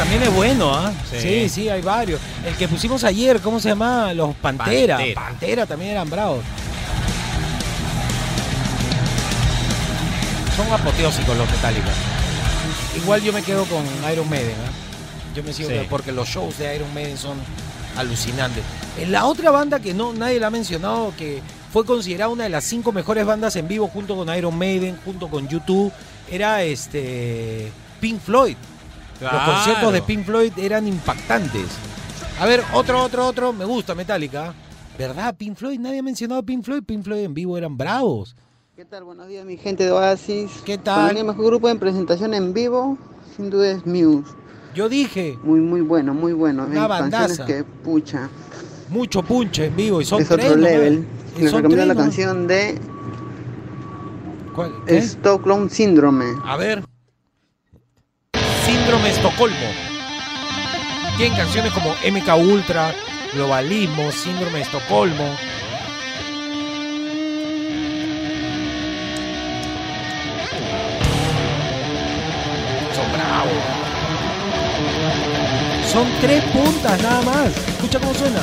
También 0.00 0.22
es 0.22 0.34
bueno, 0.34 0.74
¿ah? 0.74 0.94
Sí. 1.10 1.20
Sí. 1.20 1.48
sí, 1.50 1.68
hay 1.68 1.82
varios. 1.82 2.18
El 2.46 2.54
que 2.54 2.66
pusimos 2.66 3.04
ayer, 3.04 3.38
¿cómo 3.40 3.60
se 3.60 3.68
llama? 3.68 4.14
Los 4.14 4.34
Pantera. 4.36 4.96
Pantera. 4.96 5.20
Pantera, 5.20 5.66
también 5.66 5.90
eran 5.90 6.08
bravos. 6.08 6.42
Son 10.56 10.72
apoteósicos 10.72 11.36
los 11.36 11.50
Metallica. 11.50 11.90
Igual 12.96 13.20
yo 13.20 13.30
me 13.34 13.42
quedo 13.42 13.66
con 13.66 13.84
Iron 14.10 14.28
Maiden, 14.30 14.54
¿ah? 14.66 14.72
Yo 15.36 15.42
me 15.42 15.52
sigo 15.52 15.68
Sí. 15.68 15.76
porque 15.90 16.12
los 16.12 16.26
shows 16.26 16.56
de 16.56 16.74
Iron 16.76 16.92
Maiden 16.94 17.18
son 17.18 17.36
alucinantes. 17.94 18.64
En 18.98 19.12
la 19.12 19.26
otra 19.26 19.50
banda 19.50 19.80
que 19.80 19.92
no 19.92 20.14
nadie 20.14 20.40
la 20.40 20.46
ha 20.46 20.50
mencionado, 20.50 21.12
que 21.18 21.42
fue 21.74 21.84
considerada 21.84 22.30
una 22.30 22.44
de 22.44 22.50
las 22.50 22.64
cinco 22.64 22.90
mejores 22.90 23.26
bandas 23.26 23.54
en 23.56 23.68
vivo 23.68 23.86
junto 23.88 24.16
con 24.16 24.34
Iron 24.34 24.56
Maiden, 24.56 24.98
junto 25.04 25.28
con 25.28 25.46
YouTube, 25.46 25.92
era 26.30 26.62
este 26.62 27.70
Pink 28.00 28.18
Floyd. 28.22 28.56
Los 29.20 29.32
conciertos 29.32 29.92
de 29.92 30.02
Pink 30.02 30.24
Floyd 30.24 30.52
eran 30.56 30.86
impactantes. 30.86 31.66
A 32.40 32.46
ver, 32.46 32.62
otro, 32.72 33.02
otro, 33.02 33.26
otro. 33.26 33.52
Me 33.52 33.64
gusta 33.64 33.94
Metallica. 33.94 34.54
¿Verdad? 34.98 35.34
Pink 35.36 35.56
Floyd. 35.56 35.78
Nadie 35.78 35.98
ha 35.98 36.02
mencionado 36.02 36.42
Pink 36.42 36.64
Floyd. 36.64 36.82
Pink 36.82 37.04
Floyd 37.04 37.24
en 37.24 37.34
vivo 37.34 37.56
eran 37.58 37.76
bravos. 37.76 38.34
¿Qué 38.76 38.84
tal? 38.86 39.04
Buenos 39.04 39.28
días, 39.28 39.44
mi 39.44 39.58
gente 39.58 39.84
de 39.84 39.90
Oasis. 39.90 40.50
¿Qué 40.64 40.78
tal? 40.78 41.16
el 41.16 41.24
mejor 41.24 41.44
grupo 41.46 41.68
en 41.68 41.78
presentación 41.78 42.32
en 42.32 42.54
vivo, 42.54 42.96
sin 43.36 43.50
duda 43.50 43.72
es 43.72 43.84
Muse. 43.86 44.32
Yo 44.74 44.88
dije. 44.88 45.38
Muy, 45.42 45.60
muy 45.60 45.82
bueno, 45.82 46.14
muy 46.14 46.32
bueno. 46.32 46.64
Una 46.64 46.86
bandaza. 46.86 47.44
que, 47.44 47.62
pucha, 47.64 48.30
Mucho 48.88 49.22
punche 49.22 49.66
en 49.66 49.76
vivo. 49.76 50.00
Y 50.00 50.04
son 50.06 50.22
es 50.22 50.28
tres. 50.28 50.46
otro 50.46 50.56
nomás. 50.56 50.70
level. 50.72 51.06
Y 51.36 51.42
Les 51.42 51.52
recomiendo 51.52 51.84
tres 51.84 51.88
la 51.88 51.94
canción 51.94 52.46
de 52.46 52.78
¿Cuál? 54.54 54.72
Stockholm 54.86 55.68
Syndrome. 55.68 56.24
A 56.44 56.56
ver. 56.56 56.82
Síndrome 58.80 59.10
Estocolmo. 59.10 59.56
Tienen 61.18 61.36
canciones 61.36 61.70
como 61.72 61.90
MK 61.90 62.34
Ultra, 62.50 62.94
Globalismo, 63.34 64.10
Síndrome 64.10 64.52
de 64.52 64.62
Estocolmo. 64.62 65.36
Son 72.94 73.12
bravos. 73.12 73.52
Son 75.92 76.08
tres 76.22 76.42
puntas 76.44 77.02
nada 77.02 77.20
más. 77.20 77.48
Escucha 77.68 78.00
cómo 78.00 78.14
suena. 78.14 78.40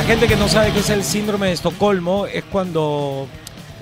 La 0.00 0.06
gente 0.06 0.28
que 0.28 0.36
no 0.36 0.48
sabe 0.48 0.72
qué 0.72 0.78
es 0.78 0.88
el 0.88 1.04
síndrome 1.04 1.48
de 1.48 1.52
Estocolmo 1.52 2.24
es 2.24 2.42
cuando 2.44 3.28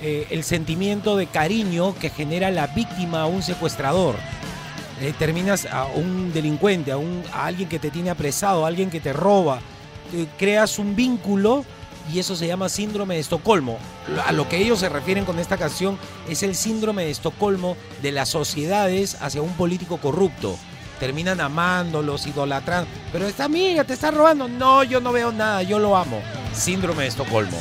eh, 0.02 0.26
el 0.30 0.42
sentimiento 0.42 1.16
de 1.16 1.28
cariño 1.28 1.94
que 1.94 2.10
genera 2.10 2.50
la 2.50 2.66
víctima 2.66 3.22
a 3.22 3.26
un 3.26 3.40
secuestrador. 3.40 4.16
Eh, 5.00 5.14
terminas 5.16 5.66
a 5.66 5.84
un 5.84 6.32
delincuente, 6.32 6.90
a, 6.90 6.96
un, 6.96 7.22
alguien 7.32 7.68
que 7.68 7.78
te 7.78 7.92
tiene 7.92 8.10
apresado, 8.10 8.64
a 8.64 8.68
alguien 8.68 8.90
que 8.90 8.98
te 8.98 9.12
roba. 9.12 9.60
Eh, 10.12 10.26
creas 10.36 10.80
un 10.80 10.96
vínculo 10.96 11.64
y 12.12 12.18
eso 12.18 12.34
se 12.34 12.48
llama 12.48 12.68
síndrome 12.68 13.14
de 13.14 13.20
Estocolmo. 13.20 13.78
A 14.26 14.32
lo 14.32 14.48
que 14.48 14.56
ellos 14.56 14.80
se 14.80 14.88
refieren 14.88 15.24
con 15.24 15.38
esta 15.38 15.56
canción 15.56 15.96
es 16.28 16.42
el 16.42 16.56
síndrome 16.56 17.04
de 17.04 17.12
Estocolmo 17.12 17.76
de 18.02 18.10
las 18.10 18.28
sociedades 18.28 19.16
hacia 19.20 19.40
un 19.40 19.52
político 19.52 19.98
corrupto. 19.98 20.58
Terminan 20.98 21.40
amándolos, 21.40 22.26
idolatrando. 22.26 22.90
Pero 23.12 23.26
esta 23.26 23.44
amiga 23.44 23.84
te 23.84 23.94
está 23.94 24.10
robando. 24.10 24.48
No, 24.48 24.82
yo 24.82 25.00
no 25.00 25.12
veo 25.12 25.32
nada, 25.32 25.62
yo 25.62 25.78
lo 25.78 25.96
amo. 25.96 26.20
Síndrome 26.52 27.02
de 27.02 27.08
Estocolmo. 27.08 27.58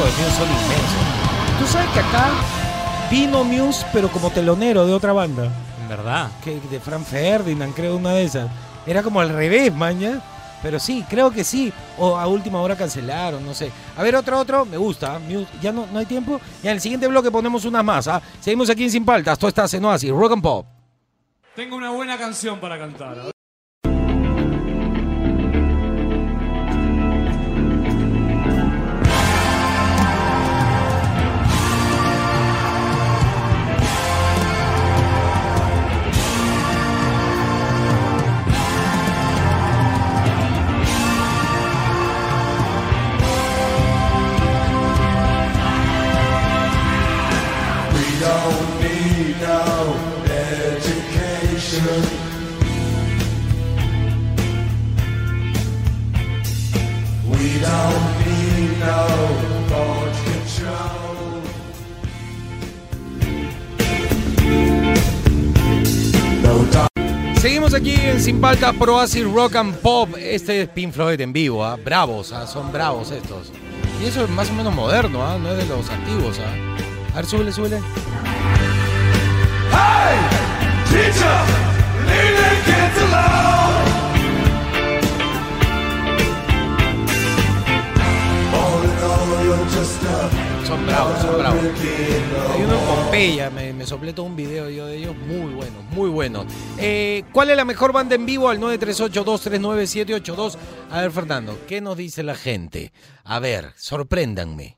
De 0.00 0.06
Muse 0.06 0.34
son 0.34 0.48
inmensos. 0.48 1.58
Tú 1.58 1.66
sabes 1.66 1.90
que 1.90 2.00
acá 2.00 2.30
vino 3.10 3.44
Muse, 3.44 3.84
pero 3.92 4.08
como 4.08 4.30
telonero 4.30 4.86
de 4.86 4.94
otra 4.94 5.12
banda. 5.12 5.50
En 5.82 5.88
verdad. 5.88 6.30
Que 6.42 6.58
de 6.58 6.80
Frank 6.80 7.04
Ferdinand, 7.04 7.74
creo, 7.74 7.96
una 7.96 8.12
de 8.12 8.24
esas. 8.24 8.50
Era 8.86 9.02
como 9.02 9.20
al 9.20 9.28
revés, 9.28 9.74
maña. 9.74 10.22
Pero 10.62 10.80
sí, 10.80 11.04
creo 11.06 11.30
que 11.30 11.44
sí. 11.44 11.70
O 11.98 12.16
a 12.16 12.26
última 12.26 12.62
hora 12.62 12.76
cancelaron, 12.76 13.44
no 13.44 13.52
sé. 13.52 13.70
A 13.94 14.02
ver, 14.02 14.16
otro, 14.16 14.38
otro. 14.38 14.64
Me 14.64 14.78
gusta. 14.78 15.18
Muse. 15.18 15.46
Ya 15.60 15.70
no, 15.70 15.86
no 15.92 15.98
hay 15.98 16.06
tiempo. 16.06 16.40
Ya 16.62 16.70
en 16.70 16.76
el 16.76 16.80
siguiente 16.80 17.06
bloque 17.06 17.30
ponemos 17.30 17.66
unas 17.66 17.84
más. 17.84 18.08
¿ah? 18.08 18.22
Seguimos 18.40 18.70
aquí 18.70 18.84
en 18.84 18.90
Sin 18.90 19.04
Paltas. 19.04 19.38
Todo 19.38 19.48
está 19.48 19.66
en 19.70 19.84
Oasis. 19.84 20.10
Rock 20.10 20.32
and 20.32 20.42
Pop. 20.42 20.66
Tengo 21.54 21.76
una 21.76 21.90
buena 21.90 22.16
canción 22.16 22.58
para 22.58 22.78
cantar. 22.78 23.32
Sin 68.20 68.38
Paltas 68.38 68.76
Pro 68.76 69.00
Acid 69.00 69.24
Rock 69.24 69.56
and 69.56 69.74
Pop. 69.76 70.10
Este 70.18 70.60
es 70.60 70.68
Pink 70.68 70.92
Floyd 70.92 71.18
en 71.22 71.32
vivo, 71.32 71.64
¿ah? 71.64 71.76
bravos, 71.82 72.32
¿ah? 72.32 72.46
son 72.46 72.70
bravos 72.70 73.10
estos. 73.12 73.50
Y 74.02 74.04
eso 74.06 74.24
es 74.24 74.30
más 74.30 74.50
o 74.50 74.52
menos 74.52 74.74
moderno, 74.74 75.26
¿ah? 75.26 75.38
no 75.38 75.50
es 75.50 75.56
de 75.56 75.64
los 75.64 75.88
antiguos. 75.88 76.38
A 76.38 77.16
ver, 77.16 77.24
súbele, 77.24 77.50
súbele. 77.50 77.80
Hey, 79.72 80.18
teacher, 80.90 81.60
Son 90.70 90.86
bravos, 90.86 91.18
son 91.18 91.36
bravos. 91.36 91.60
Hay 92.54 92.62
uno 92.62 92.74
en 92.74 92.80
Pompeya, 92.86 93.50
me, 93.50 93.72
me 93.72 93.84
soplé 93.84 94.12
todo 94.12 94.26
un 94.26 94.36
video 94.36 94.70
yo 94.70 94.86
de 94.86 94.98
ellos, 94.98 95.16
muy 95.16 95.52
buenos, 95.52 95.82
muy 95.90 96.08
buenos. 96.08 96.46
Eh, 96.78 97.24
¿Cuál 97.32 97.50
es 97.50 97.56
la 97.56 97.64
mejor 97.64 97.92
banda 97.92 98.14
en 98.14 98.24
vivo? 98.24 98.48
Al 98.48 98.60
938-239-782. 98.60 100.56
A 100.92 101.00
ver, 101.00 101.10
Fernando, 101.10 101.58
¿qué 101.66 101.80
nos 101.80 101.96
dice 101.96 102.22
la 102.22 102.36
gente? 102.36 102.92
A 103.24 103.40
ver, 103.40 103.72
sorpréndanme. 103.74 104.76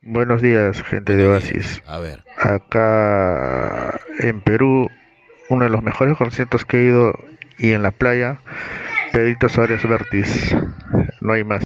Buenos 0.00 0.40
días, 0.40 0.82
gente 0.84 1.14
de 1.14 1.28
Oasis. 1.28 1.82
A 1.86 1.98
ver. 1.98 2.24
Acá 2.38 4.00
en 4.20 4.40
Perú, 4.40 4.88
uno 5.50 5.64
de 5.64 5.70
los 5.70 5.82
mejores 5.82 6.16
conciertos 6.16 6.64
que 6.64 6.78
he 6.78 6.84
ido 6.84 7.12
y 7.58 7.72
en 7.72 7.82
la 7.82 7.90
playa, 7.90 8.40
Pedrito 9.12 9.50
Suárez 9.50 9.86
Vértiz. 9.86 10.56
No 11.20 11.34
hay 11.34 11.44
más. 11.44 11.62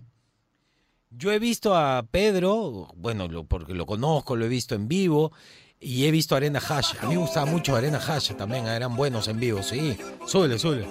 Yo 1.21 1.31
he 1.33 1.39
visto 1.39 1.77
a 1.77 2.03
Pedro, 2.11 2.89
bueno, 2.97 3.29
porque 3.47 3.75
lo 3.75 3.85
conozco, 3.85 4.37
lo 4.37 4.47
he 4.47 4.49
visto 4.49 4.75
en 4.75 4.89
vivo, 4.89 5.33
y 5.79 6.07
he 6.07 6.11
visto 6.11 6.35
Arena 6.35 6.62
Hash. 6.66 6.95
A 6.99 7.09
mí 7.09 7.14
me 7.14 7.21
gustaba 7.21 7.45
mucho 7.45 7.77
Arena 7.77 7.99
Hash 7.99 8.33
también, 8.33 8.66
eran 8.66 8.97
buenos 8.97 9.29
en 9.29 9.39
vivo, 9.39 9.62
sí. 9.62 9.99
Súbele, 10.27 10.59
súbele. 10.59 10.89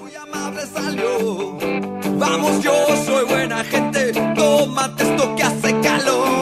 Vamos, 2.20 2.64
yo 2.64 2.72
soy 3.08 3.26
buena 3.26 3.64
gente. 3.64 4.14
Tómate 4.36 5.02
esto 5.02 5.36
que 5.36 5.42
hace 5.42 5.82
calor. 5.82 6.39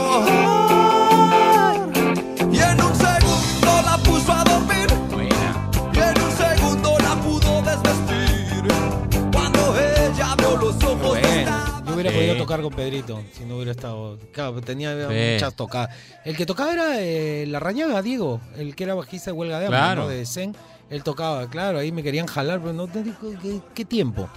Hubiera 12.08 12.22
Sí. 12.24 12.28
podido 12.28 12.38
tocar 12.44 12.62
con 12.62 12.74
Pedrito, 12.74 13.22
si 13.34 13.46
no 13.46 13.56
hubiera 13.56 13.72
estado. 13.72 14.18
Claro, 14.32 14.60
tenía 14.62 14.94
Sí. 15.10 15.34
muchas 15.34 15.56
tocadas. 15.56 15.90
El 16.26 16.36
que 16.38 16.46
tocaba 16.46 16.74
era 16.74 17.02
eh, 17.02 17.46
La 17.48 17.60
Rañaga, 17.60 18.02
Diego, 18.02 18.42
el 18.58 18.76
que 18.76 18.84
era 18.86 18.96
bajista 18.96 19.32
de 19.32 19.38
huelga 19.38 19.60
de 19.60 19.66
hambre, 19.68 19.80
Claro. 19.80 20.02
¿no? 20.04 20.08
de 20.10 20.26
Zen. 20.26 20.56
Él 20.90 21.04
tocaba, 21.04 21.50
claro, 21.50 21.80
ahí 21.80 21.92
me 21.92 22.02
querían 22.04 22.28
jalar, 22.28 22.60
pero 22.62 22.74
no 22.74 22.88
te 22.88 23.04
digo 23.04 23.18
¿qué, 23.42 23.60
qué 23.74 23.84
tiempo. 23.86 24.30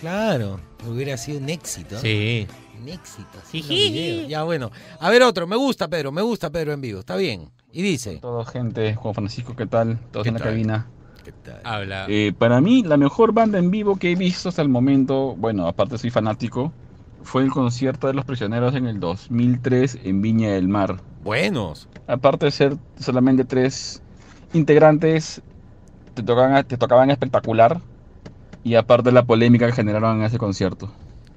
Claro, 0.00 0.60
hubiera 0.88 1.16
sido 1.16 1.38
un 1.38 1.48
éxito. 1.48 1.98
Sí. 1.98 2.46
Un 2.80 2.88
éxito. 2.90 3.38
sí, 3.50 3.62
videos. 3.62 4.28
Ya 4.28 4.42
bueno. 4.42 4.70
A 5.00 5.10
ver 5.10 5.22
otro, 5.22 5.46
me 5.46 5.56
gusta 5.56 5.88
Pedro, 5.88 6.12
me 6.12 6.22
gusta 6.22 6.50
Pedro 6.50 6.72
en 6.72 6.80
vivo, 6.80 7.00
está 7.00 7.16
bien. 7.16 7.50
Y 7.72 7.82
dice. 7.82 8.18
Todo 8.20 8.44
gente, 8.44 8.94
Juan 8.94 9.14
Francisco, 9.14 9.56
¿qué 9.56 9.66
tal? 9.66 9.98
Todos 10.12 10.26
en 10.26 10.34
la 10.34 10.38
tal? 10.40 10.48
cabina. 10.48 10.86
Habla. 11.64 12.06
Eh, 12.08 12.32
para 12.38 12.60
mí, 12.60 12.82
la 12.82 12.96
mejor 12.96 13.32
banda 13.32 13.58
en 13.58 13.70
vivo 13.70 13.96
que 13.96 14.12
he 14.12 14.14
visto 14.14 14.48
hasta 14.50 14.62
el 14.62 14.68
momento, 14.68 15.34
bueno, 15.36 15.66
aparte 15.66 15.98
soy 15.98 16.10
fanático, 16.10 16.72
fue 17.26 17.42
el 17.42 17.50
concierto 17.50 18.06
de 18.06 18.14
Los 18.14 18.24
Prisioneros 18.24 18.74
en 18.74 18.86
el 18.86 19.00
2003 19.00 19.98
en 20.04 20.22
Viña 20.22 20.50
del 20.52 20.68
Mar. 20.68 20.96
Buenos. 21.24 21.88
Aparte 22.06 22.46
de 22.46 22.52
ser 22.52 22.76
solamente 23.00 23.44
tres 23.44 24.00
integrantes, 24.52 25.42
te 26.14 26.22
tocaban, 26.22 26.64
te 26.64 26.76
tocaban 26.76 27.10
espectacular. 27.10 27.80
Y 28.62 28.74
aparte 28.76 29.10
la 29.12 29.24
polémica 29.24 29.66
que 29.66 29.72
generaron 29.72 30.18
en 30.18 30.22
ese 30.24 30.38
concierto. 30.38 30.90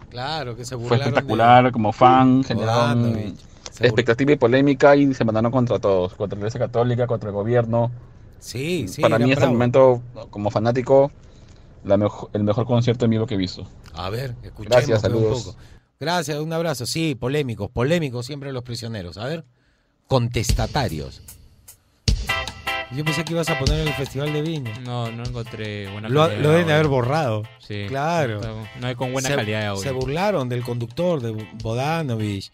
Claro, 0.10 0.56
que 0.56 0.64
se 0.66 0.76
Fue 0.76 0.84
burlaron 0.84 1.00
de- 1.06 1.10
espectacular, 1.10 1.72
como 1.72 1.92
fan, 1.92 2.44
generaron 2.44 3.36
expectativa 3.80 4.32
y 4.32 4.36
polémica 4.36 4.96
y 4.96 5.14
se 5.14 5.24
mandaron 5.26 5.52
contra 5.52 5.80
todos, 5.80 6.14
contra 6.16 6.38
la 6.38 6.42
Iglesia 6.42 6.60
Católica, 6.60 7.08
contra 7.08 7.30
el 7.30 7.36
gobierno. 7.36 7.92
Sí, 8.40 8.88
sí. 8.88 9.02
Para 9.02 9.20
mí 9.20 9.32
hasta 9.32 9.46
el 9.46 9.52
momento, 9.52 10.02
como 10.30 10.50
fanático, 10.50 11.12
la 11.84 11.98
mejo- 11.98 12.30
el 12.34 12.44
mejor 12.44 12.66
concierto 12.66 13.06
en 13.06 13.12
vivo 13.12 13.26
que 13.28 13.36
he 13.36 13.38
visto. 13.38 13.68
A 13.94 14.10
ver, 14.10 14.36
escuchemos 14.44 14.70
Gracias, 14.70 15.02
pues, 15.02 15.14
un 15.14 15.20
saludos. 15.22 15.44
poco. 15.44 15.58
Gracias, 16.00 16.40
un 16.40 16.54
abrazo. 16.54 16.86
Sí, 16.86 17.14
polémicos, 17.14 17.70
polémicos 17.70 18.26
siempre 18.26 18.54
los 18.54 18.64
prisioneros. 18.64 19.18
A 19.18 19.26
ver, 19.26 19.44
contestatarios. 20.08 21.22
Yo 22.92 23.04
pensé 23.04 23.26
que 23.26 23.34
ibas 23.34 23.50
a 23.50 23.60
poner 23.60 23.86
el 23.86 23.94
Festival 23.94 24.32
de 24.32 24.42
Viña. 24.42 24.80
No, 24.80 25.12
no 25.12 25.24
encontré 25.24 25.92
buena 25.92 26.08
Lo, 26.08 26.22
calidad 26.22 26.42
lo 26.42 26.50
de 26.50 26.54
deben 26.54 26.68
de 26.68 26.74
haber 26.74 26.88
borrado. 26.88 27.44
Sí. 27.60 27.86
Claro. 27.90 28.40
No, 28.80 28.88
hay 28.88 28.96
con 28.96 29.12
buena 29.12 29.28
se, 29.28 29.36
calidad 29.36 29.68
audio. 29.68 29.84
Se 29.84 29.92
burlaron 29.92 30.48
del 30.48 30.64
conductor, 30.64 31.22
de 31.22 31.32
Bodanovich. 31.62 32.52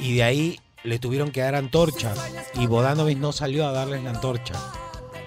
Y 0.00 0.16
de 0.16 0.24
ahí 0.24 0.60
le 0.82 0.98
tuvieron 0.98 1.30
que 1.30 1.40
dar 1.40 1.54
antorcha. 1.54 2.12
Y 2.54 2.66
Bodanovich 2.66 3.18
no 3.18 3.30
salió 3.30 3.66
a 3.66 3.72
darles 3.72 4.02
la 4.02 4.10
antorcha. 4.10 4.54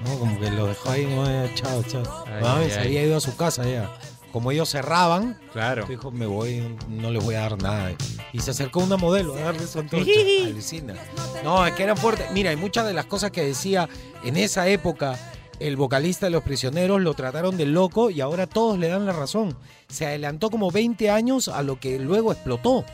No, 0.04 0.20
como 0.20 0.38
que 0.40 0.52
lo 0.52 0.68
dejó 0.68 0.90
ahí, 0.90 1.06
no, 1.06 1.26
chao, 1.56 1.82
chao. 1.84 2.04
Bodanovich 2.42 2.78
había 2.78 3.04
ido 3.04 3.16
a 3.16 3.22
su 3.22 3.36
casa 3.38 3.64
ya. 3.64 3.90
Como 4.32 4.52
ellos 4.52 4.70
cerraban, 4.70 5.38
Claro. 5.52 5.86
dijo, 5.88 6.10
me 6.12 6.26
voy, 6.26 6.76
no 6.88 7.12
les 7.12 7.24
voy 7.24 7.36
a 7.36 7.42
dar 7.42 7.62
nada. 7.62 7.92
Y 8.32 8.40
se 8.40 8.52
acercó 8.52 8.80
una 8.80 8.98
modelo 8.98 9.36
a 9.36 9.40
darle 9.42 9.68
su 9.68 9.80
antorcha. 9.80 10.10
Alucina. 10.46 10.96
No, 11.44 11.66
es 11.66 11.74
que 11.74 11.84
eran 11.84 11.98
fuertes. 11.98 12.32
Mira, 12.32 12.52
y 12.54 12.56
muchas 12.56 12.86
de 12.86 12.94
las 12.94 13.06
cosas 13.06 13.32
que 13.32 13.44
decía 13.44 13.90
en 14.24 14.38
esa 14.38 14.68
época 14.68 15.18
el 15.60 15.76
vocalista 15.76 16.26
de 16.28 16.32
Los 16.32 16.44
Prisioneros 16.44 17.02
lo 17.02 17.14
trataron 17.14 17.56
de 17.58 17.66
loco 17.66 18.10
y 18.10 18.22
ahora 18.22 18.48
todos 18.48 18.80
le 18.80 18.88
dan 18.88 19.06
la 19.06 19.14
razón. 19.14 19.56
Se 19.90 20.06
adelantó 20.08 20.50
como 20.50 20.72
20 20.72 21.10
años 21.12 21.48
a 21.50 21.62
lo 21.62 21.80
que 21.80 22.00
luego 22.00 22.32
explotó. 22.32 22.86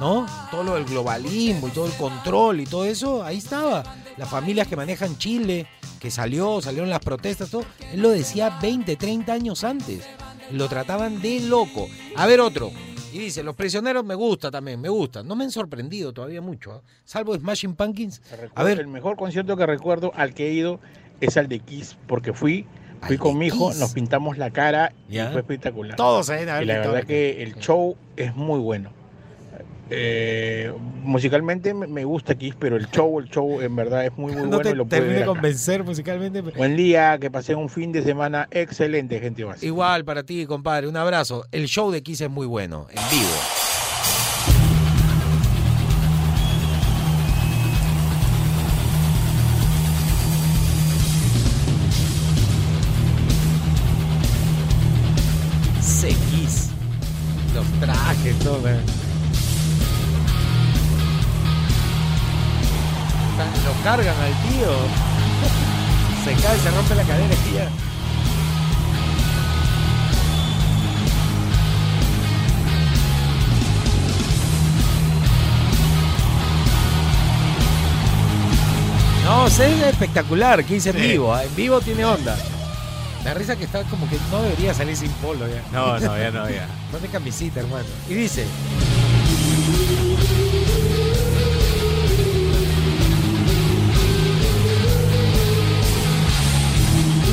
¿No? 0.00 0.26
Todo 0.50 0.62
lo 0.64 0.74
del 0.74 0.84
globalismo 0.84 1.68
y 1.68 1.70
todo 1.70 1.86
el 1.86 1.92
control 1.92 2.60
y 2.60 2.64
todo 2.66 2.84
eso, 2.86 3.22
ahí 3.24 3.38
estaba. 3.38 3.82
Las 4.16 4.28
familias 4.28 4.66
que 4.68 4.74
manejan 4.76 5.18
Chile, 5.18 5.66
que 6.00 6.10
salió, 6.10 6.60
salieron 6.62 6.88
las 6.88 7.00
protestas, 7.00 7.50
todo. 7.50 7.64
Él 7.92 8.00
lo 8.00 8.08
decía 8.10 8.58
20, 8.62 8.96
30 8.96 9.32
años 9.32 9.64
antes. 9.64 10.00
Lo 10.52 10.68
trataban 10.68 11.20
de 11.20 11.40
loco. 11.40 11.88
A 12.16 12.26
ver 12.26 12.40
otro. 12.40 12.70
Y 13.12 13.18
dice, 13.18 13.42
los 13.42 13.54
prisioneros 13.54 14.04
me 14.04 14.14
gusta 14.14 14.50
también, 14.50 14.80
me 14.80 14.88
gusta. 14.88 15.22
No 15.22 15.36
me 15.36 15.44
han 15.44 15.50
sorprendido 15.50 16.12
todavía 16.12 16.40
mucho, 16.40 16.72
¿ah? 16.72 16.82
salvo 17.04 17.34
Smashing 17.36 17.74
Pumpkins. 17.74 18.22
A 18.54 18.62
ver, 18.64 18.80
El 18.80 18.88
mejor 18.88 19.16
concierto 19.16 19.56
que 19.56 19.66
recuerdo 19.66 20.12
al 20.14 20.32
que 20.32 20.48
he 20.48 20.52
ido 20.52 20.80
es 21.20 21.36
al 21.36 21.46
de 21.48 21.58
Kiss, 21.60 21.98
porque 22.06 22.32
fui, 22.32 22.66
fui 23.02 23.18
con 23.18 23.36
mi 23.36 23.46
hijo, 23.48 23.72
nos 23.74 23.92
pintamos 23.92 24.38
la 24.38 24.50
cara 24.50 24.94
Ya. 25.10 25.28
y 25.28 25.32
fue 25.32 25.40
espectacular. 25.42 25.96
Todos 25.96 26.30
haber 26.30 26.62
Y 26.62 26.66
la 26.66 26.78
verdad 26.78 27.04
que 27.04 27.42
el 27.42 27.56
show 27.56 27.96
es 28.16 28.34
muy 28.34 28.60
bueno. 28.60 29.01
Eh, 29.94 30.72
musicalmente 31.02 31.74
me- 31.74 32.04
gusta 32.04 32.34
Kiss, 32.34 32.54
pero 32.58 32.76
el 32.76 32.88
show, 32.90 33.18
el 33.18 33.28
show 33.28 33.60
en 33.60 33.76
verdad 33.76 34.06
es 34.06 34.16
muy 34.16 34.32
muy 34.32 34.42
no 34.42 34.48
bueno 34.48 34.62
te 34.62 34.70
y 34.70 34.74
lo 34.74 34.86
termine 34.86 35.20
de 35.20 35.26
convencer 35.26 35.84
musicalmente. 35.84 36.42
pero- 36.42 36.56
Buen 36.56 36.76
día, 36.76 37.18
que 37.18 37.30
pasé 37.30 37.54
un 37.54 37.68
fin 37.68 37.92
de 37.92 38.02
semana 38.02 38.48
excelente, 38.50 39.20
gente 39.20 39.44
básica. 39.44 39.66
Igual 39.66 40.04
para 40.04 40.22
ti, 40.22 40.46
compadre, 40.46 40.88
un 40.88 40.96
abrazo. 40.96 41.44
El 41.52 41.66
show 41.66 41.90
de 41.90 42.02
Kiss 42.02 42.22
es 42.22 42.30
muy 42.30 42.46
bueno, 42.46 42.86
en 42.90 43.00
vivo. 43.10 43.30
Se 55.80 56.08
Kiss. 56.08 56.68
Los 57.54 57.66
trajes, 57.80 58.38
todo. 58.40 58.68
Cargan 63.84 64.16
al 64.20 64.32
tío. 64.48 64.70
Se 66.24 66.32
cae, 66.42 66.58
se 66.58 66.70
rompe 66.70 66.94
la 66.94 67.02
cadera 67.02 67.34
y 67.50 67.54
ya. 67.54 67.68
No, 79.24 79.48
se 79.48 79.72
es 79.72 79.82
espectacular, 79.86 80.64
que 80.64 80.76
hice 80.76 80.90
en 80.90 80.96
Sí. 80.96 81.02
vivo. 81.02 81.32
¿ah? 81.34 81.44
En 81.44 81.54
vivo 81.54 81.80
tiene 81.80 82.04
onda. 82.04 82.36
La 83.24 83.34
risa 83.34 83.54
que 83.56 83.64
está 83.64 83.84
como 83.84 84.08
que 84.08 84.16
no 84.32 84.42
debería 84.42 84.74
salir 84.74 84.96
sin 84.96 85.10
polo 85.12 85.46
ya. 85.46 85.62
No, 85.72 85.98
no, 86.00 86.18
ya 86.18 86.30
no, 86.32 86.48
ya. 86.50 86.66
Ponte 86.90 87.06
camisita, 87.08 87.60
hermano. 87.60 87.84
Y 88.08 88.14
dice. 88.14 88.44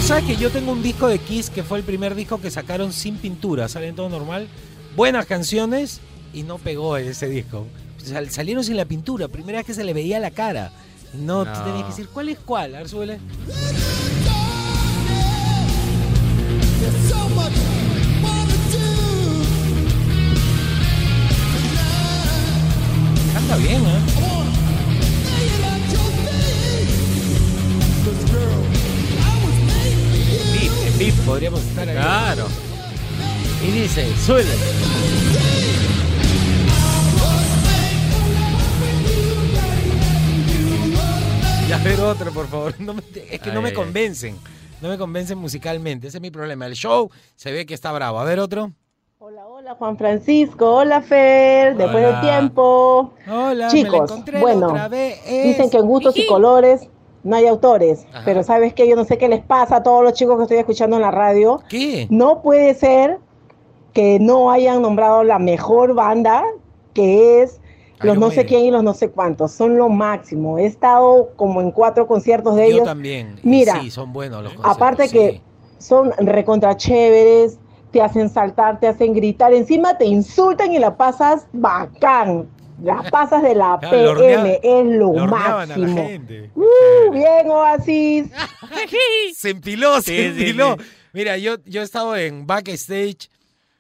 Sabes 0.10 0.24
que 0.26 0.36
yo 0.38 0.50
tengo 0.50 0.72
un 0.72 0.82
disco 0.82 1.08
de 1.08 1.20
Kiss 1.20 1.50
que 1.52 1.62
fue 1.64 1.78
el 1.78 1.84
primer 1.84 2.16
disco 2.16 2.42
que 2.42 2.50
sacaron 2.50 2.92
sin 2.92 3.18
pintura, 3.18 3.68
salen 3.70 3.96
todo 3.96 4.10
normal, 4.10 4.48
buenas 4.96 5.28
canciones 5.28 6.00
y 6.34 6.42
no 6.44 6.58
pegó 6.58 6.98
ese 6.98 7.30
disco. 7.30 7.68
Sal- 8.04 8.30
salieron 8.32 8.64
sin 8.64 8.76
la 8.78 8.86
pintura, 8.86 9.28
primera 9.28 9.60
vez 9.60 9.68
que 9.68 9.74
se 9.76 9.84
le 9.84 9.94
veía 9.94 10.20
la 10.20 10.32
cara. 10.32 10.72
No, 11.14 11.44
tú 11.46 11.52
No. 11.52 11.64
tenías 11.64 11.84
que 11.84 11.90
decir, 11.90 12.08
¿cuál 12.12 12.30
es 12.30 12.40
cuál? 12.40 12.74
A 12.76 12.80
ver, 12.80 12.90
súbele. 12.90 13.20
Claro. 32.00 32.48
Y 33.62 33.72
dice, 33.72 34.08
suele. 34.26 34.56
Ya 41.68 41.78
ver 41.80 42.00
otro, 42.02 42.32
por 42.32 42.48
favor. 42.48 42.74
No 42.80 42.94
me- 42.96 43.04
es 43.30 43.40
que 43.40 43.52
no 43.52 43.62
me 43.62 43.74
convencen. 43.74 44.38
No 44.82 44.90
me 44.90 44.98
convencen 44.98 45.38
musicalmente. 45.38 46.08
Ese 46.08 46.18
es 46.18 46.22
mi 46.22 46.32
problema. 46.32 46.66
El 46.66 46.74
show 46.74 47.10
se 47.36 47.52
ve 47.52 47.66
que 47.66 47.74
está 47.74 47.92
bravo. 47.92 48.20
A 48.20 48.24
ver 48.24 48.40
otro. 48.40 48.72
Hola 49.20 49.76
Juan 49.78 49.98
Francisco, 49.98 50.76
hola 50.78 51.02
Fer, 51.02 51.76
después 51.76 52.04
Hola. 52.08 52.22
de 52.22 52.28
tiempo. 52.28 53.14
Hola, 53.28 53.44
me 53.50 53.56
la 53.56 53.68
Chicos, 53.68 54.10
encontré 54.10 54.40
bueno, 54.40 54.68
otra 54.70 54.88
vez. 54.88 55.20
dicen 55.28 55.70
que 55.70 55.78
en 55.78 55.86
gustos 55.86 56.16
y 56.18 56.26
colores 56.26 56.88
no 57.24 57.36
hay 57.36 57.48
autores, 57.48 58.06
Ajá. 58.12 58.22
pero 58.26 58.44
sabes 58.44 58.74
que 58.74 58.88
yo 58.88 58.96
no 58.96 59.06
sé 59.06 59.18
qué 59.18 59.28
les 59.28 59.42
pasa 59.42 59.78
a 59.78 59.84
todos 59.84 60.04
los 60.04 60.14
chicos 60.14 60.38
que 60.38 60.44
estoy 60.44 60.58
escuchando 60.58 60.96
en 60.96 61.02
la 61.02 61.12
radio. 61.12 61.62
¿Qué? 61.70 62.08
No 62.10 62.42
puede 62.42 62.74
ser 62.74 63.18
que 63.94 64.20
no 64.20 64.52
hayan 64.52 64.82
nombrado 64.82 65.24
la 65.24 65.40
mejor 65.40 65.94
banda 65.94 66.44
que 66.94 67.42
es 67.42 67.60
los 68.02 68.18
no 68.18 68.32
sé 68.32 68.46
quién 68.46 68.62
y 68.66 68.72
los 68.72 68.84
no 68.84 68.94
sé 68.94 69.10
cuántos, 69.10 69.52
son 69.52 69.78
lo 69.78 69.90
máximo. 69.90 70.58
He 70.58 70.66
estado 70.66 71.32
como 71.36 71.62
en 71.62 71.72
cuatro 71.72 72.08
conciertos 72.08 72.56
de 72.56 72.70
Yo 72.70 72.76
ellos. 72.76 72.86
también. 72.86 73.40
Mira, 73.44 73.82
sí, 73.82 73.92
son 73.92 74.14
buenos 74.14 74.42
los 74.42 74.54
conciertos. 74.54 74.78
Aparte 74.78 75.08
sí. 75.10 75.14
que 75.14 75.42
son 75.80 76.12
recontra 76.18 76.78
chéveres, 76.78 77.60
te 77.92 78.02
hacen 78.02 78.30
saltar, 78.30 78.80
te 78.80 78.88
hacen 78.88 79.14
gritar, 79.14 79.54
encima 79.54 79.98
te 79.98 80.06
insultan 80.06 80.72
y 80.72 80.80
la 80.80 80.96
pasas 80.96 81.46
bacán. 81.52 82.48
La 82.84 83.04
pasas 83.10 83.42
de 83.44 83.56
la 83.56 83.78
Claro, 83.82 84.16
PM, 84.18 84.60
es 84.64 84.86
lo 84.86 84.92
lo 84.98 85.10
horneaban 85.24 85.72
a 85.72 85.78
la 85.78 85.88
máximo. 85.88 86.08
gente. 86.08 86.52
Uh, 86.56 87.12
bien, 87.12 87.48
Oasis. 87.50 88.26
se 89.36 89.50
empiló, 89.50 90.02
se 90.02 90.16
Sí, 90.16 90.22
empiló. 90.22 90.76
sí. 90.80 90.86
Mira, 91.14 91.38
yo, 91.38 91.56
yo 91.66 91.82
he 91.82 91.84
estado 91.84 92.16
en 92.16 92.46
backstage 92.48 93.30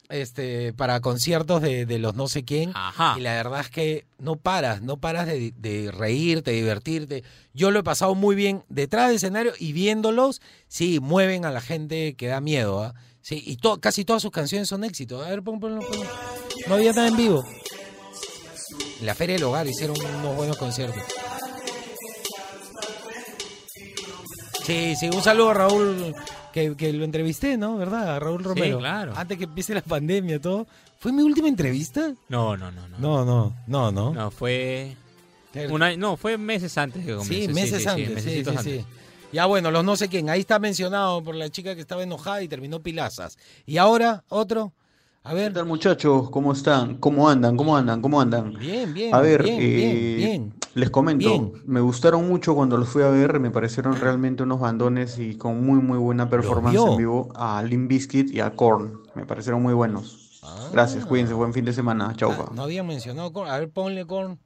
este, 0.09 0.73
para 0.73 0.99
conciertos 1.01 1.61
de, 1.61 1.85
de 1.85 1.99
los 1.99 2.15
no 2.15 2.27
sé 2.27 2.43
quién. 2.43 2.73
Y 3.15 3.19
la 3.19 3.33
verdad 3.35 3.59
es 3.61 3.69
que 3.69 4.05
no 4.17 4.35
paras, 4.37 4.81
no 4.81 4.97
paras 4.97 5.27
de, 5.27 5.53
de 5.55 5.91
reírte, 5.91 6.49
de 6.51 6.57
divertirte. 6.57 7.23
Yo 7.53 7.69
lo 7.69 7.79
he 7.79 7.83
pasado 7.83 8.15
muy 8.15 8.35
bien 8.35 8.63
detrás 8.69 9.07
del 9.07 9.17
escenario 9.17 9.53
y 9.59 9.71
viéndolos, 9.73 10.41
sí, 10.67 10.99
mueven 10.99 11.45
a 11.45 11.51
la 11.51 11.61
gente 11.61 12.15
que 12.15 12.25
da 12.27 12.41
miedo. 12.41 12.81
¿ah? 12.81 12.95
Sí, 13.21 13.43
y 13.45 13.57
to- 13.57 13.79
casi 13.79 14.03
todas 14.03 14.23
sus 14.23 14.31
canciones 14.31 14.67
son 14.67 14.83
éxitos. 14.83 15.23
A 15.25 15.29
ver, 15.29 15.43
pon, 15.43 15.59
ponlo, 15.59 15.81
ponlo. 15.81 16.05
No 16.67 16.73
había 16.75 16.91
nada 16.93 17.07
en 17.09 17.15
vivo. 17.17 17.43
En 18.99 19.05
la 19.05 19.15
Feria 19.15 19.35
del 19.35 19.43
Hogar 19.43 19.67
hicieron 19.67 19.95
unos 19.99 20.35
buenos 20.35 20.57
conciertos. 20.57 21.03
Sí, 24.63 24.95
sí, 24.95 25.07
un 25.07 25.23
saludo 25.23 25.49
a 25.49 25.53
Raúl, 25.55 26.13
que, 26.53 26.75
que 26.75 26.93
lo 26.93 27.03
entrevisté, 27.03 27.57
¿no? 27.57 27.77
¿Verdad? 27.77 28.15
A 28.15 28.19
Raúl 28.19 28.43
Romero. 28.43 28.77
claro. 28.77 29.13
Antes 29.15 29.37
que 29.37 29.45
empiece 29.45 29.73
la 29.73 29.81
pandemia, 29.81 30.39
todo. 30.39 30.67
¿Fue 30.99 31.11
mi 31.11 31.23
última 31.23 31.47
entrevista? 31.47 32.13
No, 32.27 32.55
no, 32.57 32.71
no, 32.71 32.87
no. 32.87 32.99
No, 32.99 33.25
no, 33.25 33.55
no, 33.67 33.91
no. 33.91 34.13
No, 34.13 34.31
fue. 34.31 34.95
no, 35.97 36.17
fue 36.17 36.37
meses 36.37 36.77
antes 36.77 37.05
que 37.05 37.15
comience. 37.15 37.47
Sí, 37.47 37.53
meses 37.53 37.87
antes. 37.87 38.23
Sí, 38.23 38.43
sí, 38.43 38.49
antes. 38.49 38.63
sí. 38.63 38.85
Ya 39.31 39.45
bueno, 39.45 39.71
los 39.71 39.83
no 39.83 39.95
sé 39.95 40.09
quién. 40.09 40.29
Ahí 40.29 40.41
está 40.41 40.59
mencionado 40.59 41.23
por 41.23 41.35
la 41.35 41.49
chica 41.49 41.73
que 41.73 41.81
estaba 41.81 42.03
enojada 42.03 42.43
y 42.43 42.47
terminó 42.47 42.81
pilazas. 42.81 43.37
Y 43.65 43.77
ahora, 43.77 44.23
otro. 44.27 44.73
A 45.29 45.33
ver. 45.35 45.49
¿Qué 45.49 45.59
tal 45.59 45.67
muchachos? 45.67 46.31
¿Cómo 46.31 46.53
están? 46.53 46.95
¿Cómo 46.97 47.29
andan? 47.29 47.55
¿Cómo 47.55 47.77
andan? 47.77 48.01
¿Cómo 48.01 48.19
andan? 48.19 48.51
Bien, 48.57 48.91
bien. 48.91 49.13
A 49.13 49.19
ver, 49.21 49.43
bien, 49.43 49.61
eh, 49.61 49.67
bien, 49.75 50.17
bien. 50.17 50.53
les 50.73 50.89
comento, 50.89 51.29
Bien. 51.29 51.53
me 51.67 51.81
gustaron 51.81 52.27
mucho 52.27 52.55
cuando 52.55 52.77
los 52.77 52.89
fui 52.89 53.03
a 53.03 53.09
ver, 53.09 53.39
me 53.39 53.51
parecieron 53.51 53.95
realmente 53.95 54.41
unos 54.41 54.59
bandones 54.59 55.19
y 55.19 55.35
con 55.37 55.63
muy 55.63 55.79
muy 55.83 55.99
buena 55.99 56.27
performance 56.31 56.81
en 56.83 56.97
vivo 56.97 57.29
a 57.35 57.61
Limp 57.61 57.87
Bizkit 57.89 58.31
y 58.33 58.39
a 58.39 58.55
Korn, 58.55 59.01
me 59.13 59.27
parecieron 59.27 59.61
muy 59.61 59.75
buenos. 59.75 60.41
Gracias, 60.73 61.05
cuídense, 61.05 61.35
buen 61.35 61.53
fin 61.53 61.63
de 61.63 61.73
semana, 61.73 62.11
chau. 62.15 62.31
pa. 62.35 62.45
Ah, 62.47 62.51
No 62.55 62.63
habían 62.63 62.87
mencionado 62.87 63.31
Korn. 63.31 63.51
A 63.51 63.59
ver, 63.59 63.69
ponle 63.69 64.07
Korn. 64.07 64.39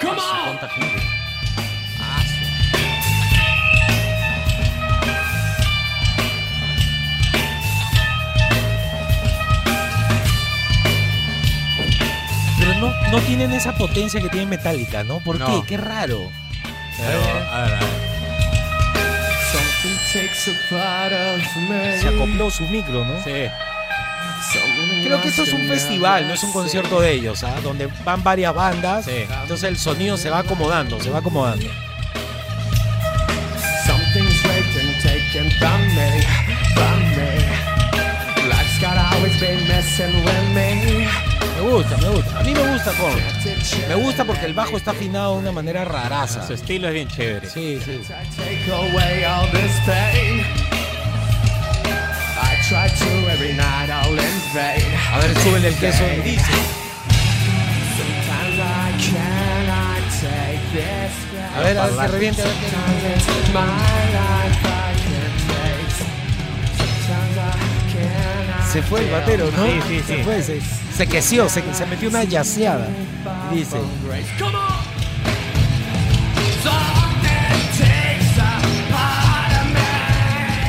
Come 0.00 0.12
on. 0.12 1.19
Pero 12.60 12.74
no, 12.74 12.92
no 13.10 13.18
tienen 13.20 13.52
esa 13.52 13.72
potencia 13.74 14.20
que 14.20 14.28
tiene 14.28 14.46
Metallica, 14.46 15.02
¿no? 15.02 15.18
¿Por 15.20 15.38
No. 15.38 15.46
qué? 15.46 15.66
Qué 15.66 15.76
raro. 15.76 16.30
Pero, 16.98 17.08
a 17.52 17.62
ver, 17.62 17.74
a 17.74 17.78
ver. 17.80 18.10
Se 22.00 22.08
acopló 22.08 22.50
su 22.50 22.64
micro, 22.68 23.04
¿no? 23.04 23.14
Sí. 23.24 23.48
Creo 25.04 25.20
que 25.22 25.28
esto 25.28 25.42
es 25.42 25.52
un 25.52 25.66
festival, 25.68 26.26
no 26.28 26.34
es 26.34 26.42
un 26.42 26.52
concierto 26.52 27.00
de 27.00 27.12
ellos, 27.12 27.42
¿ah? 27.44 27.54
Donde 27.62 27.88
van 28.04 28.22
varias 28.22 28.54
bandas. 28.54 29.06
Entonces 29.08 29.64
el 29.68 29.78
sonido 29.78 30.16
se 30.16 30.30
va 30.30 30.40
acomodando, 30.40 31.00
se 31.00 31.10
va 31.10 31.18
acomodando. 31.18 31.66
Something's 33.86 34.42
raped 34.44 34.76
and 34.80 35.02
taken 35.02 35.50
from 35.58 35.80
me, 35.94 36.22
from 36.74 37.00
me. 37.16 38.48
Life's 38.48 38.78
got 38.80 38.96
always 39.12 39.38
been 39.40 39.66
messing 39.68 40.14
with 40.24 40.54
me. 40.54 40.99
Me 41.62 41.68
gusta, 41.68 41.96
me 41.98 42.08
gusta. 42.08 42.38
A 42.38 42.42
mí 42.42 42.54
me 42.54 42.72
gusta 42.72 42.90
Korn. 42.92 43.22
Me 43.88 43.94
gusta 43.94 44.24
porque 44.24 44.46
el 44.46 44.54
bajo 44.54 44.78
está 44.78 44.92
afinado 44.92 45.34
de 45.34 45.40
una 45.40 45.52
manera 45.52 45.84
raraza. 45.84 46.46
Su 46.46 46.54
estilo 46.54 46.88
es 46.88 46.94
bien 46.94 47.08
chévere. 47.08 47.50
Sí, 47.50 47.78
sí. 47.84 48.00
Take 48.08 48.72
away 48.72 49.24
all 49.24 49.46
this 49.50 49.72
pain. 49.84 50.40
I 52.40 52.56
try 52.66 52.88
to 52.88 53.30
every 53.30 53.52
night, 53.52 53.90
all 53.90 54.12
in 54.12 54.54
vain. 54.54 54.82
A 55.12 55.18
ver, 55.18 55.38
súbele 55.40 55.68
el 55.68 55.74
queso. 55.76 56.02
Dice. 56.24 56.80
A 61.54 61.60
ver, 61.60 61.78
a 61.78 61.86
ver, 61.86 61.96
que 61.96 62.06
reviente, 62.08 62.42
a 62.42 62.46
ver 62.46 62.54
Sometimes 63.20 64.79
Se 68.72 68.82
fue 68.82 69.00
el 69.00 69.10
batero, 69.10 69.50
¿no? 69.50 69.66
Sí, 69.66 69.80
sí, 69.88 70.00
Se 70.00 70.16
sí. 70.16 70.22
fue, 70.22 70.42
se, 70.42 70.60
se 70.60 71.06
queseó, 71.08 71.48
se, 71.48 71.62
se 71.74 71.86
metió 71.86 72.08
una 72.08 72.22
yaceada. 72.24 72.86
Dice. 73.52 73.78
A. 73.78 74.80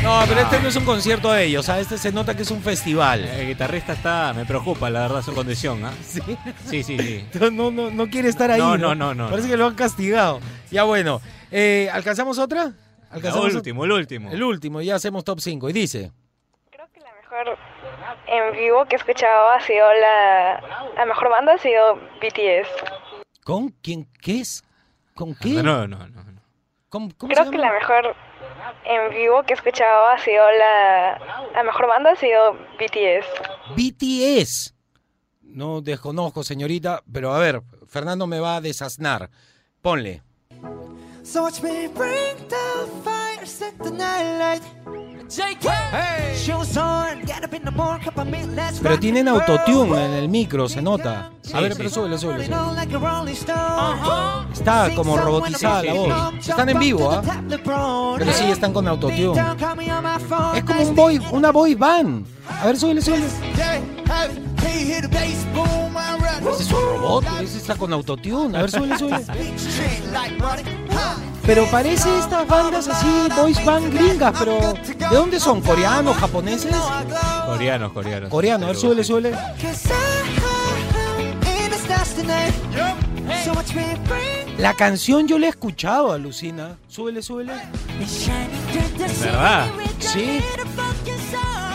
No, 0.03 0.19
pero 0.27 0.41
este 0.41 0.59
no 0.59 0.67
es 0.67 0.75
un 0.75 0.83
concierto 0.83 1.31
de 1.31 1.45
ellos, 1.45 1.67
¿sabes? 1.67 1.83
Este 1.83 1.97
se 1.99 2.11
nota 2.11 2.35
que 2.35 2.41
es 2.41 2.49
un 2.49 2.61
festival. 2.63 3.23
El 3.23 3.47
guitarrista 3.49 3.93
está, 3.93 4.33
me 4.33 4.45
preocupa, 4.45 4.89
la 4.89 5.01
verdad, 5.01 5.21
su 5.21 5.31
condición, 5.33 5.85
¿ah? 5.85 5.93
Sí. 6.03 6.21
Sí, 6.65 6.83
sí, 6.83 6.97
sí. 6.97 7.25
No, 7.51 7.69
no, 7.69 7.91
no, 7.91 8.07
quiere 8.09 8.29
estar 8.29 8.49
ahí. 8.49 8.59
No, 8.59 8.77
no, 8.79 8.95
no, 8.95 9.13
no, 9.13 9.29
Parece 9.29 9.47
no. 9.47 9.51
que 9.53 9.57
lo 9.57 9.67
han 9.67 9.75
castigado. 9.75 10.39
Ya 10.71 10.83
bueno. 10.83 11.21
Eh, 11.51 11.87
¿Alcanzamos 11.93 12.39
otra? 12.39 12.73
¿Alcanzamos 13.11 13.49
El 13.49 13.57
último, 13.57 13.85
el 13.85 13.91
último. 13.91 14.31
El 14.31 14.43
último, 14.43 14.81
ya 14.81 14.95
hacemos 14.95 15.23
top 15.23 15.39
5. 15.39 15.69
Y 15.69 15.73
dice. 15.73 16.11
mejor 16.71 17.57
en 18.31 18.53
vivo 18.53 18.85
que 18.85 18.95
he 18.95 18.97
escuchado 18.97 19.49
ha 19.49 19.59
sido 19.61 19.85
la, 19.93 20.89
la 20.95 21.05
mejor 21.05 21.29
banda 21.29 21.53
ha 21.53 21.57
sido 21.57 21.95
BTS. 22.21 22.69
¿Con 23.43 23.69
quién? 23.81 24.07
¿Qué 24.21 24.39
es? 24.39 24.63
¿Con 25.15 25.35
qué? 25.35 25.61
No, 25.61 25.87
no, 25.87 26.07
no. 26.07 26.23
no. 26.23 26.41
¿Cómo, 26.89 27.09
cómo 27.17 27.31
Creo 27.33 27.45
se 27.45 27.51
que 27.51 27.57
la 27.57 27.71
mejor 27.71 28.15
en 28.85 29.09
vivo 29.11 29.43
que 29.43 29.53
he 29.53 29.55
escuchado 29.55 30.07
ha 30.07 30.19
sido 30.19 30.43
la, 30.51 31.19
la 31.53 31.63
mejor 31.63 31.87
banda 31.87 32.11
ha 32.11 32.15
sido 32.15 32.53
BTS. 32.79 33.27
BTS. 33.75 34.75
No 35.41 35.81
desconozco, 35.81 36.43
señorita, 36.43 37.01
pero 37.11 37.33
a 37.33 37.39
ver, 37.39 37.61
Fernando 37.87 38.27
me 38.27 38.39
va 38.39 38.55
a 38.57 38.61
desasnar. 38.61 39.29
Ponle. 39.81 40.21
So 41.23 41.43
watch 41.43 41.61
me 41.61 41.87
bring 41.89 42.35
the 42.47 42.87
fire, 43.03 43.45
set 43.45 43.77
the 43.83 43.91
night 43.91 44.39
light. 44.39 45.00
Pero 48.81 48.99
tienen 48.99 49.27
autotune 49.29 50.05
en 50.05 50.11
el 50.13 50.27
micro, 50.29 50.67
se 50.67 50.81
nota. 50.81 51.31
Sí, 51.41 51.51
A 51.55 51.61
ver, 51.61 51.71
sí. 51.71 51.77
pero 51.77 51.89
súbele, 51.89 52.17
súbele. 52.17 52.47
Está 54.51 54.89
como 54.95 55.15
robotizada 55.17 55.83
la 55.83 55.93
voz. 55.93 56.09
Están 56.49 56.69
en 56.69 56.79
vivo, 56.79 57.11
¿ah? 57.11 57.21
Pero 58.19 58.33
sí, 58.33 58.43
están 58.51 58.73
con 58.73 58.87
autotune. 58.87 59.33
Es 60.55 60.63
como 60.63 60.81
un 60.89 60.95
boy, 60.95 61.21
una 61.31 61.51
boy 61.51 61.75
band. 61.75 62.25
A 62.61 62.65
ver, 62.65 62.77
súbele, 62.77 63.01
súbele. 63.01 63.25
Ese 66.51 66.63
es 66.63 66.71
un 66.71 66.81
robot, 66.99 67.23
ese 67.41 67.57
está 67.57 67.75
con 67.75 67.93
autotune. 67.93 68.57
A 68.57 68.61
ver, 68.61 68.71
súbele, 68.71 68.97
súbele. 68.97 69.23
Pero 71.45 71.65
parece 71.65 72.17
estas 72.19 72.47
bandas 72.47 72.87
así, 72.87 73.27
boys 73.35 73.63
band 73.65 73.93
gringas, 73.93 74.33
pero 74.37 74.73
¿de 74.73 75.15
dónde 75.15 75.39
son? 75.39 75.61
¿Coreanos, 75.61 76.15
japoneses? 76.17 76.75
Coreanos, 77.45 77.91
coreanos. 77.91 78.29
Coreano, 78.29 78.65
a 78.65 78.67
ver, 78.67 78.77
súbele, 78.77 79.03
súbele. 79.03 79.35
La 84.57 84.73
canción 84.75 85.27
yo 85.27 85.39
la 85.39 85.47
he 85.47 85.49
escuchado, 85.49 86.11
alucina. 86.11 86.77
Súbele, 86.87 87.21
súbele. 87.23 87.53
¿Verdad? 89.21 89.67
Sí. 89.99 90.41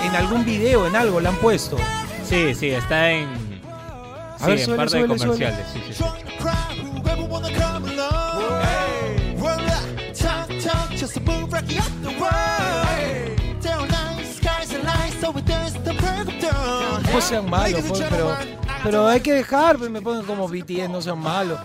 En 0.05 0.15
algún 0.15 0.45
video, 0.45 0.87
en 0.87 0.95
algo 0.95 1.21
la 1.21 1.31
han 1.31 1.37
puesto. 1.37 1.77
Sí, 2.25 2.55
sí, 2.55 2.71
está 2.71 3.11
en. 3.11 3.29
A 4.39 4.39
sí, 4.39 4.47
ver, 4.47 4.59
en 4.59 4.65
suele, 4.65 4.77
parte 4.77 4.99
de 4.99 5.07
comerciales. 5.07 5.67
Sí, 5.73 5.83
sí, 5.87 5.95
sí. 5.95 6.05
No 17.13 17.21
sean 17.21 17.49
malos, 17.49 17.83
pues, 17.89 18.03
pero, 18.11 18.37
pero 18.83 19.07
hay 19.07 19.21
que 19.21 19.33
dejar, 19.33 19.79
pues, 19.79 19.91
me 19.91 20.03
ponen 20.03 20.25
como 20.25 20.49
BTS, 20.49 20.89
no 20.91 21.01
sean 21.01 21.19
malos. 21.19 21.59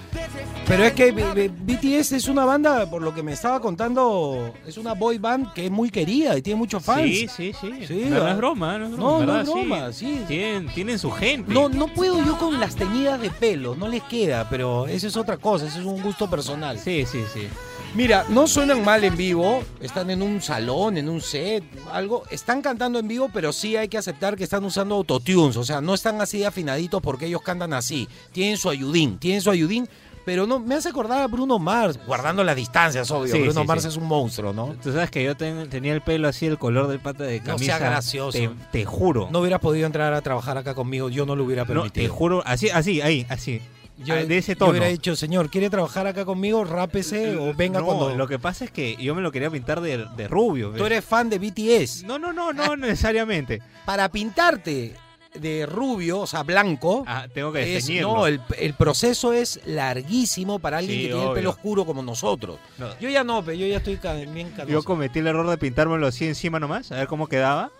Pero 0.67 0.85
es 0.85 0.93
que 0.93 1.11
BTS 1.11 2.13
es 2.13 2.27
una 2.27 2.45
banda, 2.45 2.89
por 2.89 3.01
lo 3.01 3.13
que 3.13 3.21
me 3.21 3.33
estaba 3.33 3.59
contando, 3.59 4.53
es 4.65 4.77
una 4.77 4.93
boy 4.93 5.17
band 5.17 5.51
que 5.53 5.65
es 5.65 5.71
muy 5.71 5.89
querida 5.89 6.37
y 6.37 6.41
tiene 6.41 6.57
muchos 6.57 6.83
fans. 6.83 7.03
Sí, 7.03 7.27
sí, 7.27 7.53
sí. 7.85 8.05
no, 8.09 8.19
no 8.19 8.27
es 8.29 8.37
broma, 8.37 8.77
no 8.77 8.85
es 8.85 8.91
broma. 8.91 9.25
No, 9.25 9.25
no 9.25 9.41
es 9.41 9.47
broma, 9.47 9.91
sí. 9.91 10.23
Tienen, 10.27 10.67
tienen 10.73 10.97
su 10.97 11.11
gente. 11.11 11.53
No, 11.53 11.67
no 11.67 11.87
puedo 11.87 12.23
yo 12.23 12.37
con 12.37 12.59
las 12.59 12.75
teñidas 12.75 13.19
de 13.19 13.29
pelo, 13.29 13.75
no 13.75 13.87
les 13.87 14.03
queda, 14.03 14.47
pero 14.49 14.87
eso 14.87 15.07
es 15.07 15.17
otra 15.17 15.37
cosa, 15.37 15.67
eso 15.67 15.79
es 15.79 15.85
un 15.85 16.01
gusto 16.01 16.29
personal. 16.29 16.79
Sí, 16.79 17.05
sí, 17.05 17.23
sí. 17.33 17.49
Mira, 17.93 18.25
no 18.29 18.47
suenan 18.47 18.85
mal 18.85 19.03
en 19.03 19.17
vivo, 19.17 19.63
están 19.81 20.09
en 20.11 20.21
un 20.21 20.41
salón, 20.41 20.95
en 20.95 21.09
un 21.09 21.19
set, 21.19 21.61
algo, 21.91 22.23
están 22.31 22.61
cantando 22.61 22.99
en 22.99 23.07
vivo, 23.07 23.29
pero 23.33 23.51
sí 23.51 23.75
hay 23.75 23.89
que 23.89 23.97
aceptar 23.97 24.37
que 24.37 24.45
están 24.45 24.63
usando 24.63 24.95
autotunes, 24.95 25.57
o 25.57 25.63
sea, 25.65 25.81
no 25.81 25.93
están 25.93 26.21
así 26.21 26.39
de 26.39 26.45
afinaditos 26.45 27.01
porque 27.01 27.25
ellos 27.25 27.41
cantan 27.41 27.73
así, 27.73 28.07
tienen 28.31 28.55
su 28.57 28.69
ayudín, 28.69 29.17
tienen 29.19 29.41
su 29.41 29.51
ayudín, 29.51 29.89
pero 30.23 30.47
no, 30.47 30.59
me 30.59 30.75
hace 30.75 30.87
acordar 30.87 31.21
a 31.21 31.27
Bruno 31.27 31.59
Mars, 31.59 31.99
guardando 32.07 32.45
las 32.45 32.55
distancias, 32.55 33.11
obvio, 33.11 33.33
Sí, 33.35 33.41
Bruno 33.41 33.61
sí, 33.61 33.67
Mars 33.67 33.81
sí. 33.81 33.89
es 33.89 33.97
un 33.97 34.05
monstruo, 34.05 34.53
¿no? 34.53 34.67
Tú 34.81 34.93
sabes 34.93 35.11
que 35.11 35.21
yo 35.25 35.35
ten- 35.35 35.67
tenía 35.69 35.93
el 35.93 36.01
pelo 36.01 36.29
así, 36.29 36.45
el 36.45 36.57
color 36.57 36.87
del 36.87 36.99
pata 36.99 37.25
de 37.25 37.39
No 37.41 37.45
camisa. 37.45 37.77
sea 37.77 37.89
gracioso. 37.89 38.37
Te, 38.37 38.49
te 38.71 38.85
juro. 38.85 39.27
No 39.31 39.39
hubieras 39.41 39.59
podido 39.59 39.85
entrar 39.85 40.13
a 40.13 40.21
trabajar 40.21 40.57
acá 40.57 40.75
conmigo, 40.75 41.09
yo 41.09 41.25
no 41.25 41.35
lo 41.35 41.43
hubiera 41.43 41.63
No, 41.63 41.67
permitido. 41.67 42.05
te 42.05 42.07
juro, 42.07 42.41
así, 42.45 42.69
así, 42.69 43.01
ahí, 43.01 43.25
así. 43.27 43.61
Yo, 44.03 44.15
Ah, 44.15 44.23
de 44.23 44.37
ese 44.37 44.53
yo 44.53 44.57
tono. 44.59 44.71
hubiera 44.71 44.87
dicho, 44.87 45.15
señor, 45.15 45.49
¿quiere 45.49 45.69
trabajar 45.69 46.07
acá 46.07 46.25
conmigo? 46.25 46.63
Rápese 46.63 47.35
o 47.37 47.53
venga 47.53 47.79
no, 47.79 47.85
cuando... 47.85 48.15
lo 48.15 48.27
que 48.27 48.39
pasa 48.39 48.65
es 48.65 48.71
que 48.71 48.95
yo 48.97 49.13
me 49.15 49.21
lo 49.21 49.31
quería 49.31 49.49
pintar 49.49 49.81
de, 49.81 50.05
de 50.15 50.27
rubio. 50.27 50.71
Tú 50.71 50.85
eres 50.85 51.03
fan 51.05 51.29
de 51.29 51.39
BTS. 51.39 52.03
No, 52.03 52.17
no, 52.19 52.33
no, 52.33 52.53
no 52.53 52.75
necesariamente. 52.75 53.61
Para 53.85 54.09
pintarte 54.09 54.95
de 55.33 55.65
rubio, 55.65 56.19
o 56.19 56.27
sea, 56.27 56.43
blanco, 56.43 57.05
Ah, 57.07 57.25
tengo 57.33 57.53
que 57.53 57.77
es- 57.77 57.89
no, 58.01 58.27
el, 58.27 58.41
el 58.57 58.73
proceso 58.73 59.31
es 59.31 59.61
larguísimo 59.65 60.59
para 60.59 60.79
alguien 60.79 60.97
Sí, 60.99 61.03
que 61.07 61.13
tiene 61.13 61.27
el 61.27 61.33
pelo 61.33 61.49
oscuro 61.51 61.85
como 61.85 62.01
nosotros. 62.01 62.59
No. 62.77 62.87
Yo 62.99 63.09
ya 63.09 63.23
no, 63.23 63.41
pero 63.43 63.57
yo 63.57 63.65
ya 63.67 63.77
estoy 63.77 63.97
bien 64.33 64.49
canoso. 64.49 64.67
Yo 64.71 64.83
cometí 64.83 65.19
el 65.19 65.27
error 65.27 65.49
de 65.49 65.57
pintármelo 65.57 66.07
así 66.07 66.25
encima 66.27 66.59
nomás, 66.59 66.91
a 66.91 66.95
ver 66.97 67.07
cómo 67.07 67.27
quedaba. 67.27 67.71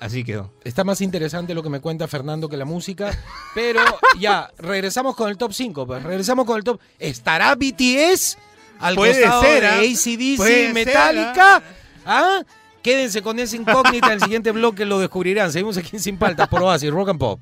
Así 0.00 0.22
quedó. 0.22 0.52
Está 0.62 0.84
más 0.84 1.00
interesante 1.00 1.54
lo 1.54 1.62
que 1.62 1.70
me 1.70 1.80
cuenta 1.80 2.06
Fernando 2.06 2.48
que 2.48 2.56
la 2.56 2.64
música. 2.64 3.18
Pero 3.54 3.80
ya, 4.18 4.50
regresamos 4.58 5.16
con 5.16 5.28
el 5.28 5.36
top 5.36 5.52
5. 5.52 5.86
Pues. 5.86 6.02
Regresamos 6.02 6.46
con 6.46 6.56
el 6.56 6.64
top. 6.64 6.80
¿Estará 6.98 7.54
BTS 7.54 8.38
al 8.78 8.94
Puede 8.94 9.20
costado 9.20 9.42
ser, 9.42 9.62
de 9.62 9.68
¿ah? 9.68 9.78
ACDC 9.78 10.36
Puede 10.36 10.64
ser, 10.66 10.74
Metallica? 10.74 11.62
¿Ah? 12.06 12.42
Quédense 12.82 13.22
con 13.22 13.38
esa 13.40 13.56
incógnita. 13.56 14.12
el 14.12 14.20
siguiente 14.20 14.52
bloque 14.52 14.84
lo 14.84 15.00
descubrirán. 15.00 15.50
Seguimos 15.50 15.76
aquí 15.76 15.96
en 15.96 16.02
Sin 16.02 16.16
Paltas 16.16 16.48
por 16.48 16.62
Oasis, 16.62 16.90
Rock 16.90 17.08
and 17.08 17.18
Pop. 17.18 17.40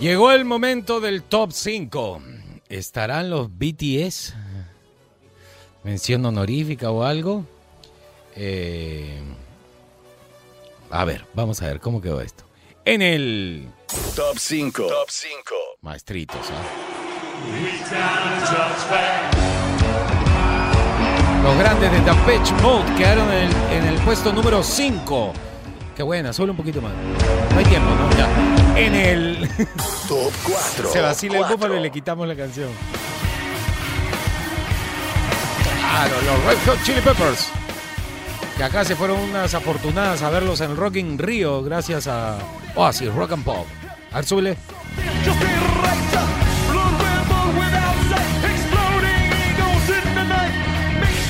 Llegó 0.00 0.30
el 0.30 0.44
momento 0.44 1.00
del 1.00 1.22
top 1.22 1.52
5. 1.52 2.35
¿Estarán 2.68 3.30
los 3.30 3.48
BTS? 3.50 4.34
¿Mención 5.84 6.24
honorífica 6.26 6.90
o 6.90 7.04
algo? 7.04 7.44
Eh, 8.34 9.20
a 10.90 11.04
ver, 11.04 11.24
vamos 11.34 11.62
a 11.62 11.66
ver 11.66 11.80
cómo 11.80 12.00
quedó 12.00 12.20
esto. 12.20 12.44
En 12.84 13.02
el 13.02 13.68
Top 14.16 14.36
5. 14.38 14.86
Top 14.86 15.08
5. 15.08 15.54
maestritos, 15.80 16.40
¿ah? 16.50 16.96
Los 21.44 21.58
grandes 21.58 21.92
de 21.92 22.00
Depeche 22.00 22.52
Mode 22.62 22.94
quedaron 22.96 23.28
en 23.32 23.44
el, 23.44 23.54
en 23.72 23.84
el 23.84 24.00
puesto 24.00 24.32
número 24.32 24.62
5. 24.62 25.32
Qué 25.94 26.02
buena, 26.02 26.32
solo 26.32 26.52
un 26.52 26.56
poquito 26.56 26.82
más. 26.82 26.92
No 27.52 27.58
hay 27.58 27.64
tiempo, 27.64 27.88
¿no? 27.90 28.10
Ya. 28.16 28.55
En 28.76 28.94
el. 28.94 29.48
Top 30.06 30.32
4. 30.44 30.88
Se 30.92 31.00
vacila 31.00 31.38
el 31.38 31.44
búfalo 31.46 31.76
y 31.76 31.80
le 31.80 31.90
quitamos 31.90 32.28
la 32.28 32.36
canción. 32.36 32.68
Claro, 35.80 36.14
los 36.26 36.44
Red 36.44 36.58
Hot 36.66 36.82
Chili 36.84 37.00
Peppers. 37.00 37.48
Que 38.58 38.64
acá 38.64 38.84
se 38.84 38.96
fueron 38.96 39.18
unas 39.20 39.54
afortunadas 39.54 40.22
a 40.22 40.30
verlos 40.30 40.60
en 40.60 40.76
Rock 40.76 40.96
in 40.96 41.18
Rio 41.18 41.62
gracias 41.62 42.06
a 42.06 42.38
Oasis 42.74 43.12
Rock 43.14 43.32
and 43.32 43.44
Pop. 43.44 43.66
A 44.12 44.16
ver, 44.16 44.24
súbele. 44.26 44.56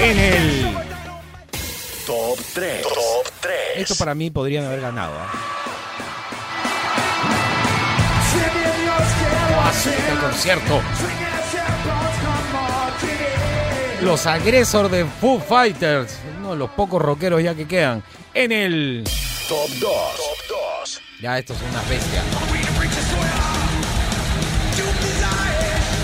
En 0.01 0.19
el. 0.19 0.77
Top 2.07 2.39
3. 2.55 2.83
Top 2.83 3.33
3. 3.41 3.55
Esto 3.77 3.95
para 3.97 4.15
mí 4.15 4.31
podrían 4.31 4.65
haber 4.65 4.81
ganado. 4.81 5.15
¿ah? 5.17 5.66
Oasis, 9.87 10.09
el 10.09 10.19
concierto. 10.19 10.83
Los 14.03 14.27
agresores 14.27 14.91
de 14.91 15.05
Foo 15.05 15.41
Fighters. 15.41 16.19
Uno 16.39 16.53
de 16.53 16.57
los 16.57 16.71
pocos 16.71 17.01
rockeros 17.01 17.43
ya 17.43 17.55
que 17.55 17.67
quedan. 17.67 18.03
En 18.35 18.53
el. 18.53 19.05
Top 19.49 19.69
2. 19.69 19.81
Top 19.81 20.59
2. 20.81 21.03
Ya, 21.21 21.39
estos 21.39 21.57
son 21.59 21.69
unas 21.71 21.89
bestias. 21.89 22.25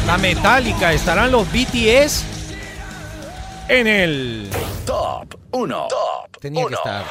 La 0.06 0.18
Metallica. 0.18 0.92
¿Estarán 0.92 1.30
los 1.30 1.46
BTS? 1.52 2.24
En 3.68 3.86
el. 3.86 4.50
Top 4.86 5.34
1. 5.52 5.88
Top. 5.88 6.40
Tenía 6.40 6.66
que 6.66 6.74
estar. 6.74 7.04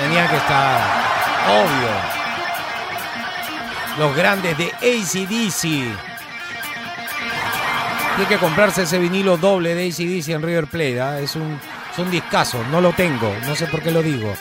Tenía 0.00 0.28
que 0.28 0.36
estar. 0.36 0.80
Obvio. 1.48 2.21
Los 3.98 4.16
grandes 4.16 4.56
de 4.56 4.72
ACDC. 4.72 5.60
Tiene 8.16 8.28
que 8.28 8.38
comprarse 8.38 8.82
ese 8.82 8.98
vinilo 8.98 9.36
doble 9.36 9.74
de 9.74 9.88
ACDC 9.88 10.28
en 10.30 10.42
River 10.42 10.66
Plate. 10.66 11.00
¿ah? 11.00 11.20
Es 11.20 11.36
un, 11.36 11.58
es 11.92 11.98
un 11.98 12.10
discazo. 12.10 12.62
No 12.70 12.80
lo 12.80 12.92
tengo. 12.92 13.34
No 13.46 13.54
sé 13.54 13.66
por 13.66 13.82
qué 13.82 13.90
lo 13.90 14.02
digo. 14.02 14.32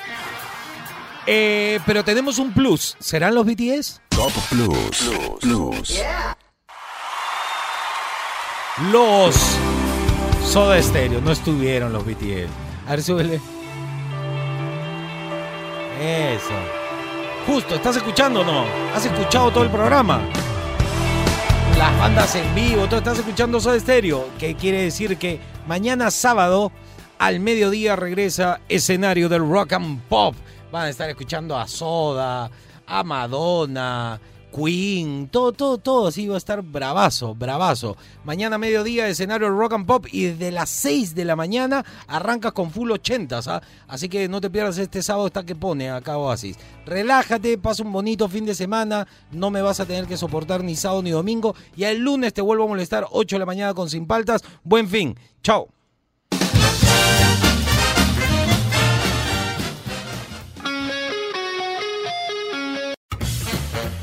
Eh, 1.25 1.79
pero 1.85 2.03
tenemos 2.03 2.39
un 2.39 2.53
plus. 2.53 2.95
¿Serán 2.99 3.35
los 3.35 3.45
BTS? 3.45 4.01
Top 4.09 4.31
Plus. 4.49 5.09
Plus. 5.39 6.01
Los 8.91 9.35
Soda 10.45 10.81
Stereo. 10.81 11.21
No 11.21 11.31
estuvieron 11.31 11.93
los 11.93 12.05
BTS. 12.05 12.49
A 12.87 12.91
ver, 12.91 13.03
súbele. 13.03 13.41
Eso. 16.01 16.80
Justo, 17.47 17.75
¿estás 17.75 17.95
escuchando 17.95 18.41
o 18.41 18.43
no? 18.43 18.65
¿Has 18.95 19.05
escuchado 19.05 19.51
todo 19.51 19.63
el 19.63 19.71
programa? 19.71 20.21
Las 21.77 21.99
bandas 21.99 22.35
en 22.35 22.53
vivo, 22.53 22.85
todo 22.85 22.99
estás 22.99 23.17
escuchando 23.17 23.59
Soda 23.59 23.79
Stereo. 23.79 24.29
Que 24.37 24.55
quiere 24.55 24.83
decir 24.83 25.17
que 25.17 25.39
mañana 25.67 26.11
sábado 26.11 26.71
al 27.17 27.39
mediodía 27.39 27.95
regresa 27.95 28.61
escenario 28.69 29.27
del 29.27 29.47
rock 29.49 29.73
and 29.73 30.01
pop. 30.03 30.35
Van 30.71 30.85
a 30.85 30.89
estar 30.89 31.09
escuchando 31.09 31.57
a 31.57 31.67
Soda, 31.67 32.51
a 32.85 33.03
Madonna, 33.03 34.19
Queen, 34.51 35.29
todo, 35.29 35.53
todo, 35.53 35.77
todo 35.77 36.07
así 36.07 36.27
va 36.27 36.35
a 36.35 36.37
estar 36.37 36.61
bravazo, 36.61 37.33
bravazo. 37.33 37.95
Mañana 38.23 38.57
mediodía 38.57 39.07
escenario 39.07 39.49
Rock 39.49 39.73
and 39.73 39.85
Pop 39.85 40.07
y 40.11 40.25
desde 40.25 40.51
las 40.51 40.69
6 40.69 41.15
de 41.15 41.25
la 41.25 41.35
mañana 41.35 41.85
arrancas 42.07 42.51
con 42.51 42.71
full 42.71 42.91
80, 42.91 43.39
¿ah? 43.47 43.61
así 43.87 44.09
que 44.09 44.27
no 44.27 44.41
te 44.41 44.49
pierdas 44.49 44.77
este 44.77 45.01
sábado 45.01 45.27
está 45.27 45.43
que 45.43 45.55
pone 45.55 45.89
acá 45.89 46.17
Oasis. 46.17 46.57
Relájate, 46.85 47.57
pasa 47.57 47.83
un 47.83 47.93
bonito 47.93 48.27
fin 48.27 48.45
de 48.45 48.55
semana, 48.55 49.07
no 49.31 49.49
me 49.51 49.61
vas 49.61 49.79
a 49.79 49.85
tener 49.85 50.05
que 50.05 50.17
soportar 50.17 50.63
ni 50.63 50.75
sábado 50.75 51.01
ni 51.01 51.11
domingo 51.11 51.55
y 51.75 51.85
el 51.85 51.99
lunes 51.99 52.33
te 52.33 52.41
vuelvo 52.41 52.65
a 52.65 52.67
molestar 52.67 53.07
8 53.09 53.35
de 53.35 53.39
la 53.39 53.45
mañana 53.45 53.73
con 53.73 53.89
Sin 53.89 54.05
Paltas. 54.05 54.43
Buen 54.63 54.87
fin, 54.87 55.17
chao. 55.41 55.69